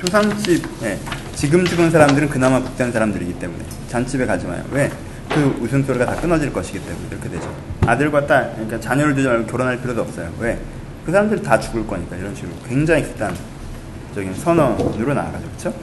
초상집 0.00 0.64
예, 0.84 0.96
지금 1.34 1.64
죽은 1.64 1.90
사람들은 1.90 2.28
그나마 2.28 2.60
복된 2.60 2.92
사람들이기 2.92 3.40
때문에 3.40 3.64
잔집에 3.88 4.24
가지 4.26 4.46
마요. 4.46 4.62
왜? 4.70 4.88
그 5.28 5.58
웃음소리가 5.60 6.06
다 6.06 6.14
끊어질 6.14 6.52
것이기 6.52 6.78
때문에 6.78 7.08
이렇게 7.10 7.28
되죠. 7.28 7.52
아들과 7.84 8.28
딸, 8.28 8.52
그러니까 8.54 8.78
자녀를 8.78 9.16
두지 9.16 9.26
말고 9.26 9.46
결혼할 9.46 9.80
필요도 9.80 10.02
없어요. 10.02 10.32
왜? 10.38 10.56
그 11.04 11.10
사람들이 11.10 11.42
다 11.42 11.58
죽을 11.58 11.84
거니까 11.84 12.14
이런 12.14 12.32
식으로 12.32 12.52
굉장히 12.68 13.02
극단적인 13.02 14.32
선언으로 14.36 15.12
나아가죠. 15.12 15.46
그렇죠? 15.48 15.74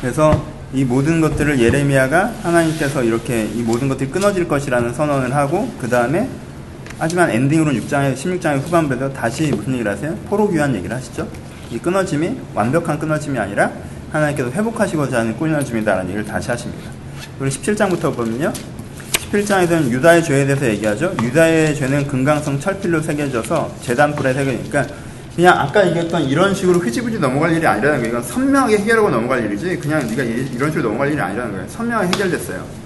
그래서 0.00 0.44
이 0.72 0.84
모든 0.84 1.20
것들을 1.20 1.60
예레미야가 1.60 2.32
하나님께서 2.42 3.04
이렇게 3.04 3.44
이 3.44 3.62
모든 3.62 3.88
것들이 3.88 4.10
끊어질 4.10 4.48
것이라는 4.48 4.92
선언을 4.92 5.36
하고 5.36 5.72
그 5.80 5.88
다음에 5.88 6.28
하지만 7.02 7.28
엔딩으로 7.30 7.72
6장의 7.72 8.14
16장의 8.14 8.60
후반부에서 8.62 9.12
다시 9.12 9.50
무슨 9.50 9.72
얘기를 9.72 9.90
하세요? 9.90 10.14
포로 10.28 10.48
귀환 10.48 10.72
얘기를 10.72 10.94
하시죠. 10.94 11.26
이 11.68 11.76
끊어짐이 11.76 12.36
완벽한 12.54 12.96
끊어짐이 12.96 13.36
아니라 13.40 13.72
하나님께서 14.12 14.48
회복하시고자 14.52 15.18
하는 15.18 15.36
끊어짐이다라는 15.36 16.10
얘기를 16.10 16.24
다시 16.24 16.52
하십니다. 16.52 16.92
그리고 17.40 17.52
17장부터 17.56 18.14
보면요. 18.14 18.52
17장에서는 19.32 19.90
유다의 19.90 20.22
죄에 20.22 20.46
대해서 20.46 20.64
얘기하죠. 20.64 21.12
유다의 21.20 21.74
죄는 21.74 22.06
금강성 22.06 22.60
철필로 22.60 23.00
새겨져서 23.00 23.78
재단불에 23.82 24.32
새겨니까 24.34 24.86
그냥 25.34 25.58
아까 25.58 25.84
얘기했던 25.88 26.22
이런 26.22 26.54
식으로 26.54 26.78
흐지부지 26.78 27.18
넘어갈 27.18 27.50
일이 27.50 27.66
아니라는 27.66 27.98
거예요. 27.98 28.10
이건 28.10 28.22
선명하게 28.22 28.78
해결하고 28.78 29.10
넘어갈 29.10 29.44
일이지 29.44 29.76
그냥 29.78 30.06
네가 30.06 30.22
이- 30.22 30.50
이런 30.54 30.70
식으로 30.70 30.90
넘어갈 30.90 31.10
일이 31.10 31.20
아니라는 31.20 31.50
거예요. 31.50 31.66
선명하게 31.68 32.06
해결됐어요. 32.14 32.81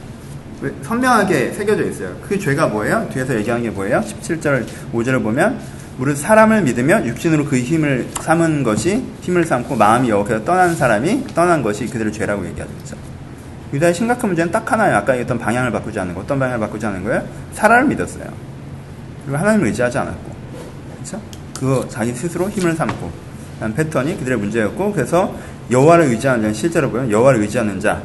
왜? 0.61 0.73
선명하게 0.83 1.53
새겨져 1.53 1.85
있어요. 1.85 2.17
그 2.27 2.39
죄가 2.39 2.69
뭐예요? 2.69 3.09
뒤에서 3.13 3.35
얘기하는 3.37 3.63
게 3.65 3.71
뭐예요? 3.71 4.01
17절 4.01 4.67
5절을 4.93 5.23
보면 5.23 5.59
무릇 5.99 6.17
사람을 6.17 6.63
믿으며 6.63 7.05
육신으로 7.07 7.45
그 7.47 7.59
힘을 7.59 8.09
삼은 8.21 8.63
것이 8.63 9.03
힘을 9.23 9.45
삼고 9.45 9.77
마음이 9.77 10.09
여호와께서 10.11 10.45
떠난 10.45 10.75
사람이 10.75 11.29
떠난 11.35 11.63
것이 11.63 11.87
그들의 11.87 12.13
죄라고 12.13 12.47
얘기하죠. 12.47 12.73
유다의 13.73 13.95
심각한 13.95 14.29
문제는 14.31 14.53
딱 14.53 14.71
하나예요. 14.71 14.97
아까 14.97 15.13
얘기했던 15.13 15.39
방향을 15.39 15.73
바꾸지 15.73 15.99
않는 16.01 16.15
거. 16.15 16.21
어떤 16.21 16.39
방향을 16.39 16.61
바꾸지 16.61 16.87
않는 16.87 17.05
거예요? 17.05 17.27
사람을 17.55 17.89
믿었어요. 17.89 18.25
그리고 19.25 19.39
하나님을 19.39 19.67
의지하지 19.69 19.99
않았고. 19.99 20.37
그렇죠? 20.95 21.21
그거 21.59 21.89
자기 21.89 22.13
스스로 22.13 22.49
힘을 22.49 22.75
삼고. 22.75 23.27
한 23.61 23.75
패턴이 23.75 24.19
그들의 24.19 24.39
문제였고 24.39 24.93
그래서 24.93 25.35
여호와를 25.71 26.05
의지하는 26.07 26.43
자는 26.43 26.55
실제로 26.55 26.91
보면 26.91 27.11
여호와를 27.11 27.41
의지하는 27.41 27.81
자 27.81 28.03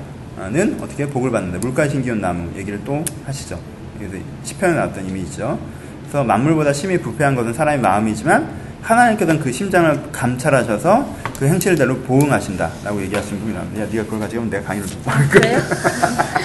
는 0.49 0.77
어떻게 0.81 1.07
복을 1.07 1.29
받는다. 1.29 1.59
물가에 1.59 1.87
심기운 1.87 2.19
나무 2.19 2.49
얘기를 2.57 2.79
또 2.83 3.03
하시죠. 3.25 3.59
그래서 3.97 4.15
시편에 4.43 4.73
나왔던 4.73 5.07
이미지죠. 5.07 5.59
그래서 6.01 6.23
만물보다 6.23 6.73
심히 6.73 6.97
부패한 6.97 7.35
것은 7.35 7.53
사람의 7.53 7.79
마음이지만 7.79 8.49
하나님께서는 8.81 9.39
그 9.39 9.51
심장을 9.51 10.11
감찰하셔서 10.11 11.15
그 11.37 11.45
행실대로 11.45 11.97
보응하신다라고 11.99 13.01
얘기하시는 13.03 13.39
분이 13.39 13.53
나옵니다. 13.53 13.83
야, 13.83 13.87
네가 13.91 14.03
그걸 14.05 14.19
가지고 14.19 14.45
내가 14.45 14.63
강의를 14.63 14.89
못 14.89 15.05
받을 15.05 15.41
거야. 15.41 15.61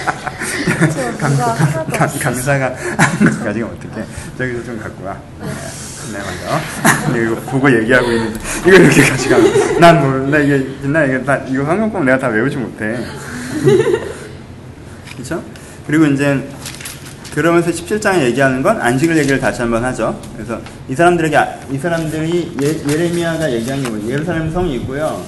거 3.39 3.45
가지고 3.45 3.67
어떻게 3.69 4.03
저기서 4.37 4.63
좀 4.63 4.79
갖고 4.79 5.05
와. 5.05 5.17
네 6.11 6.19
맞아. 6.19 7.05
근데 7.05 7.25
이거 7.25 7.35
보고 7.41 7.71
얘기하고 7.75 8.11
있는데 8.11 8.39
이거 8.67 8.77
이렇게 8.77 9.01
가져가. 9.01 9.79
난 9.79 10.01
몰라 10.01 10.37
이게 10.37 10.87
나 10.87 11.03
이거 11.03 11.23
다 11.23 11.37
이거 11.47 11.63
한국법 11.63 12.03
내가 12.05 12.17
다 12.19 12.27
외우지 12.27 12.57
못해. 12.57 12.97
그렇죠? 15.13 15.43
그리고 15.85 16.05
이제 16.05 16.47
그러면서 17.33 17.69
17장에 17.69 18.21
얘기하는 18.23 18.63
건 18.63 18.81
안식을 18.81 19.15
얘기를 19.17 19.39
다시 19.39 19.61
한번 19.61 19.83
하죠. 19.85 20.19
그래서 20.35 20.59
이 20.89 20.95
사람들에게 20.95 21.37
아- 21.37 21.59
이 21.71 21.77
사람들이 21.77 22.57
예, 22.63 22.91
예레미야가 22.91 23.51
얘기한 23.51 23.83
게 23.83 23.89
뭐예요? 23.89 24.09
예루살렘 24.09 24.51
성이 24.51 24.75
있고요. 24.77 25.21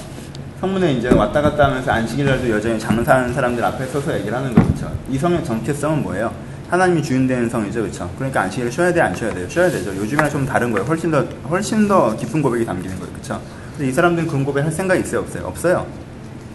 성문에 0.60 0.94
이제 0.94 1.08
왔다 1.08 1.40
갔다 1.40 1.66
하면서 1.66 1.90
안식일날도 1.90 2.50
여전히 2.50 2.78
장사하는 2.78 3.32
사람들 3.32 3.64
앞에 3.64 3.86
서서 3.86 4.14
얘기를 4.18 4.36
하는 4.36 4.52
거죠. 4.54 4.92
이 5.08 5.16
성의 5.16 5.42
정체성은 5.44 6.02
뭐예요? 6.02 6.32
하나님이 6.68 7.02
주인 7.02 7.26
되는 7.26 7.48
성이죠, 7.48 7.80
그렇죠? 7.82 8.10
그러니까 8.16 8.42
안식일을 8.42 8.70
쉬어야 8.70 8.92
돼, 8.92 9.00
안 9.00 9.14
쉬어야 9.14 9.32
돼요? 9.32 9.48
쉬어야 9.48 9.70
되죠. 9.70 9.90
요즘이랑 9.96 10.30
좀 10.30 10.44
다른 10.46 10.70
거예요. 10.70 10.86
훨씬 10.86 11.10
더 11.10 11.22
훨씬 11.48 11.88
더 11.88 12.14
깊은 12.16 12.42
고백이 12.42 12.64
담기는 12.64 12.96
거예요, 12.98 13.12
그렇죠? 13.12 13.40
근데 13.76 13.88
이 13.90 13.92
사람들은 13.92 14.28
그런 14.28 14.44
고백 14.44 14.64
할 14.64 14.70
생각이 14.70 15.00
있어요, 15.00 15.20
없어요? 15.20 15.46
없어요. 15.46 15.86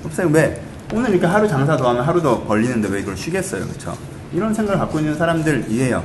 없어요. 0.05 0.27
왜? 0.31 0.61
오늘 0.93 1.09
이렇게 1.11 1.25
하루 1.25 1.47
장사 1.47 1.75
더 1.75 1.89
하면 1.89 2.03
하루 2.03 2.21
더 2.21 2.43
벌리는데 2.43 2.89
왜 2.89 2.99
이걸 2.99 3.17
쉬겠어요, 3.17 3.65
그렇죠? 3.65 3.97
이런 4.33 4.53
생각을 4.53 4.79
갖고 4.79 4.99
있는 4.99 5.15
사람들이에요. 5.15 6.03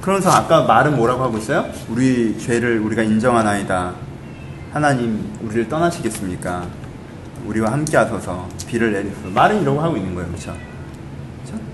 그러면서 0.00 0.30
아까 0.30 0.62
말은 0.62 0.96
뭐라고 0.96 1.22
하고 1.22 1.38
있어요? 1.38 1.66
우리 1.88 2.38
죄를 2.38 2.80
우리가 2.80 3.02
인정하나이다. 3.02 3.92
하나님 4.72 5.32
우리를 5.42 5.68
떠나시겠습니까? 5.68 6.66
우리와 7.46 7.72
함께 7.72 7.96
하소서 7.96 8.48
비를 8.66 8.92
내리소서 8.92 9.28
말은 9.28 9.62
이러고 9.62 9.80
하고 9.80 9.96
있는 9.96 10.14
거예요, 10.14 10.28
그렇죠? 10.28 10.54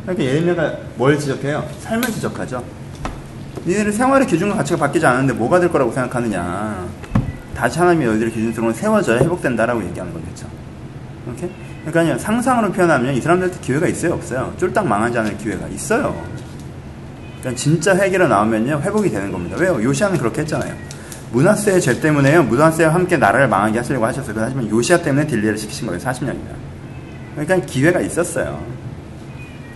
그러니까 0.03 0.24
예레미야가 0.24 0.72
뭘 0.97 1.18
지적해요? 1.18 1.66
삶을 1.80 2.03
지적하죠. 2.09 2.62
니네들 3.66 3.92
생활의 3.92 4.26
기준과 4.26 4.57
가치가 4.57 4.78
바뀌지 4.78 5.07
않았는데 5.07 5.32
뭐가 5.34 5.59
될 5.59 5.70
거라고 5.72 5.90
생각하느냐? 5.90 6.86
다시 7.57 7.78
하나님이 7.78 8.05
너희들의 8.05 8.32
기준으로 8.32 8.72
세워져야 8.72 9.20
회복된다라고 9.20 9.82
얘기하는 9.84 10.12
거겠죠. 10.12 10.47
이렇게? 11.26 11.51
그러니까 11.85 12.18
상상으로 12.18 12.72
표현하면 12.72 13.14
이 13.14 13.20
사람들한테 13.20 13.61
기회가 13.61 13.87
있어요, 13.87 14.14
없어요? 14.14 14.55
쫄딱 14.59 14.87
망하지 14.87 15.18
않을 15.18 15.37
기회가 15.39 15.66
있어요. 15.68 16.24
그러니까 17.41 17.61
진짜 17.61 17.95
회개로 17.95 18.26
나오면요 18.26 18.80
회복이 18.80 19.11
되는 19.11 19.30
겁니다. 19.30 19.57
왜요? 19.59 19.82
요시아는 19.82 20.18
그렇게 20.18 20.41
했잖아요. 20.43 20.74
문하세의 21.32 21.80
죄 21.80 22.01
때문에요. 22.01 22.45
문하세와 22.45 22.95
함께 22.95 23.16
나라를 23.16 23.49
망하게 23.49 23.78
하시려고 23.78 24.07
하셨어요. 24.07 24.35
하지만 24.39 24.70
요시아 24.70 25.03
때문에 25.03 25.26
딜레를 25.26 25.59
시키신 25.59 25.87
거예요. 25.87 26.01
40년이나. 26.01 26.55
그러니까 27.35 27.66
기회가 27.66 28.01
있었어요. 28.01 28.64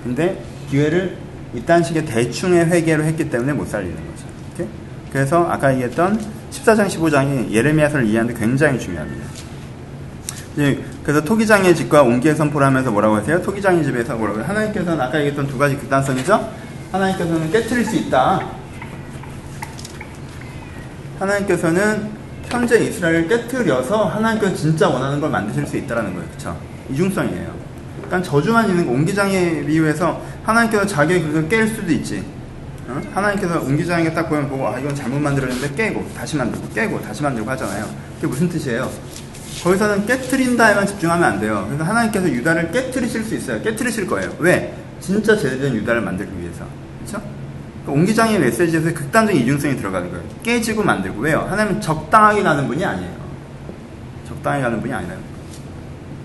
근데 0.03 0.43
기회를 0.71 1.17
이딴 1.55 1.83
식의 1.83 2.07
대충의 2.07 2.67
회개로 2.67 3.05
했기 3.05 3.29
때문에 3.29 3.53
못 3.53 3.69
살리는 3.69 3.97
거죠. 3.97 4.27
이렇게? 4.57 4.71
그래서 5.13 5.47
아까 5.51 5.73
얘기했던 5.73 6.19
14장 6.51 6.87
15장이 6.87 7.51
예레미야서를 7.51 8.07
이해하는데 8.07 8.39
굉장히 8.39 8.79
중요합니다. 8.79 9.27
이제 10.59 10.83
그래서 11.05 11.23
토기장의 11.23 11.77
집과 11.77 12.03
옹기의 12.03 12.35
선포를 12.35 12.67
하면서 12.67 12.91
뭐라고 12.91 13.15
하세요? 13.15 13.41
토기장의 13.41 13.85
집에서 13.85 14.17
뭐라고 14.17 14.41
해요? 14.41 14.49
하나님께서는 14.49 15.01
아까 15.01 15.19
얘기했던 15.19 15.47
두 15.47 15.57
가지 15.57 15.77
극단성이죠? 15.77 16.53
하나님께서는 16.91 17.53
깨트릴 17.53 17.85
수 17.85 17.95
있다. 17.95 18.45
하나님께서는 21.21 22.11
현재 22.49 22.77
이스라엘을 22.81 23.29
깨트려서 23.29 24.07
하나님께서 24.07 24.57
진짜 24.57 24.89
원하는 24.89 25.21
걸 25.21 25.31
만드실 25.31 25.65
수 25.65 25.77
있다라는 25.77 26.15
거예요. 26.15 26.29
그쵸? 26.31 26.57
이중성이에요. 26.91 27.55
그러니까 28.07 28.29
저주만 28.29 28.69
있는 28.69 28.87
거, 28.87 28.93
옹기장에 28.93 29.65
비유해서 29.65 30.21
하나님께서 30.43 30.85
자기의 30.87 31.23
그릇을 31.23 31.49
깰 31.49 31.69
수도 31.69 31.93
있지. 31.93 32.25
어? 32.89 33.01
하나님께서 33.15 33.61
옹기장에 33.61 34.13
딱 34.13 34.29
보면 34.29 34.49
보고, 34.49 34.67
아, 34.67 34.79
이건 34.81 34.93
잘못 34.95 35.21
만들었는데 35.21 35.75
깨고, 35.75 36.05
다시 36.17 36.37
만들고, 36.37 36.69
깨고, 36.71 37.01
다시 37.03 37.23
만들고 37.23 37.49
하잖아요. 37.51 37.85
그게 38.17 38.27
무슨 38.27 38.49
뜻이에요? 38.49 38.91
거기서는 39.63 40.07
깨트린다에만 40.07 40.87
집중하면 40.87 41.25
안 41.25 41.41
돼요. 41.41 41.65
그래서 41.69 41.85
하나님께서 41.85 42.29
유다를 42.29 42.71
깨트리실 42.71 43.25
수 43.25 43.35
있어요. 43.35 43.61
깨트리실 43.63 44.07
거예요. 44.07 44.35
왜? 44.39 44.75
진짜 45.01 45.37
제대된 45.37 45.75
유다를 45.77 46.01
만들기 46.01 46.33
위해서. 46.41 46.65
그쵸? 47.05 47.21
그러니까 47.83 47.93
옹기장의 47.93 48.39
메시지에서 48.41 48.93
극단적인 48.93 49.43
이중성이 49.43 49.77
들어가는 49.77 50.11
거예요. 50.11 50.25
깨지고 50.43 50.83
만들고. 50.83 51.21
왜요? 51.21 51.47
하나님은 51.51 51.81
적당하게 51.81 52.43
가는 52.43 52.67
분이 52.67 52.85
아니에요. 52.85 53.19
적당하게 54.29 54.63
가는 54.63 54.81
분이 54.81 54.93
아니라는 54.93 55.23
거예요. 55.23 55.39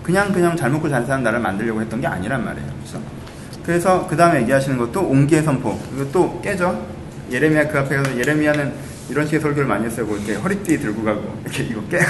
그냥 0.03 0.33
그냥 0.33 0.55
잘 0.55 0.69
먹고 0.69 0.89
잘 0.89 1.05
사는 1.05 1.23
나라를 1.23 1.41
만들려고 1.41 1.81
했던 1.81 2.01
게 2.01 2.07
아니란 2.07 2.43
말이에요. 2.43 2.69
그래서 2.81 2.99
그래서 3.63 4.07
그 4.07 4.17
다음에 4.17 4.41
얘기하시는 4.41 4.77
것도 4.77 5.01
옹기의 5.01 5.43
선포. 5.43 5.79
또 6.11 6.41
깨죠. 6.41 6.85
예레미야 7.31 7.69
그 7.69 7.79
앞에 7.79 7.95
가서 7.95 8.17
예레미야는 8.17 8.73
이런 9.09 9.25
식의 9.25 9.39
설교를 9.39 9.67
많이 9.67 9.85
했어요. 9.85 10.05
뭐 10.05 10.17
이렇게 10.17 10.35
허리띠 10.35 10.79
들고 10.79 11.03
가고 11.03 11.39
이렇게 11.43 11.63
이거 11.63 11.81
깨고 11.89 12.05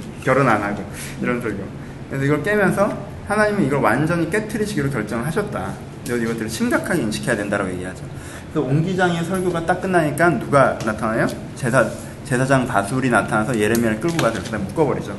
결혼 0.22 0.48
안 0.48 0.62
하고 0.62 0.84
이런 1.20 1.40
설교. 1.40 1.62
그래서 2.08 2.24
이걸 2.24 2.42
깨면서 2.42 3.06
하나님은 3.26 3.64
이걸 3.66 3.80
완전히 3.80 4.30
깨트리시기로 4.30 4.90
결정을 4.90 5.26
하셨다. 5.26 5.72
그래서 6.04 6.24
이것들을 6.24 6.48
심각하게 6.48 7.02
인식해야 7.02 7.36
된다고 7.36 7.68
얘기하죠. 7.70 8.04
그래서 8.52 8.66
옹기장의 8.66 9.24
설교가 9.24 9.66
딱 9.66 9.80
끝나니까 9.80 10.38
누가 10.38 10.78
나타나요? 10.84 11.26
제사 11.54 11.86
제사장 12.24 12.66
바술이 12.66 13.10
나타나서 13.10 13.58
예레미야를 13.58 14.00
끌고 14.00 14.16
가서 14.18 14.42
그다음 14.42 14.64
묶어버리죠. 14.64 15.18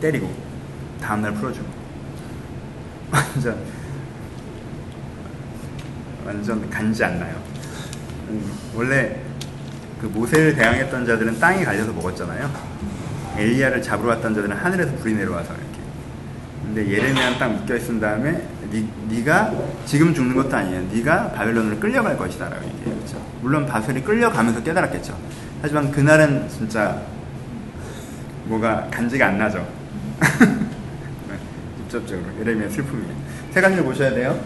때리고 0.00 0.32
다음날 1.00 1.34
풀어주고 1.34 1.66
완전 3.12 3.56
완전 6.24 6.70
간지 6.70 7.04
안 7.04 7.18
나요. 7.18 7.34
음, 8.28 8.50
원래 8.74 9.16
그 10.00 10.06
모세를 10.06 10.54
대항했던 10.54 11.04
자들은 11.04 11.38
땅에 11.38 11.64
갈려서 11.64 11.92
먹었잖아요. 11.92 12.50
엘리야를 13.40 13.82
잡으러 13.82 14.10
왔던 14.10 14.34
자들은 14.34 14.56
하늘에서 14.56 14.92
불이 14.96 15.14
내려와서 15.14 15.52
이렇게. 15.54 15.80
근데 16.62 16.88
예레미야는 16.88 17.38
딱 17.38 17.48
묶여 17.48 17.76
있은 17.76 17.98
다음에 17.98 18.46
니, 18.70 18.88
네가 19.08 19.52
지금 19.86 20.14
죽는 20.14 20.36
것도 20.36 20.56
아니에요. 20.56 20.82
네가 20.92 21.32
바벨론으로 21.32 21.80
끌려갈 21.80 22.16
것이다라고 22.16 22.64
얘기해요. 22.64 22.96
그렇죠? 22.96 23.26
물론 23.40 23.66
바벨이 23.66 24.02
끌려가면서 24.02 24.62
깨달았겠죠. 24.62 25.18
하지만 25.62 25.90
그날은 25.90 26.48
진짜 26.48 27.00
뭐가 28.44 28.88
간지가 28.90 29.26
안 29.26 29.38
나죠. 29.38 29.66
네, 30.20 31.36
직접적으로 31.78 32.26
예레미야 32.40 32.68
슬픔이에요. 32.68 33.14
세 33.50 33.60
가지를 33.60 33.82
보셔야 33.82 34.10
돼요. 34.10 34.38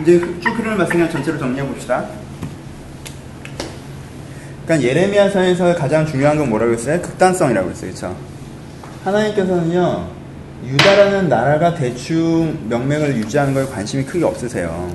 이제 0.00 0.20
쭉 0.40 0.50
흐르는 0.56 0.78
말씀을 0.78 1.10
전체로 1.10 1.38
정리해 1.38 1.66
봅시다. 1.66 2.06
그러니까 4.68 4.86
예레미야서에서 4.86 5.74
가장 5.76 6.04
중요한 6.04 6.36
건 6.36 6.50
뭐라고 6.50 6.74
했어요? 6.74 7.00
극단성이라고 7.00 7.70
했어요. 7.70 7.90
그렇죠? 7.90 8.14
하나님께서는요. 9.02 10.06
유다라는 10.66 11.30
나라가 11.30 11.74
대충 11.74 12.68
명맥을 12.68 13.16
유지하는 13.16 13.54
거에 13.54 13.64
관심이 13.64 14.04
크게 14.04 14.22
없으세요. 14.26 14.94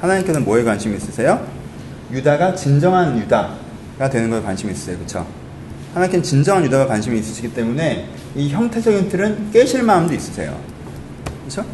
하나님께서는 0.00 0.44
뭐에 0.44 0.64
관심이 0.64 0.96
있으세요? 0.96 1.46
유다가 2.10 2.56
진정한 2.56 3.16
유다가 3.16 4.10
되는 4.10 4.28
거에 4.28 4.42
관심이 4.42 4.72
있으세요. 4.72 4.96
그렇죠? 4.96 5.24
하나님께는 5.94 6.24
진정한 6.24 6.64
유다가 6.64 6.88
관심이 6.88 7.16
있으시기 7.20 7.54
때문에 7.54 8.08
이 8.34 8.48
형태적인 8.48 9.08
틀은 9.08 9.52
깨실 9.52 9.84
마음도 9.84 10.14
있으세요. 10.14 10.58
그렇죠? 11.42 11.64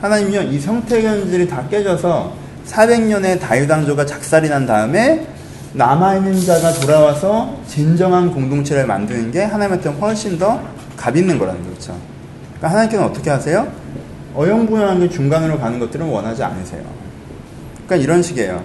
하나님은요, 0.00 0.50
이 0.50 0.58
형태견들이 0.58 1.46
다 1.46 1.68
깨져서 1.68 2.34
400년의 2.66 3.38
다유당조가 3.38 4.06
작살이 4.06 4.48
난 4.48 4.66
다음에 4.66 5.33
남아있는 5.74 6.40
자가 6.40 6.72
돌아와서 6.72 7.58
진정한 7.66 8.30
공동체를 8.32 8.86
만드는 8.86 9.30
게 9.32 9.42
하나님한테는 9.42 9.98
훨씬 9.98 10.38
더 10.38 10.60
값 10.96 11.16
있는 11.16 11.38
거라는 11.40 11.60
거죠. 11.74 11.92
그러니까 12.56 12.70
하나님께는 12.70 13.04
어떻게 13.04 13.28
하세요? 13.28 13.66
어영부영한 14.34 15.00
게 15.00 15.08
중간으로 15.10 15.58
가는 15.58 15.78
것들은 15.80 16.06
원하지 16.06 16.42
않으세요. 16.42 16.82
그러니까 17.84 17.96
이런 17.96 18.22
식이에요. 18.22 18.62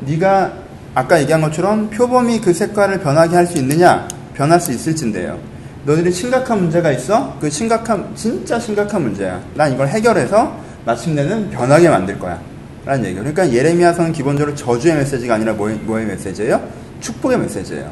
네가 0.00 0.52
아까 0.94 1.20
얘기한 1.20 1.40
것처럼 1.42 1.90
표범이 1.90 2.40
그 2.40 2.54
색깔을 2.54 3.00
변하게 3.00 3.34
할 3.34 3.46
수 3.48 3.58
있느냐? 3.58 4.06
변할 4.34 4.60
수 4.60 4.70
있을진데요. 4.70 5.36
너희들이 5.84 6.12
심각한 6.12 6.60
문제가 6.60 6.92
있어? 6.92 7.36
그 7.40 7.50
심각한 7.50 8.12
진짜 8.14 8.58
심각한 8.60 9.02
문제야. 9.02 9.40
난 9.54 9.72
이걸 9.72 9.88
해결해서 9.88 10.56
마침내는 10.86 11.50
변하게 11.50 11.88
만들 11.90 12.18
거야. 12.20 12.40
라는 12.84 13.04
얘기예요. 13.06 13.24
그러니까 13.24 13.50
예레미야서는 13.50 14.12
기본적으로 14.12 14.54
저주의 14.54 14.94
메시지가 14.94 15.34
아니라 15.34 15.54
뭐의, 15.54 15.76
뭐의 15.76 16.06
메시지예요? 16.06 16.60
축복의 17.00 17.38
메시지예요. 17.38 17.90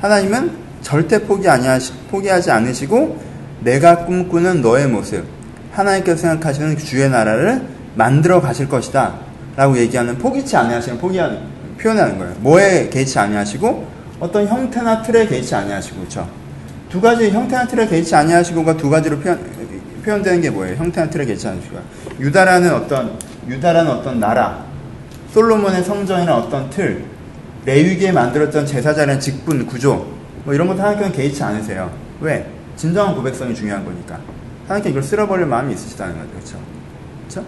하나님은 0.00 0.50
절대 0.82 1.22
포기 1.22 1.48
아니하시, 1.48 1.92
포기하지 2.10 2.50
않으시고 2.50 3.20
내가 3.60 4.06
꿈꾸는 4.06 4.62
너의 4.62 4.88
모습, 4.88 5.24
하나님께서 5.72 6.16
생각하시는 6.16 6.78
주의 6.78 7.08
나라를 7.10 7.62
만들어 7.94 8.40
가실 8.40 8.68
것이다. 8.68 9.18
라고 9.56 9.76
얘기하는 9.76 10.16
포기치 10.16 10.56
아니하시는 10.56 10.98
포기하는 10.98 11.38
표현하는 11.78 12.18
거예요. 12.18 12.34
뭐에 12.40 12.88
개의치 12.88 13.18
아니하시고 13.18 13.86
어떤 14.20 14.46
형태나 14.46 15.02
틀에 15.02 15.26
개의치 15.26 15.54
아니하시고 15.54 15.96
그렇죠. 15.98 16.28
두 16.88 17.00
가지 17.00 17.30
형태나 17.30 17.66
틀에 17.66 17.86
개의치 17.86 18.14
아니하시고가 18.14 18.76
두 18.76 18.88
가지로 18.88 19.18
표현 19.18 19.38
표현되는 20.04 20.40
게 20.40 20.50
뭐예요? 20.50 20.76
형태나 20.76 21.10
틀에 21.10 21.26
개의치 21.26 21.46
아니하시고 21.46 21.78
유다라는 22.20 22.72
어떤 22.72 23.18
유다라는 23.48 23.90
어떤 23.90 24.20
나라, 24.20 24.64
솔로몬의 25.32 25.84
성전이나 25.84 26.36
어떤 26.36 26.68
틀, 26.70 27.04
레위기에 27.64 28.12
만들었던 28.12 28.66
제사자라는 28.66 29.20
직분 29.20 29.66
구조 29.66 30.06
뭐 30.44 30.54
이런 30.54 30.66
것도 30.66 30.80
하나님께는 30.80 31.12
개의치 31.12 31.42
않으세요. 31.42 31.90
왜? 32.20 32.46
진정한 32.76 33.14
고백성이 33.14 33.54
중요한 33.54 33.84
거니까. 33.84 34.18
하나님께 34.66 34.90
이걸 34.90 35.02
쓸어버릴 35.02 35.46
마음이 35.46 35.74
있으시다는 35.74 36.16
거죠. 36.16 36.30
그렇죠? 36.30 36.58
그렇죠? 37.28 37.46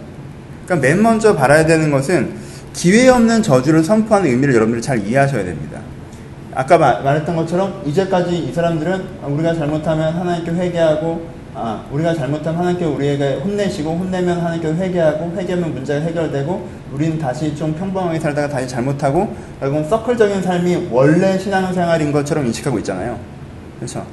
그러니까 0.65 0.87
맨 0.87 1.01
먼저 1.01 1.35
바라야 1.35 1.65
되는 1.65 1.89
것은 1.89 2.35
기회 2.73 3.07
없는 3.09 3.41
저주를 3.43 3.83
선포하는 3.83 4.29
의미를 4.29 4.55
여러분들이 4.55 4.81
잘 4.81 5.05
이해하셔야 5.05 5.43
됩니다. 5.43 5.79
아까 6.55 6.77
마, 6.77 6.99
말했던 6.99 7.35
것처럼 7.35 7.81
이제까지 7.85 8.37
이 8.37 8.53
사람들은 8.53 9.03
우리가 9.23 9.55
잘못하면 9.55 10.13
하나님께 10.13 10.51
회개하고 10.51 11.32
아, 11.55 11.85
우리가 11.91 12.15
잘못하면 12.15 12.59
하나님께 12.59 12.85
우리에게 12.85 13.35
혼내시고 13.35 13.91
혼내면 13.91 14.39
하나님께 14.39 14.73
회개하고 14.73 15.33
회개하면 15.37 15.73
문제가 15.73 16.03
해결되고 16.03 16.67
우리는 16.93 17.19
다시 17.19 17.55
좀 17.55 17.73
평범하게 17.75 18.19
살다가 18.19 18.49
다시 18.49 18.67
잘못하고 18.67 19.35
결국은 19.59 19.87
서클적인 19.87 20.41
삶이 20.41 20.87
원래 20.91 21.37
신앙생활인 21.37 22.11
것처럼 22.11 22.47
인식하고 22.47 22.79
있잖아요. 22.79 23.19
그렇죠? 23.77 24.05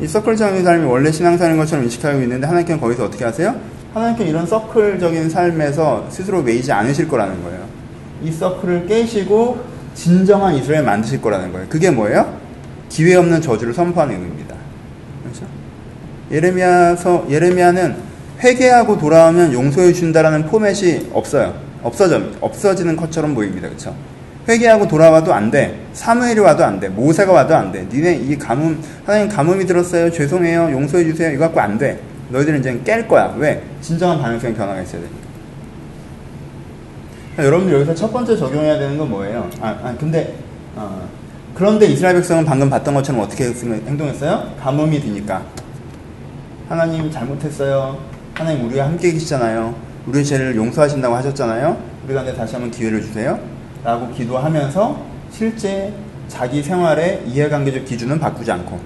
이 0.00 0.06
서클적인 0.06 0.64
삶이 0.64 0.84
원래 0.84 1.12
신앙생활인 1.12 1.56
것처럼 1.58 1.84
인식하고 1.84 2.20
있는데 2.22 2.46
하나님께는 2.46 2.80
거기서 2.80 3.04
어떻게 3.04 3.24
하세요? 3.24 3.54
하나님께 3.94 4.24
이런 4.24 4.44
서클적인 4.44 5.30
삶에서 5.30 6.06
스스로 6.10 6.42
매이지 6.42 6.72
않으실 6.72 7.06
거라는 7.06 7.42
거예요. 7.44 7.64
이 8.24 8.32
서클을 8.32 8.86
깨시고 8.86 9.60
진정한 9.94 10.54
이스라엘 10.54 10.82
만드실 10.82 11.20
거라는 11.20 11.52
거예요. 11.52 11.68
그게 11.68 11.90
뭐예요? 11.90 12.36
기회 12.88 13.14
없는 13.14 13.40
저주를 13.40 13.72
선포하는 13.72 14.14
의미입니다. 14.14 14.61
예레미야서 16.32 17.26
예레미야는 17.30 17.96
회개하고 18.42 18.98
돌아오면 18.98 19.52
용서해 19.52 19.92
준다라는 19.92 20.46
포맷이 20.46 21.10
없어요. 21.12 21.54
없어져 21.82 22.20
없어지는 22.40 22.96
것처럼 22.96 23.34
보입니다. 23.34 23.68
그렇죠? 23.68 23.94
회개하고 24.48 24.88
돌아와도 24.88 25.32
안 25.32 25.50
돼. 25.50 25.78
사무엘이 25.92 26.40
와도 26.40 26.64
안 26.64 26.80
돼. 26.80 26.88
모세가 26.88 27.32
와도 27.32 27.54
안 27.54 27.70
돼. 27.70 27.86
니네 27.92 28.16
이 28.16 28.36
가뭄 28.36 28.82
하나님 29.04 29.28
가뭄이 29.28 29.66
들었어요. 29.66 30.10
죄송해요. 30.10 30.70
용서해 30.72 31.04
주세요. 31.04 31.30
이거 31.30 31.44
갖고 31.44 31.60
안 31.60 31.78
돼. 31.78 32.00
너희들은 32.30 32.60
이제 32.60 32.80
깰 32.84 33.06
거야. 33.06 33.34
왜? 33.36 33.62
진정한 33.80 34.20
반응성의 34.20 34.56
변화가 34.56 34.80
있어야 34.80 35.02
되니까. 35.02 35.22
그러니까 37.32 37.46
여러분들 37.46 37.74
여기서 37.74 37.94
첫 37.94 38.12
번째 38.12 38.36
적용해야 38.36 38.78
되는 38.78 38.98
건 38.98 39.10
뭐예요? 39.10 39.48
아, 39.60 39.68
아 39.82 39.94
근데 39.98 40.34
어, 40.74 41.08
그런데 41.54 41.86
이스라엘 41.86 42.16
백성은 42.16 42.44
방금 42.44 42.68
봤던 42.68 42.94
것처럼 42.94 43.20
어떻게 43.20 43.44
행동했어요? 43.44 44.54
가뭄이 44.60 45.00
드니까 45.00 45.44
하나님 46.68 47.10
잘못했어요. 47.10 47.98
하나님 48.34 48.66
우리와 48.66 48.86
함께 48.86 49.12
계시잖아요. 49.12 49.74
우리의 50.06 50.24
죄를 50.24 50.56
용서하신다고 50.56 51.14
하셨잖아요. 51.16 51.76
우리가 52.04 52.22
내 52.22 52.34
다시 52.34 52.54
한번 52.54 52.70
기회를 52.70 53.02
주세요. 53.02 53.38
라고 53.84 54.10
기도하면서 54.12 55.04
실제 55.30 55.92
자기 56.28 56.62
생활의 56.62 57.24
이해관계적 57.26 57.84
기준은 57.84 58.18
바꾸지 58.18 58.50
않고 58.52 58.78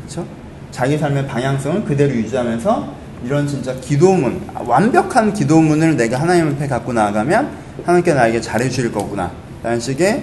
그렇죠? 0.00 0.26
자기 0.70 0.98
삶의 0.98 1.26
방향성을 1.26 1.84
그대로 1.84 2.12
유지하면서 2.12 3.02
이런 3.24 3.46
진짜 3.46 3.72
기도문 3.74 4.40
완벽한 4.66 5.32
기도문을 5.32 5.96
내가 5.96 6.20
하나님 6.20 6.48
앞에 6.48 6.66
갖고 6.66 6.92
나아가면 6.92 7.50
하나님께 7.84 8.14
나에게 8.14 8.40
잘해 8.40 8.68
주실 8.68 8.90
거구나 8.92 9.30
라는 9.62 9.78
식의 9.78 10.22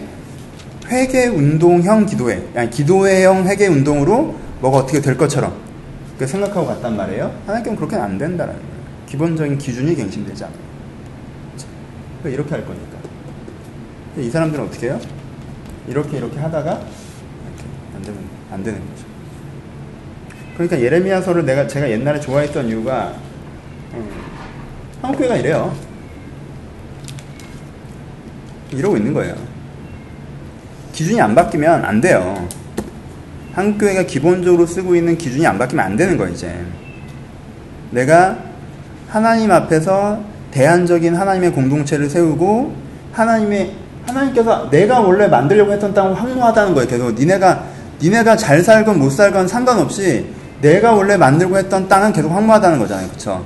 회개 0.87 1.27
운동형 1.27 2.05
기도회 2.05 2.69
기도회형 2.71 3.47
회개 3.47 3.67
운동으로 3.67 4.35
뭐가 4.59 4.79
어떻게 4.79 4.99
될 5.01 5.15
것처럼 5.15 5.68
생각하고 6.27 6.67
갔단 6.67 6.95
말이에요 6.95 7.33
하나님께는 7.45 7.75
그렇게는 7.77 8.03
안 8.03 8.17
된다는 8.17 8.53
거예요 8.53 8.69
기본적인 9.07 9.57
기준이 9.57 9.95
갱신되지 9.95 10.43
않아요 10.43 10.59
그렇죠? 12.21 12.29
이렇게 12.29 12.51
할 12.55 12.65
거니까 12.65 12.97
이 14.17 14.29
사람들은 14.29 14.65
어떻게 14.65 14.87
해요? 14.87 14.99
이렇게 15.87 16.17
이렇게 16.17 16.37
하다가 16.39 16.71
이렇게 16.71 17.63
안 17.95 18.01
되는 18.01 18.19
안 18.51 18.63
되는 18.63 18.79
거죠. 18.79 19.05
그러니까 20.55 20.79
예레미야서를 20.81 21.45
내가 21.45 21.67
제가 21.67 21.89
옛날에 21.89 22.19
좋아했던 22.19 22.67
이유가 22.67 23.13
음, 23.93 24.09
한국 25.01 25.19
교회가 25.19 25.37
이래요. 25.37 25.75
이러고 28.71 28.97
있는 28.97 29.13
거예요. 29.13 29.35
기준이 30.91 31.19
안 31.21 31.33
바뀌면 31.33 31.85
안 31.85 32.01
돼요. 32.01 32.47
한국 33.59 33.79
교회가 33.79 34.03
기본적으로 34.03 34.65
쓰고 34.65 34.95
있는 34.95 35.17
기준이 35.17 35.45
안 35.45 35.57
바뀌면 35.57 35.85
안 35.85 35.97
되는 35.97 36.17
거예요, 36.17 36.31
이제. 36.31 36.49
내가 37.91 38.37
하나님 39.09 39.51
앞에서 39.51 40.21
대안적인 40.51 41.13
하나님의 41.13 41.51
공동체를 41.51 42.09
세우고 42.09 42.73
하나님의 43.11 43.73
하나님께서 44.07 44.69
내가 44.69 45.01
원래 45.01 45.27
만들려고 45.27 45.73
했던 45.73 45.93
땅을 45.93 46.13
황무하다는 46.13 46.73
거예요. 46.73 46.87
계속 46.87 47.11
니네가 47.11 47.65
니네가 48.01 48.37
잘 48.37 48.63
살건 48.63 48.97
못 48.97 49.09
살건 49.09 49.49
상관없이 49.49 50.27
내가 50.61 50.93
원래 50.93 51.17
만들고 51.17 51.57
했던 51.57 51.89
땅은 51.89 52.13
계속 52.13 52.31
황무하다는 52.31 52.79
거잖아요. 52.79 53.09
그렇죠? 53.09 53.45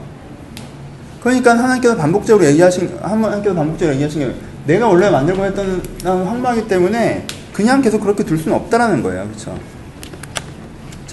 그러니까 1.23 1.57
하나님께서 1.57 1.97
반복적으로 1.97 2.45
얘기하신 2.45 2.99
하나님께서 3.01 3.55
반복적으로 3.55 3.95
얘기하신 3.95 4.19
게 4.19 4.35
내가 4.67 4.87
원래 4.87 5.09
만들고 5.09 5.43
했던 5.43 5.81
땅은 6.03 6.25
황무하기 6.27 6.67
때문에 6.67 7.25
그냥 7.51 7.81
계속 7.81 7.99
그렇게 7.99 8.23
둘 8.23 8.37
수는 8.37 8.55
없다라는 8.57 9.01
거예요. 9.01 9.25
그렇죠? 9.25 9.72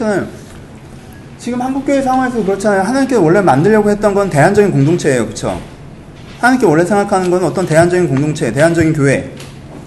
그렇잖아요. 0.01 0.27
지금 1.39 1.61
한국교회 1.61 2.03
상황에서 2.03 2.43
그렇잖아요. 2.43 2.83
하나님께서 2.83 3.21
원래 3.21 3.41
만들려고 3.41 3.91
했던 3.91 4.15
건 4.15 4.31
대안적인 4.31 4.73
공동체예요. 4.73 5.25
그렇죠? 5.25 5.61
하나님께 6.39 6.67
원래 6.67 6.85
생각하는 6.85 7.31
건 7.31 7.45
어떤 7.45 7.67
대안적인 7.67 8.09
공동체, 8.09 8.51
대안적인 8.53 8.95
교회. 8.95 9.33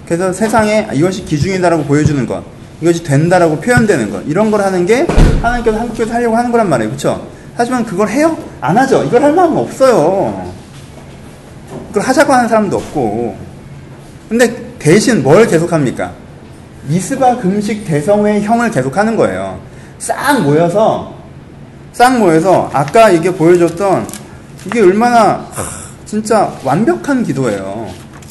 그래서 0.06 0.32
세상에 0.32 0.88
이것이 0.92 1.24
기준이다라고 1.24 1.84
보여주는 1.84 2.24
것. 2.26 2.44
이것이 2.80 3.02
된다라고 3.02 3.60
표현되는 3.60 4.10
것 4.10 4.22
이런 4.26 4.50
걸 4.50 4.60
하는 4.60 4.84
게 4.84 5.06
하나님께서 5.40 5.78
한국교회에서 5.78 6.12
하려고 6.12 6.36
하는 6.36 6.50
거란 6.50 6.68
말이에요 6.68 6.90
그렇죠? 6.90 7.26
하지만 7.56 7.84
그걸 7.84 8.08
해요? 8.08 8.36
안 8.60 8.76
하죠 8.76 9.04
이걸 9.04 9.22
할 9.22 9.32
마음은 9.32 9.56
없어요 9.56 10.52
그걸 11.88 12.02
하자고 12.02 12.32
하는 12.32 12.48
사람도 12.48 12.76
없고 12.76 13.36
근데 14.28 14.74
대신 14.78 15.22
뭘 15.22 15.46
계속합니까? 15.46 16.12
미스바 16.88 17.38
금식 17.38 17.86
대성회 17.86 18.42
형을 18.42 18.70
계속하는 18.72 19.16
거예요 19.16 19.60
싹 20.04 20.42
모여서 20.42 21.14
싹 21.94 22.18
모여서 22.18 22.68
아까 22.74 23.08
이게 23.08 23.30
보여줬던 23.32 24.06
이게 24.66 24.82
얼마나 24.82 25.46
진짜 26.04 26.52
완벽한 26.62 27.22
기도예요. 27.24 27.88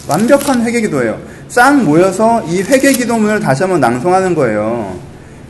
완벽한 0.08 0.62
회개 0.62 0.82
기도예요. 0.82 1.18
싹 1.48 1.82
모여서 1.82 2.44
이 2.44 2.62
회개 2.62 2.92
기도문을 2.94 3.40
다시 3.40 3.64
한번 3.64 3.80
낭송하는 3.80 4.36
거예요. 4.36 4.96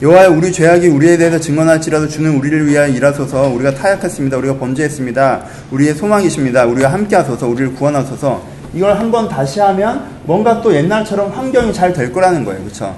여호와여 0.02 0.32
우리 0.32 0.54
죄악이 0.54 0.88
우리에 0.88 1.18
대해서 1.18 1.38
증언할지라도 1.38 2.08
주는 2.08 2.34
우리를 2.38 2.68
위하여 2.68 2.88
일하소서 2.88 3.50
우리가 3.50 3.74
타약했습니다. 3.74 4.38
우리가 4.38 4.58
범죄했습니다. 4.60 5.42
우리의 5.72 5.94
소망이십니다. 5.96 6.64
우리가 6.66 6.94
함께하소서 6.94 7.48
우리를 7.48 7.76
구원하소서 7.76 8.42
이걸 8.74 8.98
한번 8.98 9.28
다시 9.28 9.60
하면 9.60 10.06
뭔가 10.24 10.62
또 10.62 10.74
옛날처럼 10.74 11.32
환경이 11.32 11.74
잘 11.74 11.92
될 11.92 12.14
거라는 12.14 12.46
거예요. 12.46 12.62
그렇죠? 12.64 12.96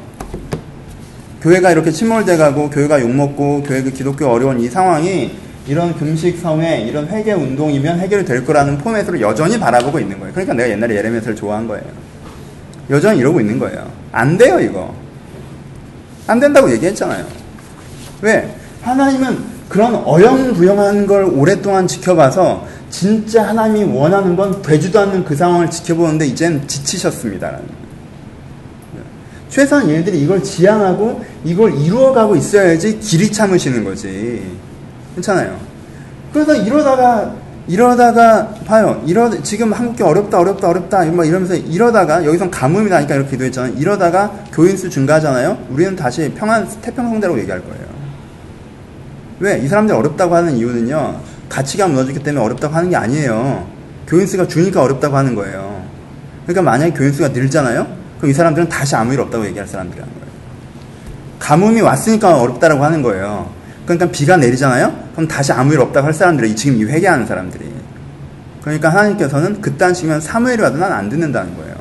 교회가 1.45 1.69
이렇게 1.69 1.91
침몰돼 1.91 2.37
가고 2.37 2.71
교회가 2.71 2.99
욕먹고 3.01 3.61
교회 3.61 3.83
그 3.83 3.91
기독교 3.91 4.25
어려운 4.25 4.59
이 4.59 4.67
상황이 4.67 5.31
이런 5.67 5.95
금식 5.95 6.39
성회 6.39 6.81
이런 6.81 7.07
회개 7.07 7.33
운동이면 7.33 7.99
해결이 7.99 8.25
될 8.25 8.43
거라는 8.43 8.79
포맷으로 8.79 9.21
여전히 9.21 9.59
바라보고 9.59 9.99
있는 9.99 10.19
거예요. 10.19 10.33
그러니까 10.33 10.55
내가 10.55 10.69
옛날에 10.71 10.95
예레미야를 10.95 11.35
좋아한 11.35 11.67
거예요. 11.67 11.83
여전히 12.89 13.19
이러고 13.19 13.39
있는 13.39 13.59
거예요. 13.59 13.87
안 14.11 14.35
돼요, 14.39 14.59
이거. 14.59 14.91
안 16.25 16.39
된다고 16.39 16.71
얘기했잖아요. 16.71 17.23
왜? 18.23 18.51
하나님은 18.81 19.37
그런 19.69 20.01
어영부영한 20.03 21.05
걸 21.05 21.25
오랫동안 21.25 21.87
지켜봐서 21.87 22.65
진짜 22.89 23.47
하나님이 23.47 23.95
원하는 23.95 24.35
건 24.35 24.63
되지도 24.63 24.99
않는 24.99 25.23
그 25.23 25.35
상황을 25.35 25.69
지켜보는데 25.69 26.25
이젠 26.25 26.67
지치셨습니다. 26.67 27.59
최소한 29.49 29.89
얘네들이 29.89 30.19
이걸 30.21 30.41
지향하고 30.43 31.23
이걸 31.43 31.73
이루어가고 31.73 32.35
있어야지 32.35 32.99
길이 32.99 33.31
참으시는 33.31 33.83
거지. 33.83 34.43
괜찮아요. 35.13 35.57
그래서 36.33 36.55
이러다가 36.55 37.33
이러다가 37.67 38.49
봐요. 38.65 39.01
이러 39.07 39.29
지금 39.41 39.73
한국계 39.73 40.03
어렵다 40.03 40.39
어렵다 40.39 40.69
어렵다 40.69 41.05
막 41.05 41.25
이러면서 41.25 41.55
이러다가 41.55 42.23
여기선 42.25 42.51
가뭄이 42.51 42.89
나니까 42.89 43.15
이렇게 43.15 43.31
기도했잖아요. 43.31 43.73
이러다가 43.77 44.31
교인 44.51 44.77
수 44.77 44.89
증가하잖아요. 44.89 45.57
우리는 45.69 45.95
다시 45.95 46.31
평안 46.35 46.67
태평성대로 46.81 47.39
얘기할 47.39 47.61
거예요. 47.61 47.85
왜? 49.39 49.59
이 49.59 49.67
사람들이 49.67 49.97
어렵다고 49.97 50.35
하는 50.35 50.55
이유는요. 50.55 51.19
가치가 51.49 51.87
무너졌기 51.87 52.21
때문에 52.23 52.43
어렵다고 52.43 52.73
하는 52.73 52.89
게 52.89 52.95
아니에요. 52.95 53.67
교인 54.07 54.27
수가 54.27 54.47
주니까 54.47 54.81
어렵다고 54.83 55.17
하는 55.17 55.33
거예요. 55.35 55.83
그러니까 56.45 56.61
만약에 56.61 56.93
교인 56.93 57.11
수가 57.11 57.29
늘잖아요. 57.29 57.87
그럼 58.17 58.31
이 58.31 58.33
사람들은 58.33 58.69
다시 58.69 58.95
아무 58.95 59.13
일 59.13 59.19
없다고 59.21 59.45
얘기할 59.47 59.67
사람들이라는 59.67 60.13
거예요. 60.13 60.25
가뭄이 61.39 61.81
왔으니까 61.81 62.39
어렵다라고 62.41 62.83
하는 62.83 63.01
거예요. 63.01 63.53
그러니까 63.85 64.09
비가 64.09 64.37
내리잖아요? 64.37 65.09
그럼 65.13 65.27
다시 65.27 65.51
아무 65.51 65.73
일 65.73 65.79
없다고 65.79 66.05
할 66.07 66.13
사람들이 66.13 66.55
지금 66.55 66.77
이 66.77 66.85
회개하는 66.85 67.25
사람들이. 67.25 67.65
그러니까 68.61 68.89
하나님께서는 68.89 69.61
그딴 69.61 69.93
식이면 69.93 70.21
사무엘이 70.21 70.61
와도 70.61 70.77
난 70.77 70.91
안 70.91 71.09
듣는다는 71.09 71.55
거예요. 71.55 71.75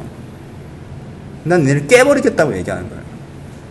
난 1.44 1.62
너희를 1.62 1.86
깨버리겠다고 1.86 2.56
얘기하는 2.58 2.88
거예요. 2.88 3.02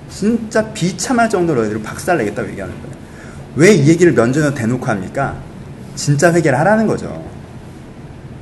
진짜 0.10 0.64
비참할 0.74 1.30
정도로 1.30 1.62
너희들을 1.62 1.84
박살내겠다고 1.84 2.50
얘기하는 2.50 2.74
거예요. 2.82 2.94
왜 3.56 3.76
이 3.76 3.88
얘기를 3.88 4.14
면전에 4.14 4.54
대놓고 4.56 4.86
합니까? 4.86 5.36
진짜 5.96 6.34
회개를 6.34 6.58
하라는 6.60 6.88
거죠. 6.88 7.24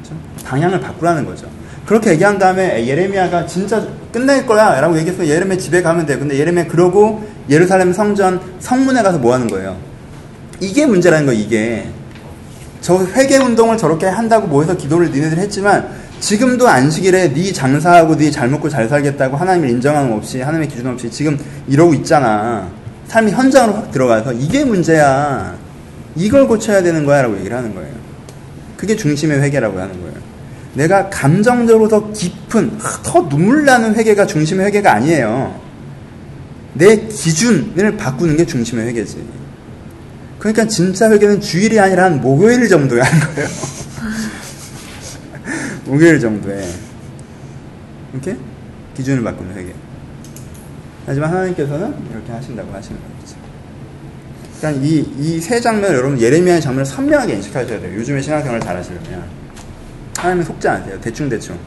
그렇죠? 0.02 0.16
방향을 0.46 0.80
바꾸라는 0.80 1.26
거죠. 1.26 1.48
그렇게 1.92 2.12
얘기한 2.12 2.40
다음에 2.40 2.88
예레미야가 2.88 3.46
진짜 3.48 3.86
끝낼 4.14 4.46
거야 4.46 4.80
라고 4.80 4.98
얘기해서 4.98 5.28
예레미야 5.28 5.58
집에 5.58 5.82
가면 5.82 6.06
돼요. 6.06 6.20
근데 6.20 6.38
예레미야 6.38 6.68
그러고 6.68 7.22
예루살렘 7.50 7.92
성전 7.92 8.40
성문에 8.62 9.04
가서 9.04 9.18
뭐 9.18 9.34
하는 9.34 9.50
거예요? 9.50 9.76
이게 10.62 10.86
문제라는 10.86 11.26
거예요, 11.26 11.42
이게. 11.42 11.86
저 12.80 13.06
회개 13.06 13.40
운동을 13.40 13.78
저렇게 13.78 14.06
한다고 14.06 14.48
모여서 14.48 14.78
기도를 14.78 15.12
니네들 15.12 15.38
했지만 15.38 15.90
지금도 16.22 16.66
안식일에 16.66 17.34
네 17.34 17.52
장사하고 17.52 18.16
네 18.16 18.32
잘 18.32 18.48
먹고 18.48 18.70
잘 18.70 18.88
살겠다고 18.88 19.36
하나님을 19.36 19.70
인정함 19.72 20.14
없이 20.14 20.40
하나님의 20.40 20.70
기준 20.70 20.88
없이 20.88 21.12
지금 21.12 21.38
이러고 21.68 21.94
있잖아. 21.96 22.70
삶이 23.10 23.34
현장으로 23.34 23.74
확 23.74 23.92
들어가서 23.92 24.32
이게 24.32 24.64
문제야. 24.64 25.58
이걸 26.16 26.48
고쳐야 26.48 26.82
되는 26.84 27.06
거야 27.06 27.24
라고 27.24 27.38
얘기를 27.38 27.58
하는 27.58 27.76
거예요. 27.76 27.92
그게 28.78 28.96
중심의 28.96 29.42
회개라고 29.42 29.78
하는 29.78 30.00
거예요. 30.00 30.11
내가 30.74 31.10
감정적으로 31.10 31.88
더 31.88 32.12
깊은, 32.12 32.78
더 33.04 33.28
눈물 33.28 33.66
나는 33.66 33.96
회개가 33.96 34.26
중심의 34.26 34.68
회개가 34.68 34.94
아니에요. 34.94 35.60
내 36.74 37.08
기준을 37.08 37.98
바꾸는 37.98 38.38
게 38.38 38.46
중심의 38.46 38.88
회개지. 38.88 39.22
그러니까 40.40 40.66
진짜 40.68 41.10
회개는 41.12 41.42
주일이 41.42 41.80
아니라 41.80 42.06
한 42.06 42.22
목요일 42.22 42.68
정도에 42.68 43.02
하는 43.02 43.36
거예요. 43.36 43.50
목요일 45.86 46.20
정도에. 46.20 46.66
이렇게? 48.14 48.38
기준을 48.96 49.24
바꾸는 49.24 49.56
회개. 49.56 49.70
하지만 51.06 51.32
하나님께서는 51.32 51.94
이렇게 52.12 52.32
하신다고 52.32 52.72
하시는 52.74 52.98
거죠. 52.98 53.36
그러니까 54.60 54.86
이, 54.86 55.00
이 55.18 55.42
세 55.42 55.60
장면, 55.60 55.92
여러분, 55.94 56.22
예레미야의 56.22 56.62
장면을 56.62 56.86
선명하게 56.86 57.34
인식하셔야 57.34 57.80
돼요. 57.80 57.98
요즘에 57.98 58.22
신앙생활을 58.22 58.62
잘 58.62 58.78
하시려면. 58.78 59.41
하나님은 60.22 60.46
속지 60.46 60.68
않으세요. 60.68 61.02
대충대충. 61.02 61.58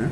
응? 0.00 0.10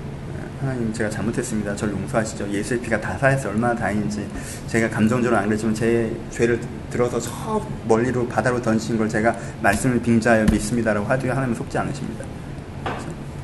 하나님 0.61 0.93
제가 0.93 1.11
잘못했습니다. 1.11 1.75
저를 1.75 1.95
용서하시죠. 1.95 2.49
예수의 2.49 2.81
피가 2.81 3.01
다 3.01 3.19
사해서 3.19 3.49
얼마나 3.49 3.75
다행인지 3.75 4.25
제가 4.69 4.89
감정적으로 4.89 5.37
안 5.37 5.47
그랬지만 5.47 5.75
제 5.75 6.15
죄를 6.31 6.61
들어서 6.91 7.19
저 7.19 7.67
멀리로 7.89 8.29
바다로 8.29 8.63
던진 8.63 8.97
걸 8.97 9.09
제가 9.09 9.37
말씀을 9.63 10.01
빙자하여 10.01 10.47
믿습니다라고 10.53 11.07
하더니 11.07 11.31
하나님은 11.31 11.57
속지 11.57 11.77
않으십니다. 11.77 12.25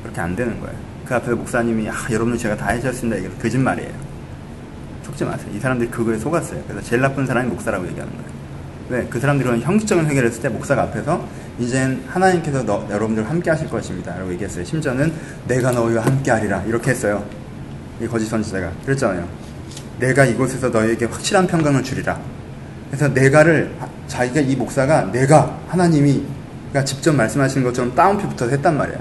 그렇게 0.03 0.21
안 0.21 0.33
되는 0.33 0.57
거예요. 0.61 0.75
그 1.05 1.15
앞에서 1.15 1.35
목사님이 1.35 1.89
아, 1.89 1.93
여러분은 2.09 2.37
제가 2.37 2.55
다 2.55 2.69
해주셨습니다. 2.69 3.17
이게 3.17 3.29
거짓말이에요. 3.41 3.91
속지 5.03 5.25
마세요. 5.25 5.51
이 5.53 5.59
사람들이 5.59 5.89
그거에 5.91 6.17
속았어요. 6.17 6.63
그래서 6.65 6.81
제일 6.87 7.01
나쁜 7.01 7.25
사람이 7.25 7.49
목사라고 7.49 7.85
얘기하는 7.89 8.13
거예요. 8.13 8.29
왜? 8.87 9.07
그 9.09 9.19
사람들은 9.19 9.61
형식적인 9.61 10.05
회개를 10.05 10.29
했을 10.29 10.41
때 10.41 10.47
목사가 10.47 10.83
앞에서 10.83 11.27
이젠 11.59 12.01
하나님께서 12.07 12.63
너, 12.63 12.87
여러분들 12.89 13.29
함께 13.29 13.49
하실 13.49 13.69
것입니다. 13.69 14.15
라고 14.15 14.31
얘기했어요. 14.31 14.63
심지어는 14.63 15.11
내가 15.47 15.71
너희와 15.71 16.05
함께 16.05 16.31
하리라. 16.31 16.63
이렇게 16.63 16.91
했어요. 16.91 17.23
이 18.01 18.07
거짓 18.07 18.27
선지자가. 18.27 18.71
그랬잖아요. 18.85 19.27
내가 19.99 20.23
이곳에서 20.23 20.69
너희에게 20.69 21.05
확실한 21.05 21.47
평강을 21.47 21.83
주리라. 21.83 22.17
그래서 22.89 23.09
내가를, 23.09 23.75
자기가 24.07 24.39
이 24.39 24.55
목사가 24.55 25.11
내가 25.11 25.59
하나님이 25.67 26.23
가 26.73 26.83
직접 26.85 27.13
말씀하시는 27.13 27.63
것처럼 27.65 27.93
따옴표부터 27.93 28.47
했단 28.47 28.77
말이야. 28.77 28.97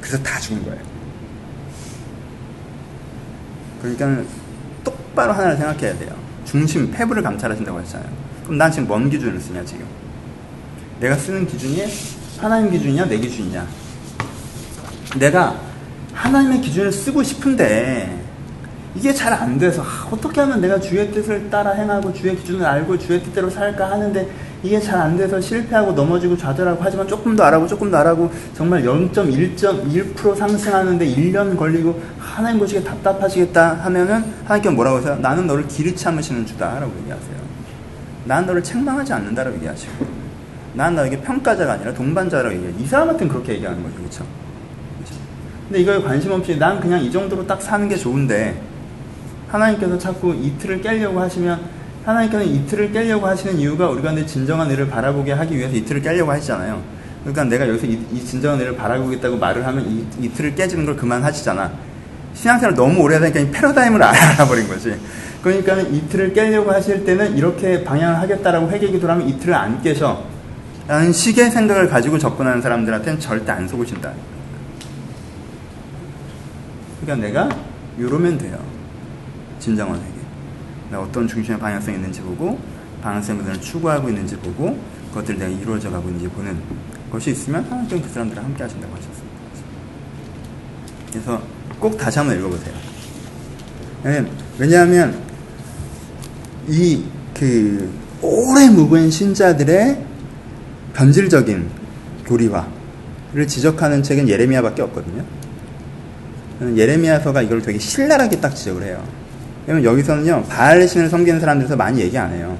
그래서 0.00 0.20
다 0.22 0.40
죽은 0.40 0.64
거예요. 0.64 0.80
그러니까 3.80 4.22
똑바로 4.82 5.32
하나를 5.32 5.56
생각해야 5.56 5.96
돼요. 5.98 6.10
중심, 6.44 6.90
패부를 6.90 7.22
감찰하신다고 7.22 7.80
했잖아요. 7.80 8.08
그럼 8.44 8.58
난 8.58 8.72
지금 8.72 8.88
뭔 8.88 9.08
기준을 9.08 9.40
쓰냐, 9.40 9.64
지금? 9.64 9.86
내가 11.00 11.16
쓰는 11.16 11.46
기준이 11.46 11.84
하나님 12.38 12.70
기준이냐, 12.70 13.06
내 13.06 13.18
기준이냐? 13.18 13.66
내가 15.18 15.60
하나님의 16.14 16.60
기준을 16.60 16.92
쓰고 16.92 17.22
싶은데, 17.22 18.22
이게 18.94 19.12
잘 19.12 19.32
안 19.32 19.58
돼서, 19.58 19.82
아, 19.82 20.08
어떻게 20.10 20.40
하면 20.40 20.60
내가 20.60 20.80
주의 20.80 21.10
뜻을 21.12 21.50
따라 21.50 21.72
행하고, 21.72 22.12
주의 22.14 22.34
기준을 22.36 22.64
알고, 22.64 22.98
주의 22.98 23.22
뜻대로 23.22 23.50
살까 23.50 23.90
하는데, 23.90 24.26
이게 24.62 24.80
잘 24.80 24.98
안 24.98 25.16
돼서 25.16 25.40
실패하고 25.40 25.92
넘어지고 25.92 26.36
좌절하고 26.36 26.80
하지만 26.82 27.06
조금 27.06 27.36
더 27.36 27.44
알아고 27.44 27.66
조금 27.66 27.90
더 27.90 27.98
알아고 27.98 28.30
정말 28.54 28.82
0.1.1% 28.82 30.34
상승하는데 30.36 31.06
1년 31.06 31.56
걸리고 31.56 32.02
하나님 32.18 32.58
보시기에 32.58 32.82
답답하시겠다 32.82 33.80
하면은 33.84 34.24
하나님께 34.44 34.70
뭐라고 34.70 34.96
하세요? 34.96 35.16
나는 35.16 35.46
너를 35.46 35.68
길이 35.68 35.94
참으시는 35.94 36.46
주다라고 36.46 36.90
얘기하세요. 37.02 37.36
난 38.24 38.46
너를 38.46 38.62
책망하지 38.62 39.12
않는다라고 39.12 39.56
얘기하시고 39.56 40.15
난 40.76 40.94
너에게 40.94 41.18
평가자가 41.22 41.72
아니라 41.72 41.92
동반자라고 41.94 42.54
얘기해요. 42.54 42.74
이 42.78 42.86
사람한테는 42.86 43.32
그렇게 43.32 43.54
얘기하는 43.54 43.82
거죠. 43.82 43.96
그렇죠? 43.96 44.24
근데 45.66 45.80
이거에 45.80 46.00
관심 46.02 46.32
없이 46.32 46.58
난 46.58 46.78
그냥 46.78 47.02
이 47.02 47.10
정도로 47.10 47.46
딱 47.46 47.60
사는 47.60 47.88
게 47.88 47.96
좋은데 47.96 48.60
하나님께서 49.48 49.96
자꾸 49.96 50.34
이틀을 50.34 50.82
깨려고 50.82 51.18
하시면 51.18 51.60
하나님께서는 52.04 52.46
이틀을 52.54 52.92
깨려고 52.92 53.26
하시는 53.26 53.56
이유가 53.56 53.88
우리가 53.88 54.12
내 54.12 54.26
진정한 54.26 54.70
의를 54.70 54.86
바라보게 54.86 55.32
하기 55.32 55.56
위해서 55.56 55.74
이틀을 55.74 56.02
깨려고 56.02 56.30
하시잖아요. 56.30 56.82
그러니까 57.22 57.44
내가 57.44 57.68
여기서 57.68 57.86
이, 57.86 57.98
이 58.12 58.24
진정한 58.24 58.60
의를 58.60 58.76
바라보겠다고 58.76 59.38
말을 59.38 59.66
하면 59.66 59.84
이, 59.90 60.06
이틀을 60.26 60.54
깨지는 60.54 60.84
걸 60.84 60.94
그만하시잖아. 60.94 61.72
신앙생활 62.34 62.74
너무 62.74 63.00
오래 63.00 63.14
하다 63.14 63.32
보니까 63.32 63.40
이 63.40 63.50
패러다임을 63.50 64.02
알아버린 64.04 64.68
거지. 64.68 64.94
그러니까 65.42 65.80
이틀을 65.80 66.34
깨려고 66.34 66.70
하실 66.70 67.02
때는 67.04 67.34
이렇게 67.36 67.82
방향을 67.82 68.20
하겠다라고 68.20 68.70
회개 68.70 68.88
기도를 68.88 69.14
하면 69.14 69.26
이틀을 69.26 69.54
안 69.54 69.80
깨셔. 69.80 70.35
라는 70.86 71.12
식의 71.12 71.50
생각을 71.50 71.88
가지고 71.88 72.18
접근하는 72.18 72.62
사람들한테는 72.62 73.18
절대 73.18 73.52
안 73.52 73.66
속으신다. 73.66 74.12
그러니까 77.00 77.26
내가 77.26 77.48
이러면 77.98 78.38
돼요. 78.38 78.58
회개. 79.66 79.96
내가 80.90 81.02
어떤 81.02 81.26
중심의 81.26 81.58
방향성이 81.58 81.96
있는지 81.96 82.20
보고 82.20 82.58
방향성을 83.02 83.60
추구하고 83.60 84.08
있는지 84.08 84.36
보고 84.36 84.78
그것들이 85.10 85.38
내가 85.38 85.50
이루어져 85.50 85.90
가고 85.90 86.08
있는지 86.08 86.28
보는 86.28 86.56
것이 87.10 87.30
있으면 87.30 87.64
하나님은 87.64 88.02
그 88.02 88.08
사람들과 88.08 88.44
함께 88.44 88.62
하신다고 88.62 88.92
하셨습니다. 88.94 89.36
그래서 91.10 91.42
꼭 91.80 91.96
다시 91.98 92.18
한번 92.18 92.38
읽어보세요. 92.38 92.74
왜냐면- 94.04 94.30
왜냐하면 94.58 95.18
이 96.68 97.02
그 97.34 97.92
오래 98.22 98.68
묵은 98.70 99.10
신자들의 99.10 100.04
변질적인 100.96 101.68
교리화를 102.26 103.46
지적하는 103.46 104.02
책은 104.02 104.28
예레미야밖에 104.28 104.80
없거든요. 104.82 105.24
예레미야서가 106.74 107.42
이걸 107.42 107.60
되게 107.60 107.78
신랄하게 107.78 108.40
딱 108.40 108.56
지적을 108.56 108.82
해요. 108.82 109.04
왜냐면 109.66 109.84
여기서는요 109.84 110.44
바알 110.44 110.88
신을 110.88 111.10
섬기는 111.10 111.38
사람들에서 111.38 111.76
많이 111.76 112.00
얘기 112.00 112.16
안 112.16 112.32
해요. 112.32 112.56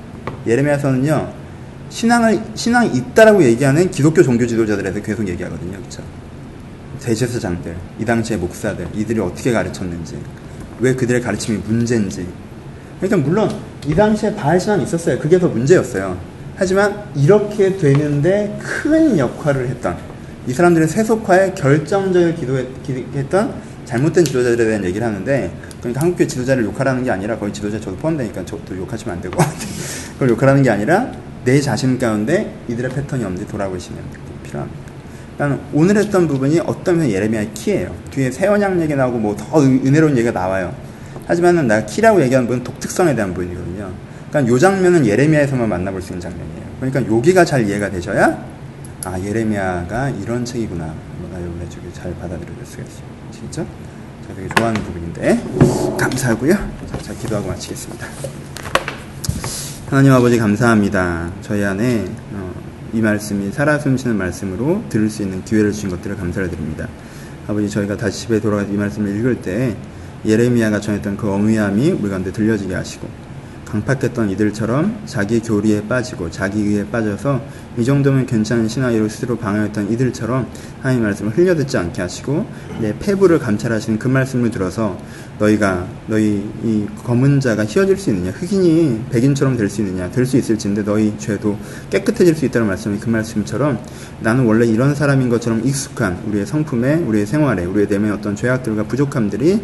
예레미야서는요 0.46 1.32
신앙을 1.88 2.42
신앙이 2.54 2.90
있다라고 2.94 3.42
얘기하는 3.42 3.90
기독교 3.90 4.22
종교 4.22 4.46
지도자들에서 4.46 5.00
계속 5.00 5.26
얘기하거든요, 5.26 5.78
그렇죠? 5.78 6.02
대제사장들, 7.00 7.74
이 8.00 8.04
당시의 8.04 8.38
목사들, 8.40 8.88
이들이 8.92 9.20
어떻게 9.20 9.52
가르쳤는지, 9.52 10.18
왜 10.80 10.94
그들의 10.94 11.22
가르침이 11.22 11.58
문제인지. 11.58 12.26
그러니까 13.00 13.28
물론 13.28 13.50
이 13.86 13.94
당시에 13.94 14.34
바알 14.34 14.58
신앙이 14.58 14.82
있었어요. 14.82 15.18
그게 15.20 15.38
더 15.38 15.48
문제였어요. 15.48 16.35
하지만 16.56 17.04
이렇게 17.14 17.76
되는데 17.76 18.58
큰 18.60 19.18
역할을 19.18 19.68
했던 19.68 19.96
이 20.46 20.52
사람들의 20.52 20.88
세속화에 20.88 21.52
결정적인 21.54 22.34
기도했던 22.82 23.54
잘못된 23.84 24.24
지도자들에 24.24 24.64
대한 24.64 24.84
얘기를 24.84 25.06
하는데 25.06 25.50
그러니까 25.80 26.00
한국교회 26.00 26.26
지도자를 26.26 26.64
욕하라는 26.64 27.04
게 27.04 27.10
아니라 27.10 27.38
거의 27.38 27.52
지도자 27.52 27.78
저도 27.78 27.96
포함되니까 27.96 28.44
저도 28.44 28.76
욕하시면 28.76 29.16
안 29.16 29.22
되고 29.22 29.36
그걸 30.14 30.30
욕하라는 30.30 30.62
게 30.62 30.70
아니라 30.70 31.12
내 31.44 31.60
자신 31.60 31.98
가운데 31.98 32.52
이들의 32.68 32.90
패턴이 32.90 33.22
없는지 33.22 33.46
돌아보시면 33.46 34.00
필요합니다. 34.42 34.80
그러니까 35.36 35.64
오늘 35.74 35.96
했던 35.98 36.26
부분이 36.26 36.60
어떤 36.60 36.96
면에서 36.96 37.12
예레미야의 37.14 37.50
키예요. 37.54 37.94
뒤에 38.10 38.30
새 38.30 38.46
언약 38.46 38.80
얘기 38.80 38.96
나오고 38.96 39.18
뭐 39.18 39.36
더 39.36 39.60
은혜로운 39.62 40.16
얘기가 40.16 40.32
나와요. 40.32 40.74
하지만은 41.26 41.68
내가 41.68 41.84
키라고 41.86 42.22
얘기하는 42.22 42.46
부분은 42.46 42.64
독특성에 42.64 43.14
대한 43.14 43.34
부분이거든요. 43.34 44.05
그러니까 44.36 44.52
요 44.52 44.58
장면은 44.58 45.06
예레미야에서만 45.06 45.66
만나볼 45.66 46.02
수 46.02 46.12
있는 46.12 46.20
장면이에요. 46.20 46.66
그러니까 46.78 47.16
여기가 47.16 47.44
잘 47.46 47.66
이해가 47.66 47.90
되셔야 47.90 48.44
아 49.04 49.18
예레미야가 49.18 50.10
이런 50.10 50.44
책이구나. 50.44 50.92
뭐가 51.20 51.40
여러분의 51.40 51.70
쪽에 51.70 51.90
잘 51.94 52.14
받아들여질 52.16 52.66
수가 52.66 52.82
있어요. 52.82 53.04
진짜? 53.30 53.64
제가 54.22 54.34
되게 54.34 54.48
좋아하는 54.54 54.82
부분인데 54.82 55.42
감사하고요. 55.98 56.52
자, 56.52 56.98
자 56.98 57.14
기도하고 57.14 57.48
마치겠습니다. 57.48 58.06
하나님 59.88 60.12
아버지 60.12 60.36
감사합니다. 60.36 61.32
저희 61.40 61.64
안에 61.64 62.04
어, 62.32 62.52
이 62.92 63.00
말씀이 63.00 63.50
살아 63.52 63.78
숨쉬는 63.78 64.16
말씀으로 64.18 64.84
들을 64.90 65.08
수 65.08 65.22
있는 65.22 65.44
기회를 65.44 65.72
주신 65.72 65.88
것들을 65.88 66.14
감사를 66.16 66.50
드립니다. 66.50 66.88
아버지 67.48 67.70
저희가 67.70 67.96
다시 67.96 68.26
집에 68.26 68.40
돌아가서 68.40 68.70
이 68.70 68.76
말씀을 68.76 69.16
읽을 69.16 69.40
때 69.40 69.74
예레미야가 70.26 70.80
전했던 70.80 71.16
그 71.16 71.32
어미함이 71.32 71.92
우리 71.92 72.10
가운데 72.10 72.32
들려지게 72.32 72.74
하시고 72.74 73.25
강팍했던 73.66 74.30
이들처럼 74.30 75.02
자기 75.06 75.40
교리에 75.40 75.86
빠지고 75.88 76.30
자기 76.30 76.60
의에 76.60 76.86
빠져서 76.88 77.40
이 77.78 77.84
정도면 77.84 78.24
괜찮은 78.26 78.68
신앙으로 78.68 79.08
스스로 79.08 79.36
방어했던 79.36 79.90
이들처럼 79.92 80.46
하나님 80.80 81.02
말씀을 81.02 81.36
흘려듣지 81.36 81.76
않게 81.76 82.00
하시고 82.00 82.46
내 82.80 82.96
패부를 82.98 83.38
감찰하시는 83.38 83.98
그 83.98 84.08
말씀을 84.08 84.50
들어서 84.50 84.96
너희가 85.38 85.86
너희 86.06 86.48
이 86.64 86.86
검은 87.04 87.40
자가 87.40 87.64
휘어질 87.66 87.98
수 87.98 88.10
있느냐 88.10 88.30
흑인이 88.30 89.06
백인처럼 89.10 89.56
될 89.56 89.68
수 89.68 89.82
있느냐 89.82 90.10
될 90.10 90.24
수 90.24 90.36
있을진데 90.38 90.84
너희 90.84 91.12
죄도 91.18 91.58
깨끗해질 91.90 92.34
수 92.34 92.46
있다는 92.46 92.68
말씀이 92.68 92.98
그 92.98 93.10
말씀처럼 93.10 93.78
나는 94.20 94.46
원래 94.46 94.64
이런 94.66 94.94
사람인 94.94 95.28
것처럼 95.28 95.66
익숙한 95.66 96.22
우리의 96.26 96.46
성품에 96.46 96.94
우리의 96.94 97.26
생활에 97.26 97.64
우리의 97.64 97.88
내면의 97.88 98.16
어떤 98.16 98.34
죄악들과 98.36 98.84
부족함들이 98.84 99.60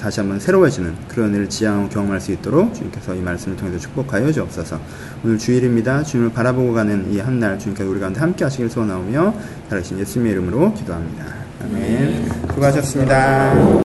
다시 0.00 0.20
한번 0.20 0.40
새로워지는 0.40 0.94
그런 1.08 1.34
일을 1.34 1.48
지향하고 1.48 1.88
경험할 1.88 2.20
수 2.20 2.32
있도록 2.32 2.74
주님께서 2.74 3.14
이 3.14 3.20
말씀을 3.20 3.56
통해서 3.56 3.78
축복하여 3.78 4.32
주옵소서. 4.32 4.80
오늘 5.24 5.38
주일입니다. 5.38 6.02
주님을 6.02 6.32
바라보고 6.32 6.72
가는 6.72 7.12
이 7.12 7.18
한 7.20 7.38
날 7.40 7.58
주님께서 7.58 7.88
우리 7.88 8.00
가운데 8.00 8.20
함께 8.20 8.44
하시길 8.44 8.68
소원하오며 8.70 9.34
살아계신 9.68 9.98
예수님의 9.98 10.32
이름으로 10.32 10.74
기도합니다. 10.74 11.24
아멘. 11.64 12.28
수고하셨습니다. 12.50 13.72